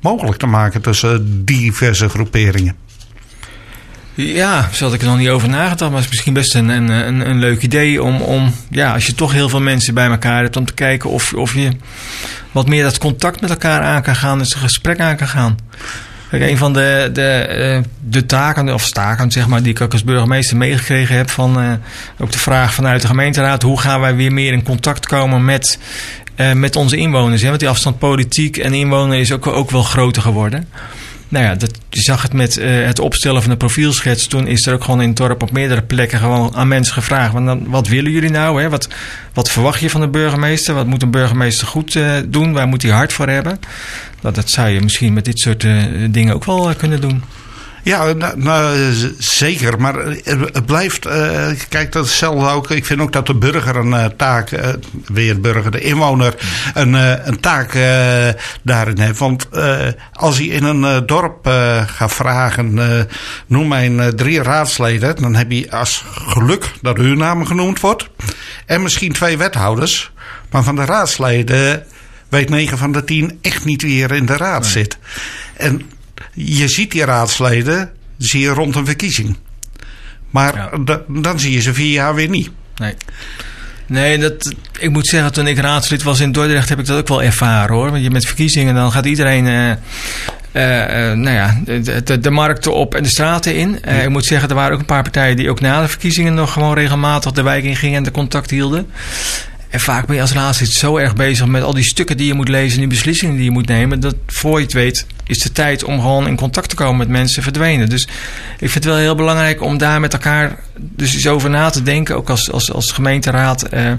mogelijk 0.00 0.38
te 0.38 0.46
maken 0.46 0.80
tussen 0.80 1.44
diverse 1.44 2.08
groeperingen? 2.08 2.76
Ja, 4.14 4.68
zo 4.72 4.84
had 4.84 4.94
ik 4.94 5.00
er 5.00 5.06
nog 5.06 5.18
niet 5.18 5.28
over 5.28 5.48
nagedacht. 5.48 5.80
Maar 5.80 6.00
het 6.00 6.04
is 6.04 6.10
misschien 6.10 6.32
best 6.32 6.54
een, 6.54 6.68
een, 6.68 7.28
een, 7.28 7.38
leuk 7.38 7.62
idee 7.62 8.02
om, 8.02 8.20
om, 8.20 8.54
ja, 8.70 8.92
als 8.92 9.06
je 9.06 9.14
toch 9.14 9.32
heel 9.32 9.48
veel 9.48 9.60
mensen 9.60 9.94
bij 9.94 10.06
elkaar 10.06 10.42
hebt, 10.42 10.56
om 10.56 10.64
te 10.64 10.74
kijken 10.74 11.10
of, 11.10 11.32
of 11.32 11.54
je 11.54 11.70
wat 12.52 12.68
meer 12.68 12.82
dat 12.82 12.98
contact 12.98 13.40
met 13.40 13.50
elkaar 13.50 13.80
aan 13.80 14.02
kan 14.02 14.16
gaan, 14.16 14.38
dus 14.38 14.54
een 14.54 14.60
gesprek 14.60 15.00
aan 15.00 15.16
kan 15.16 15.28
gaan. 15.28 15.58
Een 16.30 16.56
van 16.56 16.72
de, 16.72 17.10
de, 17.12 17.30
eh, 17.30 17.80
de 18.00 18.26
taken, 18.26 18.74
of 18.74 18.82
staken 18.82 19.30
zeg 19.30 19.46
maar, 19.46 19.62
die 19.62 19.72
ik 19.72 19.80
ook 19.80 19.92
als 19.92 20.04
burgemeester 20.04 20.56
meegekregen 20.56 21.16
heb, 21.16 21.30
van 21.30 21.62
uh, 21.62 21.72
ook 22.18 22.32
de 22.32 22.38
vraag 22.38 22.74
vanuit 22.74 23.00
de 23.00 23.06
gemeenteraad: 23.06 23.62
hoe 23.62 23.80
gaan 23.80 24.00
wij 24.00 24.14
weer 24.14 24.32
meer 24.32 24.52
in 24.52 24.62
contact 24.62 25.06
komen 25.06 25.44
met, 25.44 25.78
uh, 26.36 26.52
met 26.52 26.76
onze 26.76 26.96
inwoners? 26.96 27.42
Hè? 27.42 27.48
Want 27.48 27.60
die 27.60 27.68
afstand 27.68 27.98
politiek 27.98 28.56
en 28.56 28.74
inwoner 28.74 29.18
is 29.18 29.32
ook, 29.32 29.46
ook 29.46 29.70
wel 29.70 29.82
groter 29.82 30.22
geworden 30.22 30.68
nou 31.32 31.44
ja, 31.44 31.54
je 31.94 32.02
zag 32.02 32.22
het 32.22 32.32
met 32.32 32.58
uh, 32.58 32.84
het 32.84 32.98
opstellen 32.98 33.42
van 33.42 33.50
de 33.50 33.56
profielschets. 33.56 34.26
Toen 34.26 34.46
is 34.46 34.66
er 34.66 34.74
ook 34.74 34.84
gewoon 34.84 35.02
in 35.02 35.08
het 35.08 35.16
dorp 35.16 35.42
op 35.42 35.50
meerdere 35.50 35.82
plekken 35.82 36.18
gewoon 36.18 36.56
aan 36.56 36.68
mensen 36.68 36.94
gevraagd. 36.94 37.32
Want 37.32 37.46
dan, 37.46 37.68
wat 37.68 37.88
willen 37.88 38.10
jullie 38.10 38.30
nou? 38.30 38.62
Hè? 38.62 38.68
Wat, 38.68 38.88
wat 39.32 39.50
verwacht 39.50 39.80
je 39.80 39.90
van 39.90 40.00
de 40.00 40.08
burgemeester? 40.08 40.74
Wat 40.74 40.86
moet 40.86 41.02
een 41.02 41.10
burgemeester 41.10 41.66
goed 41.66 41.94
uh, 41.94 42.12
doen? 42.26 42.52
Waar 42.52 42.68
moet 42.68 42.82
hij 42.82 42.90
hard 42.90 43.12
voor 43.12 43.28
hebben? 43.28 43.60
Dat, 44.20 44.34
dat 44.34 44.50
zou 44.50 44.68
je 44.68 44.80
misschien 44.80 45.12
met 45.12 45.24
dit 45.24 45.38
soort 45.38 45.62
uh, 45.62 45.82
dingen 46.10 46.34
ook 46.34 46.44
wel 46.44 46.74
kunnen 46.74 47.00
doen. 47.00 47.22
Ja, 47.84 48.12
nou, 48.12 48.38
nou, 48.38 48.92
zeker. 49.18 49.80
Maar 49.80 49.94
het 50.24 50.66
blijft, 50.66 51.06
uh, 51.06 51.46
kijk, 51.68 51.92
dat 51.92 52.04
is 52.04 52.10
hetzelfde 52.10 52.48
ook. 52.48 52.70
Ik 52.70 52.86
vind 52.86 53.00
ook 53.00 53.12
dat 53.12 53.26
de 53.26 53.34
burger 53.34 53.76
een 53.76 53.90
uh, 53.90 54.04
taak, 54.04 54.50
uh, 54.50 54.68
weer 55.06 55.40
burger, 55.40 55.70
de 55.70 55.80
inwoner, 55.80 56.34
een, 56.74 56.94
een 57.28 57.40
taak 57.40 57.72
daarin 58.62 58.98
heeft. 58.98 59.18
Want 59.18 59.48
als 60.12 60.38
hij 60.38 60.46
in 60.46 60.64
een 60.64 61.06
dorp 61.06 61.46
gaat 61.86 62.12
vragen, 62.12 62.80
noem 63.46 63.68
mijn 63.68 64.16
drie 64.16 64.42
raadsleden, 64.42 65.16
dan 65.16 65.34
heb 65.34 65.50
je 65.50 65.70
als 65.70 66.04
geluk 66.14 66.70
dat 66.82 66.98
uw 66.98 67.14
naam 67.14 67.46
genoemd 67.46 67.80
wordt. 67.80 68.08
En 68.66 68.82
misschien 68.82 69.12
twee 69.12 69.38
wethouders. 69.38 70.12
Maar 70.50 70.62
van 70.62 70.76
de 70.76 70.84
raadsleden 70.84 71.84
weet 72.28 72.48
9 72.48 72.78
van 72.78 72.92
de 72.92 73.04
10 73.04 73.38
echt 73.40 73.64
niet 73.64 73.82
wie 73.82 74.02
er 74.02 74.12
in 74.12 74.26
de 74.26 74.36
raad 74.36 74.66
zit. 74.66 74.98
En 75.56 75.82
je 76.34 76.68
ziet 76.68 76.90
die 76.90 77.04
raadsleden 77.04 77.90
zie 78.18 78.40
je 78.40 78.48
rond 78.48 78.76
een 78.76 78.86
verkiezing. 78.86 79.36
Maar 80.30 80.70
dan 81.08 81.40
zie 81.40 81.52
je 81.52 81.60
ze 81.60 81.74
vier 81.74 81.92
jaar 81.92 82.14
weer 82.14 82.28
niet. 82.28 82.50
Nee. 82.76 82.94
Nee, 83.86 84.18
dat, 84.18 84.54
ik 84.78 84.90
moet 84.90 85.06
zeggen, 85.06 85.32
toen 85.32 85.46
ik 85.46 85.58
raadslid 85.58 86.02
was 86.02 86.20
in 86.20 86.32
Dordrecht 86.32 86.68
heb 86.68 86.78
ik 86.78 86.86
dat 86.86 86.98
ook 86.98 87.08
wel 87.08 87.22
ervaren 87.22 87.74
hoor. 87.74 87.90
Want 87.90 88.02
je 88.02 88.10
met 88.10 88.26
verkiezingen 88.26 88.74
dan 88.74 88.92
gaat 88.92 89.04
iedereen 89.04 89.46
uh, 89.46 89.68
uh, 89.68 89.74
nou 91.12 91.30
ja, 91.30 91.60
de, 91.64 92.02
de, 92.02 92.20
de, 92.20 92.30
markten 92.30 92.74
op 92.74 92.94
en 92.94 93.02
de 93.02 93.08
straten 93.08 93.54
in. 93.54 93.84
Ik 93.84 94.08
moet 94.08 94.24
zeggen, 94.24 94.48
er 94.48 94.54
waren 94.54 94.72
ook 94.72 94.80
een 94.80 94.86
paar 94.86 95.02
partijen 95.02 95.36
die 95.36 95.50
ook 95.50 95.60
na 95.60 95.82
de 95.82 95.88
verkiezingen 95.88 96.34
nog 96.34 96.52
gewoon 96.52 96.74
regelmatig 96.74 97.32
de 97.32 97.42
wijk 97.42 97.64
in 97.64 97.76
gingen 97.76 97.96
en 97.96 98.02
de 98.02 98.10
contact 98.10 98.50
hielden. 98.50 98.90
En 99.72 99.80
vaak 99.80 100.06
ben 100.06 100.14
je 100.14 100.22
als 100.22 100.32
raadslid 100.32 100.72
zo 100.72 100.96
erg 100.96 101.14
bezig 101.14 101.46
met 101.46 101.62
al 101.62 101.74
die 101.74 101.84
stukken 101.84 102.16
die 102.16 102.26
je 102.26 102.34
moet 102.34 102.48
lezen 102.48 102.72
en 102.72 102.78
die 102.78 102.88
beslissingen 102.88 103.36
die 103.36 103.44
je 103.44 103.50
moet 103.50 103.66
nemen. 103.66 104.00
Dat 104.00 104.14
voor 104.26 104.58
je 104.58 104.64
het 104.64 104.72
weet 104.72 105.06
is 105.26 105.38
de 105.38 105.52
tijd 105.52 105.84
om 105.84 106.00
gewoon 106.00 106.26
in 106.26 106.36
contact 106.36 106.68
te 106.68 106.74
komen 106.74 106.96
met 106.96 107.08
mensen 107.08 107.42
verdwenen. 107.42 107.88
Dus 107.88 108.02
ik 108.58 108.70
vind 108.70 108.74
het 108.74 108.84
wel 108.84 108.96
heel 108.96 109.14
belangrijk 109.14 109.62
om 109.62 109.78
daar 109.78 110.00
met 110.00 110.12
elkaar 110.12 110.58
dus 110.78 111.14
eens 111.14 111.26
over 111.26 111.50
na 111.50 111.70
te 111.70 111.82
denken. 111.82 112.16
Ook 112.16 112.30
als, 112.30 112.50
als, 112.50 112.72
als 112.72 112.90
gemeenteraad. 112.90 113.62
Eh, 113.62 113.92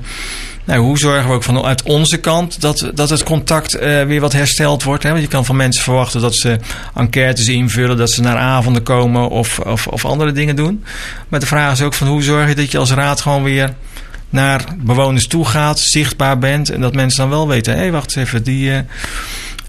nou, 0.63 0.79
hoe 0.79 0.97
zorgen 0.97 1.27
we 1.27 1.33
ook 1.33 1.43
vanuit 1.43 1.83
onze 1.83 2.17
kant 2.17 2.61
dat, 2.61 2.91
dat 2.93 3.09
het 3.09 3.23
contact 3.23 3.75
uh, 3.75 4.03
weer 4.03 4.21
wat 4.21 4.33
hersteld 4.33 4.83
wordt? 4.83 5.03
Hè? 5.03 5.09
Want 5.09 5.21
je 5.21 5.27
kan 5.27 5.45
van 5.45 5.55
mensen 5.55 5.83
verwachten 5.83 6.21
dat 6.21 6.35
ze 6.35 6.59
enquêtes 6.95 7.47
invullen, 7.47 7.97
dat 7.97 8.11
ze 8.11 8.21
naar 8.21 8.37
avonden 8.37 8.83
komen 8.83 9.29
of, 9.29 9.59
of, 9.59 9.87
of 9.87 10.05
andere 10.05 10.31
dingen 10.31 10.55
doen. 10.55 10.83
Maar 11.27 11.39
de 11.39 11.45
vraag 11.45 11.71
is 11.71 11.81
ook 11.81 11.93
van 11.93 12.07
hoe 12.07 12.23
zorg 12.23 12.47
je 12.47 12.55
dat 12.55 12.71
je 12.71 12.77
als 12.77 12.91
raad 12.91 13.21
gewoon 13.21 13.43
weer 13.43 13.73
naar 14.33 14.65
bewoners 14.77 15.27
toe 15.27 15.45
gaat, 15.45 15.79
zichtbaar 15.79 16.39
bent. 16.39 16.69
En 16.69 16.81
dat 16.81 16.95
mensen 16.95 17.19
dan 17.19 17.29
wel 17.29 17.47
weten, 17.47 17.73
hé, 17.73 17.79
hey, 17.79 17.91
wacht 17.91 18.15
eens 18.15 18.27
even, 18.27 18.43
die... 18.43 18.69
Uh, 18.69 18.77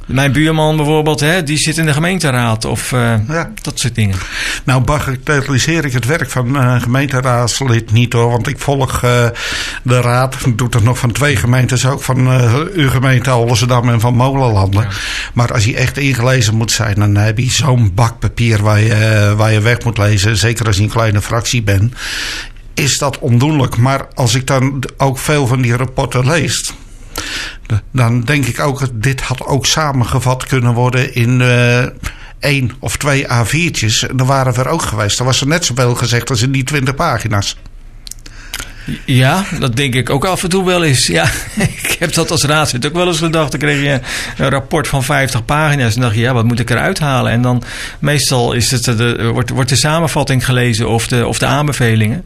mijn 0.06 0.32
buurman 0.32 0.76
bijvoorbeeld, 0.76 1.20
hè, 1.20 1.42
die 1.42 1.58
zit 1.58 1.78
in 1.78 1.86
de 1.86 1.92
gemeenteraad 1.92 2.64
of 2.64 2.92
uh, 2.92 3.14
ja. 3.28 3.50
dat 3.62 3.78
soort 3.78 3.94
dingen. 3.94 4.16
Nou, 4.64 4.82
bagatelliseer 4.82 5.84
ik 5.84 5.92
het 5.92 6.06
werk 6.06 6.30
van 6.30 6.56
uh, 6.56 6.82
gemeenteraadslid 6.82 7.92
niet 7.92 8.12
hoor. 8.12 8.30
Want 8.30 8.48
ik 8.48 8.58
volg 8.58 9.02
uh, 9.04 9.26
de 9.82 10.00
raad. 10.00 10.36
Ik 10.44 10.58
doe 10.58 10.68
dat 10.68 10.82
nog 10.82 10.98
van 10.98 11.12
twee 11.12 11.36
gemeentes 11.36 11.86
ook. 11.86 12.02
Van 12.02 12.28
uw 12.74 12.90
gemeente 12.90 13.30
Amsterdam 13.30 13.88
en 13.88 14.00
van 14.00 14.14
Molenlanden. 14.14 14.82
Ja. 14.82 14.88
Maar 15.34 15.52
als 15.52 15.64
je 15.64 15.76
echt 15.76 15.98
ingelezen 15.98 16.54
moet 16.54 16.72
zijn, 16.72 16.94
dan 16.94 17.16
heb 17.16 17.38
je 17.38 17.50
zo'n 17.50 17.92
bak 17.94 18.18
papier 18.18 18.62
waar 18.62 18.80
je, 18.80 19.34
waar 19.36 19.52
je 19.52 19.60
weg 19.60 19.84
moet 19.84 19.98
lezen. 19.98 20.36
Zeker 20.36 20.66
als 20.66 20.76
je 20.76 20.82
een 20.82 20.88
kleine 20.88 21.22
fractie 21.22 21.62
bent 21.62 21.94
is 22.74 22.98
dat 22.98 23.18
ondoenlijk. 23.18 23.76
Maar 23.76 24.06
als 24.14 24.34
ik 24.34 24.46
dan 24.46 24.84
ook 24.96 25.18
veel 25.18 25.46
van 25.46 25.60
die 25.60 25.76
rapporten 25.76 26.26
lees. 26.26 26.72
Dan 27.92 28.20
denk 28.20 28.46
ik 28.46 28.60
ook, 28.60 28.86
dit 28.92 29.20
had 29.20 29.46
ook 29.46 29.66
samengevat 29.66 30.46
kunnen 30.46 30.74
worden 30.74 31.14
in 31.14 31.40
uh, 31.40 31.86
één 32.38 32.72
of 32.78 32.96
twee 32.96 33.26
A4'tjes. 33.26 34.08
En 34.08 34.16
dan 34.16 34.26
waren 34.26 34.52
we 34.52 34.60
er 34.60 34.68
ook 34.68 34.82
geweest. 34.82 35.18
Er 35.18 35.24
was 35.24 35.40
er 35.40 35.46
net 35.46 35.64
zoveel 35.64 35.94
gezegd 35.94 36.30
als 36.30 36.42
in 36.42 36.52
die 36.52 36.64
twintig 36.64 36.94
pagina's. 36.94 37.56
Ja, 39.04 39.44
dat 39.58 39.76
denk 39.76 39.94
ik 39.94 40.10
ook 40.10 40.24
af 40.24 40.42
en 40.42 40.48
toe 40.48 40.64
wel 40.64 40.84
eens. 40.84 41.06
Ja, 41.06 41.30
heb 42.04 42.14
dat 42.14 42.30
als 42.30 42.44
raadslid 42.44 42.86
ook 42.86 42.92
wel 42.92 43.06
eens 43.06 43.18
gedacht. 43.18 43.50
Dan 43.50 43.60
kreeg 43.60 43.82
je 43.82 44.00
een 44.36 44.50
rapport 44.50 44.88
van 44.88 45.04
50 45.04 45.44
pagina's. 45.44 45.94
En 45.94 46.00
dacht 46.00 46.14
je, 46.14 46.20
ja, 46.20 46.32
wat 46.32 46.44
moet 46.44 46.60
ik 46.60 46.70
eruit 46.70 46.98
halen? 46.98 47.32
En 47.32 47.42
dan 47.42 47.62
meestal 47.98 48.52
is 48.52 48.70
het 48.70 48.84
de, 48.84 49.30
wordt, 49.32 49.50
wordt 49.50 49.68
de 49.68 49.76
samenvatting 49.76 50.44
gelezen 50.44 50.88
of 50.88 51.06
de, 51.06 51.26
of 51.26 51.38
de 51.38 51.46
aanbevelingen. 51.46 52.24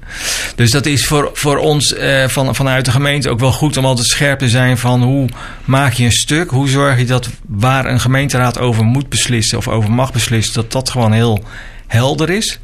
Dus 0.55 0.71
dat 0.71 0.87
is 0.87 1.07
voor, 1.07 1.31
voor 1.33 1.59
ons 1.59 1.95
eh, 1.95 2.29
van, 2.29 2.55
vanuit 2.55 2.85
de 2.85 2.91
gemeente 2.91 3.31
ook 3.31 3.41
wel 3.41 3.53
goed 3.53 3.77
om 3.77 3.85
altijd 3.85 4.07
scherp 4.07 4.39
te 4.39 4.49
zijn 4.49 4.79
van 4.79 5.03
hoe 5.03 5.29
maak 5.65 5.93
je 5.93 6.05
een 6.05 6.13
stuk? 6.13 6.51
Hoe 6.51 6.69
zorg 6.69 6.99
je 6.99 7.05
dat 7.05 7.29
waar 7.47 7.87
een 7.87 8.01
gemeenteraad 8.01 8.59
over 8.59 8.85
moet 8.85 9.09
beslissen 9.09 9.59
of 9.59 9.69
over 9.69 9.91
mag 9.91 10.13
beslissen, 10.13 10.55
dat 10.55 10.73
dat 10.73 10.91
gewoon 10.91 11.13
heel 11.13 11.45
helder 11.87 12.31
is. 12.31 12.59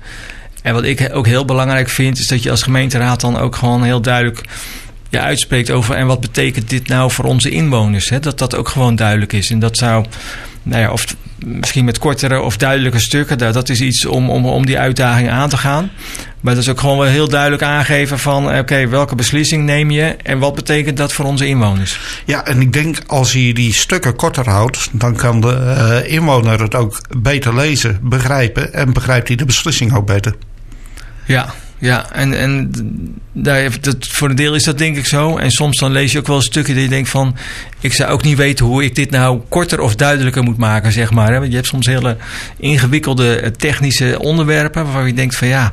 En 0.62 0.74
wat 0.74 0.84
ik 0.84 1.08
ook 1.12 1.26
heel 1.26 1.44
belangrijk 1.44 1.88
vind, 1.88 2.18
is 2.18 2.26
dat 2.26 2.42
je 2.42 2.50
als 2.50 2.62
gemeenteraad 2.62 3.20
dan 3.20 3.38
ook 3.38 3.56
gewoon 3.56 3.82
heel 3.82 4.00
duidelijk 4.00 4.40
je 5.14 5.20
uitspreekt 5.20 5.70
over 5.70 5.94
en 5.94 6.06
wat 6.06 6.20
betekent 6.20 6.70
dit 6.70 6.88
nou 6.88 7.10
voor 7.10 7.24
onze 7.24 7.50
inwoners. 7.50 8.08
Hè? 8.08 8.20
Dat 8.20 8.38
dat 8.38 8.56
ook 8.56 8.68
gewoon 8.68 8.96
duidelijk 8.96 9.32
is. 9.32 9.50
En 9.50 9.58
dat 9.58 9.76
zou, 9.76 10.04
nou 10.62 10.80
ja, 10.80 10.90
of 10.90 11.04
misschien 11.44 11.84
met 11.84 11.98
kortere 11.98 12.40
of 12.40 12.56
duidelijke 12.56 12.98
stukken, 12.98 13.38
dat 13.38 13.68
is 13.68 13.80
iets 13.80 14.06
om, 14.06 14.30
om, 14.30 14.46
om 14.46 14.66
die 14.66 14.78
uitdaging 14.78 15.30
aan 15.30 15.48
te 15.48 15.56
gaan. 15.56 15.90
Maar 16.40 16.54
dat 16.54 16.62
is 16.62 16.68
ook 16.68 16.80
gewoon 16.80 16.98
wel 16.98 17.08
heel 17.08 17.28
duidelijk 17.28 17.62
aangeven 17.62 18.18
van 18.18 18.58
oké, 18.58 18.88
welke 18.88 19.14
beslissing 19.14 19.64
neem 19.64 19.90
je 19.90 20.16
en 20.22 20.38
wat 20.38 20.54
betekent 20.54 20.96
dat 20.96 21.12
voor 21.12 21.24
onze 21.24 21.46
inwoners? 21.46 22.00
Ja, 22.24 22.44
en 22.44 22.60
ik 22.60 22.72
denk 22.72 22.98
als 23.06 23.32
je 23.32 23.54
die 23.54 23.74
stukken 23.74 24.16
korter 24.16 24.48
houdt, 24.48 24.88
dan 24.92 25.16
kan 25.16 25.40
de 25.40 26.02
uh, 26.06 26.12
inwoner 26.12 26.62
het 26.62 26.74
ook 26.74 27.00
beter 27.18 27.54
lezen, 27.54 27.98
begrijpen 28.02 28.72
en 28.72 28.92
begrijpt 28.92 29.28
hij 29.28 29.36
de 29.36 29.44
beslissing 29.44 29.94
ook 29.94 30.06
beter. 30.06 30.34
Ja, 31.26 31.54
ja, 31.78 32.10
en, 32.12 32.38
en 32.38 32.70
daar, 33.32 33.80
dat, 33.80 33.96
voor 34.06 34.30
een 34.30 34.36
deel 34.36 34.54
is 34.54 34.64
dat 34.64 34.78
denk 34.78 34.96
ik 34.96 35.06
zo. 35.06 35.36
En 35.36 35.50
soms 35.50 35.78
dan 35.78 35.92
lees 35.92 36.12
je 36.12 36.18
ook 36.18 36.26
wel 36.26 36.40
stukken 36.40 36.74
die 36.74 36.82
je 36.82 36.88
denkt 36.88 37.08
van... 37.08 37.36
ik 37.80 37.92
zou 37.92 38.10
ook 38.10 38.22
niet 38.22 38.36
weten 38.36 38.66
hoe 38.66 38.84
ik 38.84 38.94
dit 38.94 39.10
nou 39.10 39.40
korter 39.48 39.80
of 39.80 39.94
duidelijker 39.94 40.42
moet 40.42 40.56
maken, 40.56 40.92
zeg 40.92 41.10
maar. 41.10 41.32
Want 41.32 41.48
je 41.48 41.54
hebt 41.54 41.66
soms 41.66 41.86
hele 41.86 42.16
ingewikkelde 42.56 43.36
eh, 43.36 43.50
technische 43.50 44.18
onderwerpen... 44.18 44.84
waarvan 44.84 45.06
je 45.06 45.14
denkt 45.14 45.36
van 45.36 45.48
ja, 45.48 45.72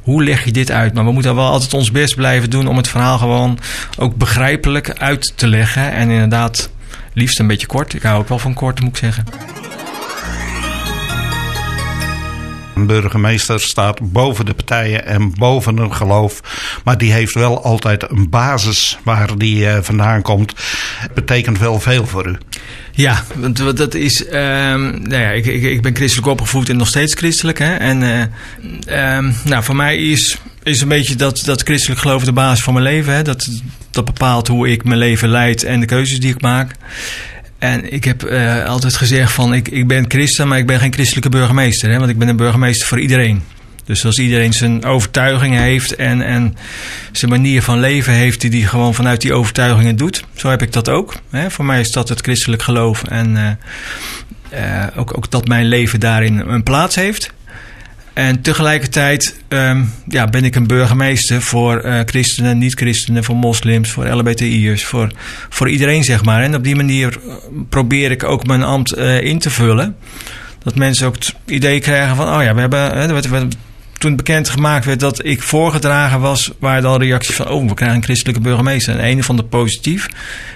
hoe 0.00 0.24
leg 0.24 0.44
je 0.44 0.52
dit 0.52 0.70
uit? 0.70 0.94
Maar 0.94 1.04
we 1.04 1.12
moeten 1.12 1.34
wel 1.34 1.48
altijd 1.50 1.74
ons 1.74 1.90
best 1.90 2.14
blijven 2.14 2.50
doen... 2.50 2.66
om 2.66 2.76
het 2.76 2.88
verhaal 2.88 3.18
gewoon 3.18 3.58
ook 3.98 4.16
begrijpelijk 4.16 4.90
uit 4.90 5.32
te 5.34 5.46
leggen. 5.46 5.92
En 5.92 6.10
inderdaad, 6.10 6.70
liefst 7.12 7.38
een 7.38 7.46
beetje 7.46 7.66
kort. 7.66 7.94
Ik 7.94 8.02
hou 8.02 8.20
ook 8.20 8.28
wel 8.28 8.38
van 8.38 8.54
kort, 8.54 8.80
moet 8.80 8.88
ik 8.88 8.96
zeggen. 8.96 9.24
Burgemeester 12.86 13.60
staat 13.60 14.12
boven 14.12 14.46
de 14.46 14.54
partijen 14.54 15.06
en 15.06 15.34
boven 15.34 15.78
een 15.78 15.94
geloof. 15.94 16.40
Maar 16.84 16.98
die 16.98 17.12
heeft 17.12 17.34
wel 17.34 17.64
altijd 17.64 18.10
een 18.10 18.30
basis 18.30 18.98
waar 19.02 19.38
die 19.38 19.64
uh, 19.64 19.78
vandaan 19.80 20.22
komt. 20.22 20.54
Betekent 21.14 21.58
wel 21.58 21.80
veel 21.80 22.06
voor 22.06 22.26
u. 22.26 22.36
Ja, 22.92 23.24
want 23.34 23.76
dat 23.76 23.94
is. 23.94 24.26
Um, 24.26 24.32
nou 25.02 25.22
ja, 25.22 25.30
ik, 25.30 25.46
ik, 25.46 25.62
ik, 25.62 25.82
ben 25.82 25.96
christelijk 25.96 26.28
opgevoed 26.28 26.68
en 26.68 26.76
nog 26.76 26.88
steeds 26.88 27.14
christelijk. 27.14 27.58
Hè? 27.58 27.74
En 27.74 28.02
uh, 28.02 29.16
um, 29.16 29.34
nou, 29.44 29.64
voor 29.64 29.76
mij 29.76 29.96
is, 29.96 30.38
is 30.62 30.80
een 30.80 30.88
beetje 30.88 31.14
dat, 31.14 31.42
dat 31.44 31.62
christelijk 31.62 32.00
geloof 32.00 32.24
de 32.24 32.32
basis 32.32 32.64
van 32.64 32.72
mijn 32.72 32.84
leven. 32.84 33.14
Hè? 33.14 33.22
Dat, 33.22 33.48
dat 33.90 34.04
bepaalt 34.04 34.48
hoe 34.48 34.70
ik 34.70 34.84
mijn 34.84 34.98
leven 34.98 35.28
leid 35.28 35.62
en 35.62 35.80
de 35.80 35.86
keuzes 35.86 36.20
die 36.20 36.34
ik 36.34 36.40
maak. 36.40 36.74
En 37.60 37.92
ik 37.92 38.04
heb 38.04 38.24
uh, 38.24 38.64
altijd 38.64 38.96
gezegd 38.96 39.32
van 39.32 39.54
ik, 39.54 39.68
ik 39.68 39.86
ben 39.86 40.04
christen, 40.08 40.48
maar 40.48 40.58
ik 40.58 40.66
ben 40.66 40.80
geen 40.80 40.92
christelijke 40.92 41.28
burgemeester. 41.28 41.90
Hè, 41.90 41.98
want 41.98 42.10
ik 42.10 42.18
ben 42.18 42.28
een 42.28 42.36
burgemeester 42.36 42.86
voor 42.86 43.00
iedereen. 43.00 43.42
Dus 43.84 44.04
als 44.04 44.18
iedereen 44.18 44.52
zijn 44.52 44.84
overtuigingen 44.84 45.62
heeft 45.62 45.94
en, 45.94 46.22
en 46.22 46.56
zijn 47.12 47.30
manier 47.30 47.62
van 47.62 47.80
leven 47.80 48.12
heeft... 48.12 48.40
die 48.40 48.50
hij 48.50 48.68
gewoon 48.68 48.94
vanuit 48.94 49.20
die 49.20 49.32
overtuigingen 49.32 49.96
doet. 49.96 50.24
Zo 50.34 50.48
heb 50.48 50.62
ik 50.62 50.72
dat 50.72 50.88
ook. 50.88 51.14
Hè. 51.30 51.50
Voor 51.50 51.64
mij 51.64 51.80
is 51.80 51.90
dat 51.90 52.08
het 52.08 52.20
christelijk 52.20 52.62
geloof. 52.62 53.02
En 53.02 53.36
uh, 53.36 53.50
uh, 54.60 54.86
ook, 54.96 55.16
ook 55.16 55.30
dat 55.30 55.48
mijn 55.48 55.66
leven 55.66 56.00
daarin 56.00 56.38
een 56.38 56.62
plaats 56.62 56.94
heeft. 56.94 57.32
En 58.20 58.40
tegelijkertijd 58.40 59.36
um, 59.48 59.92
ja, 60.08 60.26
ben 60.26 60.44
ik 60.44 60.54
een 60.54 60.66
burgemeester 60.66 61.42
voor 61.42 61.84
uh, 61.84 62.00
christenen, 62.04 62.58
niet-christenen, 62.58 63.24
voor 63.24 63.36
moslims, 63.36 63.90
voor 63.90 64.08
LBTI'ers, 64.08 64.84
voor, 64.84 65.12
voor 65.48 65.70
iedereen 65.70 66.04
zeg 66.04 66.24
maar. 66.24 66.42
En 66.42 66.54
op 66.54 66.64
die 66.64 66.76
manier 66.76 67.18
probeer 67.68 68.10
ik 68.10 68.24
ook 68.24 68.46
mijn 68.46 68.62
ambt 68.62 68.98
uh, 68.98 69.22
in 69.22 69.38
te 69.38 69.50
vullen. 69.50 69.96
Dat 70.62 70.74
mensen 70.74 71.06
ook 71.06 71.14
het 71.14 71.34
idee 71.46 71.80
krijgen 71.80 72.16
van, 72.16 72.34
oh 72.34 72.42
ja, 72.42 72.54
we 72.54 72.60
hebben, 72.60 73.50
toen 73.98 74.16
bekend 74.16 74.48
gemaakt 74.48 74.84
werd 74.84 75.00
dat 75.00 75.24
ik 75.24 75.42
voorgedragen 75.42 76.20
was, 76.20 76.50
waren 76.58 76.82
dan 76.82 77.00
reacties 77.00 77.34
van, 77.34 77.48
oh, 77.48 77.68
we 77.68 77.74
krijgen 77.74 77.96
een 77.96 78.04
christelijke 78.04 78.40
burgemeester. 78.40 78.92
En 78.92 79.00
de 79.00 79.06
ene 79.06 79.22
vond 79.22 79.38
het 79.38 79.48
positief 79.48 80.08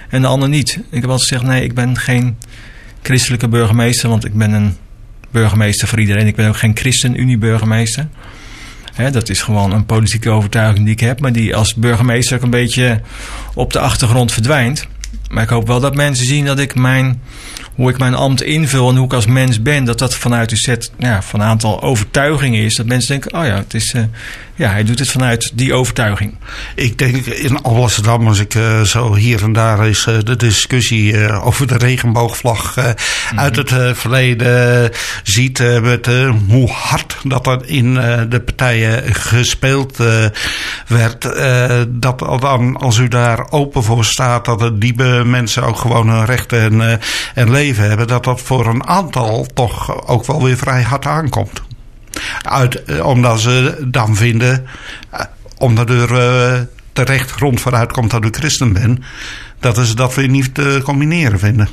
en 0.09 0.21
de 0.21 0.27
ander 0.27 0.49
niet. 0.49 0.79
Ik 0.89 1.01
heb 1.01 1.09
altijd 1.09 1.29
gezegd, 1.29 1.43
nee, 1.43 1.63
ik 1.63 1.73
ben 1.73 1.97
geen 1.97 2.37
christelijke 3.01 3.47
burgemeester, 3.47 4.09
want 4.09 4.25
ik 4.25 4.33
ben 4.33 4.51
een 4.51 4.77
burgemeester 5.41 5.87
voor 5.87 5.99
iedereen. 5.99 6.27
Ik 6.27 6.35
ben 6.35 6.47
ook 6.47 6.57
geen 6.57 6.75
ChristenUnie-burgemeester. 6.75 8.07
dat 9.11 9.29
is 9.29 9.41
gewoon 9.41 9.71
een 9.71 9.85
politieke 9.85 10.29
overtuiging 10.29 10.85
die 10.85 10.93
ik 10.93 10.99
heb, 10.99 11.19
maar 11.19 11.31
die 11.31 11.55
als 11.55 11.73
burgemeester 11.73 12.37
ook 12.37 12.43
een 12.43 12.49
beetje 12.49 13.01
op 13.53 13.73
de 13.73 13.79
achtergrond 13.79 14.31
verdwijnt. 14.31 14.87
Maar 15.29 15.43
ik 15.43 15.49
hoop 15.49 15.67
wel 15.67 15.79
dat 15.79 15.95
mensen 15.95 16.25
zien 16.25 16.45
dat 16.45 16.59
ik 16.59 16.75
mijn 16.75 17.21
hoe 17.75 17.89
ik 17.89 17.97
mijn 17.97 18.15
ambt 18.15 18.41
invul 18.41 18.89
en 18.89 18.95
hoe 18.95 19.05
ik 19.05 19.13
als 19.13 19.25
mens 19.25 19.61
ben, 19.61 19.83
dat 19.83 19.99
dat 19.99 20.15
vanuit 20.15 20.51
een 20.51 20.57
set 20.57 20.91
ja, 20.97 21.21
van 21.21 21.39
een 21.39 21.45
aantal 21.45 21.81
overtuigingen 21.81 22.63
is. 22.63 22.75
Dat 22.75 22.85
mensen 22.85 23.19
denken, 23.19 23.39
oh 23.39 23.45
ja, 23.45 23.55
het 23.55 23.73
is, 23.73 23.93
uh, 23.93 24.03
ja, 24.55 24.69
hij 24.69 24.83
doet 24.83 24.99
het 24.99 25.11
vanuit 25.11 25.51
die 25.53 25.73
overtuiging. 25.73 26.37
Ik 26.75 26.97
denk 26.97 27.25
in 27.25 27.61
Amsterdam, 27.61 28.27
als 28.27 28.39
ik 28.39 28.53
uh, 28.53 28.81
zo 28.81 29.15
hier 29.15 29.43
en 29.43 29.53
daar 29.53 29.87
is 29.87 30.05
uh, 30.05 30.17
de 30.23 30.35
discussie 30.35 31.31
over 31.41 31.67
de 31.67 31.77
regenboogvlag 31.77 32.75
mm 32.75 32.83
-hmm. 32.83 33.39
uit 33.39 33.55
het 33.55 33.97
verleden 33.97 34.91
ziet, 35.23 35.81
met 35.81 36.09
hoe 36.47 36.69
hard 36.69 37.17
dat 37.23 37.47
er 37.47 37.61
in 37.65 37.93
de 38.29 38.41
partijen 38.45 39.15
gespeeld 39.15 39.97
werd, 40.87 41.21
dat 41.89 42.19
dan 42.19 42.77
als 42.77 42.97
u 42.97 43.07
daar 43.07 43.51
open 43.51 43.83
voor 43.83 44.05
staat, 44.05 44.45
dat 44.45 44.81
die 44.81 45.03
mensen 45.23 45.63
ook 45.63 45.77
gewoon 45.77 46.09
hun 46.09 46.25
rechten 46.25 46.81
en, 46.81 46.99
en 47.33 47.51
leven 47.51 47.87
hebben, 47.87 48.07
dat 48.07 48.23
dat 48.23 48.41
voor 48.41 48.67
een 48.67 48.87
aantal 48.87 49.47
toch 49.53 50.07
ook 50.07 50.25
wel 50.25 50.43
weer 50.43 50.57
vrij 50.57 50.81
hard 50.81 51.05
aankomt. 51.05 51.61
Uit, 52.41 52.83
eh, 52.83 53.05
omdat 53.05 53.39
ze 53.39 53.77
dan 53.87 54.15
vinden, 54.15 54.65
eh, 55.09 55.19
omdat 55.57 55.89
er 55.89 56.11
uh, 56.11 56.59
terecht 56.93 57.31
grond 57.31 57.61
vooruit 57.61 57.91
komt 57.91 58.11
dat 58.11 58.25
u 58.25 58.29
christen 58.31 58.73
bent, 58.73 58.99
dat 59.59 59.77
is 59.77 59.95
dat 59.95 60.15
we 60.15 60.21
niet 60.21 60.53
te 60.53 60.79
combineren 60.83 61.39
vinden. 61.39 61.69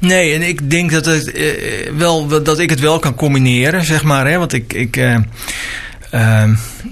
Nee, 0.00 0.34
en 0.34 0.42
ik 0.42 0.70
denk 0.70 0.90
dat, 0.90 1.04
het, 1.04 1.32
wel, 1.96 2.42
dat 2.42 2.58
ik 2.58 2.70
het 2.70 2.80
wel 2.80 2.98
kan 2.98 3.14
combineren, 3.14 3.84
zeg 3.84 4.02
maar. 4.02 4.28
Hè? 4.28 4.38
Want 4.38 4.52
ik, 4.52 4.72
ik, 4.72 4.96
Uh, 6.14 6.42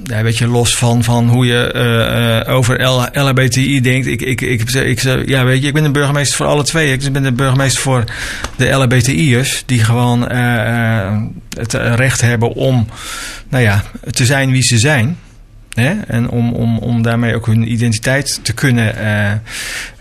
ja, 0.05 0.27
je, 0.27 0.47
los 0.47 0.77
van, 0.77 1.05
van 1.05 1.29
hoe 1.29 1.47
je 1.47 2.43
uh, 2.47 2.55
over 2.55 2.83
LHBTI 3.13 3.81
denkt. 3.81 4.07
Ik, 4.07 4.23
ik, 4.23 4.41
ik, 4.41 4.71
ik, 4.73 5.01
ja, 5.29 5.45
weet 5.45 5.61
je, 5.61 5.67
ik 5.67 5.75
ben 5.75 5.85
een 5.85 5.93
burgemeester 5.93 6.37
voor 6.37 6.47
alle 6.47 6.65
twee. 6.65 6.93
Ik 6.93 7.13
ben 7.13 7.23
de 7.23 7.33
burgemeester 7.33 7.83
voor 7.83 8.05
de 8.57 8.69
LHBTI'ers. 8.71 9.63
Die 9.67 9.85
gewoon 9.85 10.33
uh, 10.33 11.17
het 11.57 11.73
recht 11.73 12.21
hebben 12.21 12.53
om 12.53 12.87
nou 13.49 13.63
ja, 13.63 13.83
te 14.11 14.27
zijn 14.27 14.51
wie 14.51 14.63
ze 14.63 14.79
zijn. 14.79 15.17
Hè? 15.75 15.95
En 16.07 16.29
om, 16.29 16.53
om, 16.53 16.79
om 16.79 17.03
daarmee 17.03 17.35
ook 17.35 17.47
hun 17.47 17.73
identiteit 17.73 18.41
te 18.43 18.53
kunnen 18.53 18.95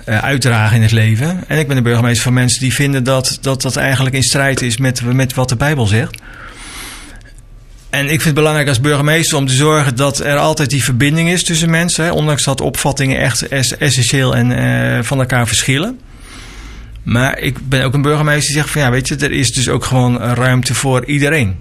uitdragen 0.06 0.76
in 0.76 0.82
het 0.82 0.92
leven. 0.92 1.44
En 1.48 1.60
ik 1.60 1.68
ben 1.68 1.76
de 1.76 1.82
burgemeester 1.82 2.24
van 2.24 2.34
mensen 2.34 2.60
die 2.60 2.74
vinden 2.74 3.04
dat 3.04 3.38
dat, 3.42 3.62
dat 3.62 3.76
eigenlijk 3.76 4.16
in 4.16 4.24
strijd 4.24 4.62
is 4.62 4.78
met, 4.78 5.14
met 5.14 5.34
wat 5.34 5.50
de 5.50 5.56
Bijbel 5.56 5.86
zegt. 5.86 6.18
En 7.98 8.04
ik 8.04 8.10
vind 8.10 8.24
het 8.24 8.34
belangrijk 8.34 8.68
als 8.68 8.82
burgemeester 8.82 9.38
om 9.38 9.48
te 9.48 9.54
zorgen 9.54 9.96
dat 9.96 10.20
er 10.20 10.38
altijd 10.38 10.70
die 10.70 10.84
verbinding 10.84 11.30
is 11.30 11.44
tussen 11.44 11.70
mensen. 11.70 12.04
Hè, 12.04 12.12
ondanks 12.12 12.44
dat 12.44 12.62
opvattingen 12.62 13.20
echt 13.20 13.48
essentieel 13.78 14.36
en 14.36 14.52
uh, 14.52 15.04
van 15.04 15.20
elkaar 15.20 15.48
verschillen. 15.48 16.00
Maar 17.04 17.40
ik 17.40 17.70
ben 17.70 17.84
ook 17.84 17.94
een 17.94 18.02
burgemeester 18.02 18.46
die 18.46 18.62
zegt 18.62 18.70
van 18.70 18.82
ja, 18.82 18.92
weet 18.92 19.08
je, 19.08 19.16
er 19.16 19.32
is 19.32 19.52
dus 19.52 19.70
ook 19.70 19.86
gewoon 19.86 20.18
ruimte 20.18 20.74
voor 20.74 21.06
iedereen. 21.06 21.56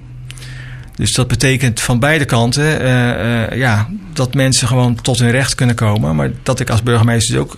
Dus 0.95 1.13
dat 1.13 1.29
betekent 1.29 1.81
van 1.81 1.99
beide 1.99 2.25
kanten 2.25 2.83
uh, 2.83 2.89
uh, 2.89 3.59
ja, 3.59 3.89
dat 4.13 4.35
mensen 4.35 4.69
gewoon 4.69 5.01
tot 5.03 5.19
hun 5.19 5.31
recht 5.31 5.55
kunnen 5.55 5.77
komen. 5.77 6.17
Maar 6.17 6.31
dat 6.43 6.61
ik 6.61 6.71
als 6.71 6.83
burgemeester 6.83 7.35
dus 7.35 7.43
ook 7.43 7.57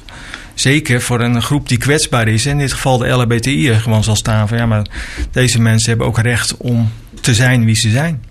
zeker 0.55 1.03
voor 1.03 1.21
een 1.21 1.43
groep 1.43 1.69
die 1.69 1.79
kwetsbaar 1.79 2.29
is, 2.29 2.47
in 2.47 2.59
dit 2.59 2.73
geval 2.73 2.99
de 2.99 3.09
LHBTI, 3.09 3.75
gewoon 3.75 4.05
zal 4.05 4.17
staan 4.17 4.49
van 4.49 4.59
ja, 4.59 4.67
maar 4.67 4.87
deze 5.31 5.61
mensen 5.61 5.88
hebben 5.88 6.07
ook 6.07 6.19
recht 6.19 6.57
om 6.57 6.91
te 7.21 7.35
zijn 7.35 7.64
wie 7.64 7.77
ze 7.77 7.91
zijn. 7.91 8.28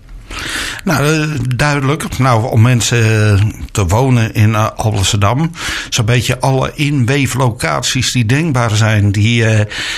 Nou, 0.84 1.04
eh, 1.04 1.28
duidelijk. 1.56 2.18
Nou, 2.18 2.50
om 2.50 2.62
mensen 2.62 3.32
eh, 3.32 3.42
te 3.70 3.86
wonen 3.86 4.34
in 4.34 4.50
uh, 4.50 4.68
Amsterdam. 4.76 5.50
Zo'n 5.88 6.04
beetje 6.04 6.40
alle 6.40 6.72
inweeflocaties 6.74 8.12
die 8.12 8.26
denkbaar 8.26 8.70
zijn, 8.70 9.12
die 9.12 9.44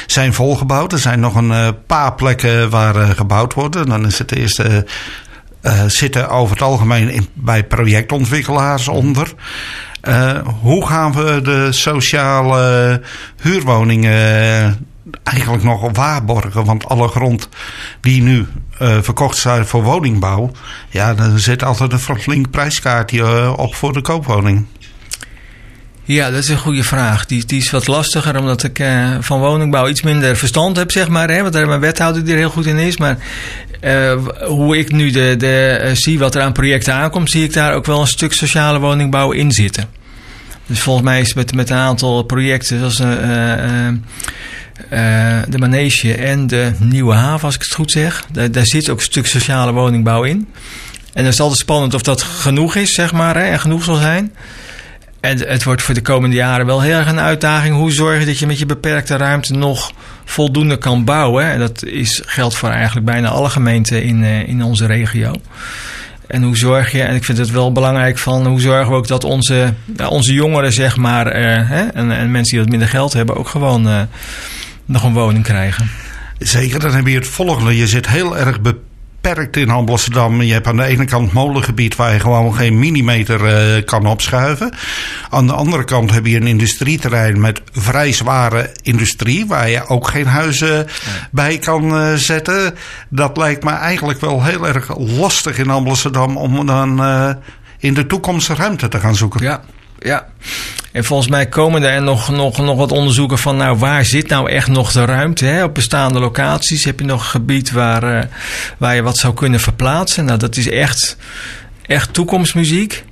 zijn 0.07 0.35
volgebouwd. 0.35 0.93
Er 0.93 0.99
zijn 0.99 1.21
nog 1.21 1.35
een 1.35 1.77
paar 1.87 2.15
plekken 2.15 2.71
waar 2.71 2.95
gebouwd 2.95 3.55
wordt. 3.55 3.87
Dan 3.87 4.07
is 4.07 4.19
het 4.19 4.37
eerste... 4.37 4.87
zitten 5.87 6.29
over 6.29 6.55
het 6.55 6.65
algemeen 6.65 7.29
bij 7.33 7.65
projectontwikkelaars 7.65 8.89
onder. 8.89 9.33
hoe 10.61 10.87
gaan 10.87 11.13
we 11.13 11.41
de 11.43 11.73
sociale 11.73 13.01
huurwoningen 13.43 14.90
eigenlijk 15.23 15.65
nog 15.65 15.89
waarborgen? 15.93 16.65
Want 16.65 16.85
alle 16.85 17.09
grond 17.09 17.49
die 18.01 18.23
nu 18.23 18.47
verkocht 18.79 19.37
zijn 19.37 19.67
voor 19.67 19.83
woningbouw, 19.83 20.51
ja, 20.89 21.15
dan 21.15 21.39
zit 21.39 21.63
altijd 21.63 21.93
een 21.93 21.99
flink 21.99 22.51
prijskaartje 22.51 23.57
op 23.57 23.75
voor 23.75 23.93
de 23.93 24.01
koopwoning. 24.01 24.67
Ja, 26.05 26.31
dat 26.31 26.43
is 26.43 26.49
een 26.49 26.59
goede 26.59 26.85
vraag. 26.85 27.27
Die, 27.27 27.45
die 27.45 27.61
is 27.61 27.71
wat 27.71 27.87
lastiger, 27.87 28.39
omdat 28.39 28.63
ik 28.63 28.79
uh, 28.79 29.17
van 29.21 29.41
woningbouw 29.41 29.89
iets 29.89 30.03
minder 30.03 30.37
verstand 30.37 30.77
heb, 30.77 30.91
zeg 30.91 31.09
maar. 31.09 31.31
Hè, 31.31 31.41
want 31.41 31.53
daar 31.53 31.67
mijn 31.67 31.81
wethouder 31.81 32.25
die 32.25 32.33
er 32.33 32.39
heel 32.39 32.51
goed 32.51 32.67
in 32.67 32.79
is. 32.79 32.97
Maar 32.97 33.19
hoe 34.47 34.79
ik 34.79 34.93
nu 34.93 35.11
de, 35.11 35.35
de, 35.39 35.91
zie 35.95 36.19
wat 36.19 36.35
er 36.35 36.43
aan 36.43 36.53
projecten 36.53 36.95
aankomt, 36.95 37.31
zie 37.31 37.45
ik 37.45 37.53
daar 37.53 37.75
ook 37.75 37.87
wel 37.87 38.01
een 38.01 38.07
stuk 38.07 38.33
sociale 38.33 38.79
woningbouw 38.79 39.31
in 39.31 39.53
zitten. 39.53 39.85
Dus 40.67 40.81
volgens 40.81 41.05
mij 41.05 41.21
is 41.21 41.35
met, 41.35 41.55
met 41.55 41.71
een 41.71 41.77
aantal 41.77 42.23
projecten, 42.23 42.79
zoals 42.79 43.03
de 45.49 45.59
Manege 45.59 46.15
en 46.15 46.47
de 46.47 46.73
Nieuwe 46.79 47.15
Haven, 47.15 47.45
als 47.45 47.55
ik 47.55 47.63
het 47.63 47.75
goed 47.75 47.91
zeg. 47.91 48.25
Daar, 48.51 48.67
zit 48.67 48.91
ook 48.91 48.99
een 48.99 49.05
stuk 49.05 49.27
sociale 49.27 49.73
woningbouw 49.73 50.23
in. 50.23 50.49
En 51.13 51.23
dan 51.23 51.25
is 51.25 51.31
het 51.31 51.41
altijd 51.41 51.61
spannend 51.61 51.95
of 51.95 52.03
dat 52.03 52.23
genoeg 52.23 52.75
is, 52.75 52.95
zeg 52.95 53.13
maar, 53.13 53.35
hè, 53.37 53.43
en 53.43 53.61
genoeg 53.61 53.85
zal 53.85 53.97
zijn. 53.97 54.33
En 55.21 55.49
het 55.49 55.65
wordt 55.65 55.83
voor 55.83 55.95
de 55.95 56.03
komende 56.03 56.37
jaren 56.37 56.67
wel 56.67 56.81
heel 56.81 56.97
erg 56.97 57.09
een 57.09 57.21
uitdaging. 57.21 57.75
Hoe 57.75 57.93
zorg 57.93 58.19
je 58.21 58.27
dat 58.27 58.39
je 58.39 58.47
met 58.47 58.59
je 58.59 58.67
beperkte 58.67 59.17
ruimte 59.17 59.55
nog 59.55 59.93
voldoende 60.25 60.77
kan 60.77 61.05
bouwen? 61.05 61.45
En 61.45 61.59
dat 61.59 61.85
is, 61.85 62.23
geldt 62.27 62.57
voor 62.57 62.69
eigenlijk 62.69 63.07
bijna 63.07 63.29
alle 63.29 63.51
gemeenten 63.51 64.03
in, 64.03 64.23
uh, 64.23 64.49
in 64.49 64.65
onze 64.65 64.87
regio. 64.87 65.33
En 66.27 66.43
hoe 66.43 66.57
zorg 66.57 66.93
je, 66.93 67.03
en 67.03 67.15
ik 67.15 67.25
vind 67.25 67.39
het 67.39 67.51
wel 67.51 67.73
belangrijk 67.73 68.19
van, 68.19 68.47
hoe 68.47 68.61
zorgen 68.61 68.91
we 68.91 68.97
ook 68.97 69.07
dat 69.07 69.25
onze, 69.25 69.75
onze 70.09 70.33
jongeren, 70.33 70.73
zeg 70.73 70.97
maar, 70.97 71.27
hè, 71.67 71.87
en, 71.87 72.11
en, 72.11 72.31
mensen 72.31 72.53
die 72.53 72.61
wat 72.61 72.71
minder 72.71 72.89
geld 72.89 73.13
hebben, 73.13 73.37
ook 73.37 73.49
gewoon 73.49 73.89
uh, 73.89 74.01
nog 74.91 75.03
een 75.03 75.13
woning 75.13 75.45
krijgen. 75.45 75.91
Zeker, 76.39 76.81
dan 76.81 76.95
heb 76.95 77.07
je 77.07 77.15
het 77.15 77.29
volgende. 77.29 77.77
Je 77.77 77.87
zit 77.87 78.09
heel 78.09 78.39
erg 78.39 78.61
beperkt 78.61 79.57
in 79.57 79.71
Amsterdam. 79.71 80.43
Je 80.43 80.53
hebt 80.53 80.67
aan 80.67 80.77
de 80.77 80.85
ene 80.85 81.05
kant 81.05 81.33
molengebied 81.33 81.97
waar 81.97 82.13
je 82.13 82.21
gewoon 82.21 82.55
geen 82.55 82.79
millimeter 82.79 83.41
uh, 83.77 83.85
kan 83.85 84.07
opschuiven. 84.07 84.75
Aan 85.31 85.47
de 85.47 85.53
andere 85.53 85.85
kant 85.85 86.11
heb 86.11 86.27
je 86.27 86.37
een 86.37 86.47
industrieterrein 86.47 87.41
met 87.41 87.63
vrij 87.73 88.13
zware 88.13 88.71
industrie, 88.83 89.47
waar 89.47 89.69
je 89.69 89.87
ook 89.87 90.09
geen 90.09 90.27
huizen 90.27 90.87
bij 91.31 91.59
kan 91.59 91.95
uh, 91.95 92.15
zetten. 92.15 92.75
Dat 93.09 93.37
lijkt 93.37 93.65
me 93.65 93.71
eigenlijk 93.71 94.21
wel 94.21 94.45
heel 94.45 94.67
erg 94.67 94.99
lastig 94.99 95.59
in 95.59 95.71
Amsterdam 95.71 96.37
om 96.37 96.67
dan 96.67 97.03
uh, 97.03 97.31
in 97.79 97.95
de 97.95 98.07
toekomst 98.07 98.49
ruimte 98.49 98.89
te 98.89 99.01
gaan 99.01 99.17
zoeken. 99.17 99.43
Ja, 99.43 99.61
ja. 100.01 100.27
En 100.93 101.05
volgens 101.05 101.29
mij 101.29 101.47
komen 101.47 101.83
er 101.83 102.03
nog, 102.03 102.31
nog, 102.31 102.59
nog 102.59 102.77
wat 102.77 102.93
onderzoeken 102.93 103.39
van, 103.39 103.57
nou, 103.57 103.79
waar 103.79 104.05
zit 104.05 104.29
nou 104.29 104.51
echt 104.51 104.69
nog 104.69 104.93
de 104.93 105.05
ruimte? 105.05 105.45
Hè? 105.45 105.65
Op 105.65 105.75
bestaande 105.75 106.21
locaties 106.21 106.85
heb 106.85 107.01
je 107.01 107.07
nog 107.07 107.21
een 107.23 107.31
gebied 107.31 107.71
waar, 107.71 108.17
uh, 108.17 108.23
waar 108.79 108.95
je 108.95 109.03
wat 109.03 109.19
zou 109.19 109.35
kunnen 109.35 109.61
verplaatsen. 109.61 110.25
Nou, 110.25 110.39
dat 110.39 110.57
is 110.57 110.69
echt, 110.69 111.17
echt 111.87 112.13
toekomstmuziek. 112.13 113.05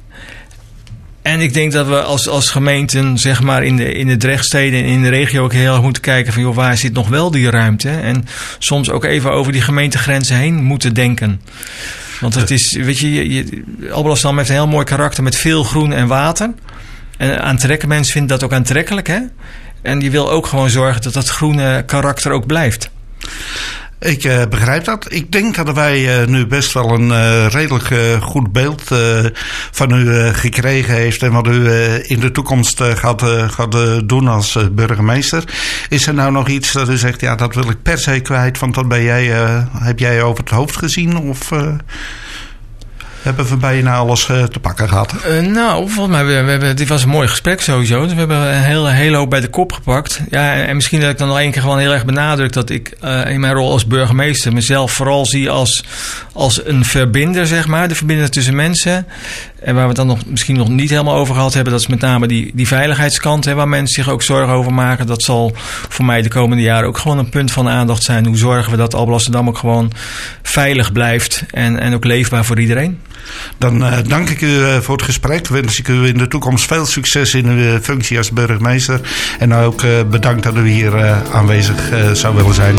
En 1.22 1.40
ik 1.40 1.54
denk 1.54 1.72
dat 1.72 1.86
we 1.86 2.02
als, 2.02 2.28
als 2.28 2.50
gemeenten, 2.50 3.18
zeg 3.18 3.42
maar, 3.42 3.64
in 3.64 3.76
de, 3.76 3.92
in 3.92 4.06
de 4.06 4.16
drechtsteden 4.16 4.80
en 4.80 4.86
in 4.86 5.02
de 5.02 5.08
regio 5.08 5.44
ook 5.44 5.52
heel 5.52 5.72
erg 5.72 5.82
moeten 5.82 6.02
kijken 6.02 6.32
van, 6.32 6.42
joh, 6.42 6.54
waar 6.54 6.76
zit 6.76 6.92
nog 6.92 7.08
wel 7.08 7.30
die 7.30 7.50
ruimte? 7.50 7.90
En 7.90 8.26
soms 8.58 8.90
ook 8.90 9.04
even 9.04 9.32
over 9.32 9.52
die 9.52 9.62
gemeentegrenzen 9.62 10.36
heen 10.36 10.54
moeten 10.54 10.94
denken. 10.94 11.40
Want 12.20 12.34
het 12.34 12.50
is, 12.50 12.72
weet 12.72 12.98
je, 12.98 13.28
je 13.28 13.44
heeft 13.90 14.24
een 14.24 14.44
heel 14.44 14.68
mooi 14.68 14.84
karakter 14.84 15.22
met 15.22 15.36
veel 15.36 15.64
groen 15.64 15.92
en 15.92 16.06
water. 16.06 16.50
En 17.18 17.42
aantrekken 17.42 17.88
mensen 17.88 18.12
vinden 18.12 18.38
dat 18.38 18.44
ook 18.44 18.56
aantrekkelijk, 18.56 19.06
hè? 19.06 19.18
En 19.82 20.00
je 20.00 20.10
wil 20.10 20.30
ook 20.30 20.46
gewoon 20.46 20.70
zorgen 20.70 21.02
dat 21.02 21.12
dat 21.12 21.28
groene 21.28 21.82
karakter 21.86 22.32
ook 22.32 22.46
blijft. 22.46 22.90
Ik 24.00 24.24
uh, 24.24 24.42
begrijp 24.50 24.84
dat. 24.84 25.12
Ik 25.12 25.32
denk 25.32 25.54
dat 25.54 25.74
wij 25.74 26.20
uh, 26.20 26.26
nu 26.26 26.46
best 26.46 26.72
wel 26.72 26.90
een 26.90 27.08
uh, 27.08 27.46
redelijk 27.46 28.20
goed 28.22 28.52
beeld 28.52 28.82
van 29.70 29.92
u 29.92 30.32
gekregen 30.32 30.94
heeft 30.94 31.22
en 31.22 31.32
wat 31.32 31.46
u 31.46 31.70
in 32.02 32.20
de 32.20 32.30
toekomst 32.30 32.82
gaat, 32.82 33.22
gaat 33.50 34.08
doen 34.08 34.28
als 34.28 34.58
burgemeester. 34.72 35.44
Is 35.88 36.06
er 36.06 36.14
nou 36.14 36.32
nog 36.32 36.48
iets 36.48 36.72
dat 36.72 36.88
u 36.88 36.96
zegt, 36.96 37.20
ja, 37.20 37.34
dat 37.34 37.54
wil 37.54 37.70
ik 37.70 37.82
per 37.82 37.98
se 37.98 38.20
kwijt, 38.20 38.58
want 38.58 38.74
dat 38.74 38.88
ben 38.88 39.02
jij, 39.02 39.24
heb 39.78 39.98
jij 39.98 40.22
over 40.22 40.44
het 40.44 40.52
hoofd 40.52 40.76
gezien? 40.76 41.16
Of 41.16 41.50
hebben 43.22 43.48
we 43.48 43.56
bijna 43.56 43.94
alles 43.94 44.28
uh, 44.28 44.42
te 44.42 44.60
pakken 44.60 44.88
gehad? 44.88 45.14
Uh, 45.28 45.46
nou, 45.46 45.90
volgens 45.90 46.16
mij, 46.16 46.24
we, 46.24 46.42
we 46.42 46.50
hebben, 46.50 46.76
dit 46.76 46.88
was 46.88 47.02
een 47.02 47.08
mooi 47.08 47.28
gesprek 47.28 47.60
sowieso. 47.60 48.02
Dus 48.02 48.12
we 48.12 48.18
hebben 48.18 48.36
een 48.36 48.62
hele, 48.62 48.90
hele 48.90 49.16
hoop 49.16 49.30
bij 49.30 49.40
de 49.40 49.48
kop 49.48 49.72
gepakt. 49.72 50.20
Ja, 50.30 50.54
en, 50.54 50.66
en 50.66 50.74
misschien 50.74 51.00
dat 51.00 51.10
ik 51.10 51.18
dan 51.18 51.28
nog 51.28 51.38
één 51.38 51.50
keer 51.50 51.62
gewoon 51.62 51.78
heel 51.78 51.92
erg 51.92 52.04
benadruk... 52.04 52.52
dat 52.52 52.70
ik 52.70 52.96
uh, 53.04 53.30
in 53.30 53.40
mijn 53.40 53.52
rol 53.52 53.72
als 53.72 53.86
burgemeester 53.86 54.52
mezelf 54.52 54.92
vooral 54.92 55.26
zie 55.26 55.50
als, 55.50 55.84
als 56.32 56.66
een 56.66 56.84
verbinder, 56.84 57.46
zeg 57.46 57.66
maar. 57.66 57.88
De 57.88 57.94
verbinder 57.94 58.30
tussen 58.30 58.54
mensen. 58.54 59.06
En 59.62 59.74
waar 59.74 59.82
we 59.82 59.88
het 59.88 59.96
dan 59.96 60.06
nog, 60.06 60.26
misschien 60.26 60.56
nog 60.56 60.68
niet 60.68 60.90
helemaal 60.90 61.14
over 61.14 61.34
gehad 61.34 61.54
hebben... 61.54 61.72
dat 61.72 61.80
is 61.80 61.86
met 61.86 62.00
name 62.00 62.26
die, 62.26 62.50
die 62.54 62.66
veiligheidskant, 62.66 63.44
hè, 63.44 63.54
waar 63.54 63.68
mensen 63.68 64.04
zich 64.04 64.12
ook 64.12 64.22
zorgen 64.22 64.54
over 64.54 64.74
maken. 64.74 65.06
Dat 65.06 65.22
zal 65.22 65.52
voor 65.88 66.04
mij 66.04 66.22
de 66.22 66.28
komende 66.28 66.62
jaren 66.62 66.88
ook 66.88 66.98
gewoon 66.98 67.18
een 67.18 67.30
punt 67.30 67.52
van 67.52 67.68
aandacht 67.68 68.02
zijn. 68.02 68.26
Hoe 68.26 68.36
zorgen 68.36 68.70
we 68.70 68.76
dat 68.76 68.94
Alblasserdam 68.94 69.48
ook 69.48 69.58
gewoon 69.58 69.92
veilig 70.42 70.92
blijft... 70.92 71.44
en, 71.50 71.78
en 71.78 71.94
ook 71.94 72.04
leefbaar 72.04 72.44
voor 72.44 72.60
iedereen? 72.60 72.98
Dan 73.58 73.84
eh, 73.84 73.98
dank 74.06 74.28
ik 74.28 74.40
u 74.40 74.62
eh, 74.62 74.76
voor 74.76 74.96
het 74.96 75.04
gesprek. 75.04 75.48
Wens 75.48 75.78
ik 75.78 75.88
u 75.88 76.06
in 76.06 76.18
de 76.18 76.28
toekomst 76.28 76.66
veel 76.66 76.86
succes 76.86 77.34
in 77.34 77.46
uw 77.46 77.74
eh, 77.74 77.80
functie 77.82 78.18
als 78.18 78.30
burgemeester. 78.30 79.00
En 79.38 79.54
ook 79.54 79.82
bedankt 80.10 80.42
dat 80.42 80.56
u 80.56 80.68
hier 80.68 81.22
aanwezig 81.32 81.76
zou 82.12 82.34
willen 82.34 82.54
zijn. 82.54 82.76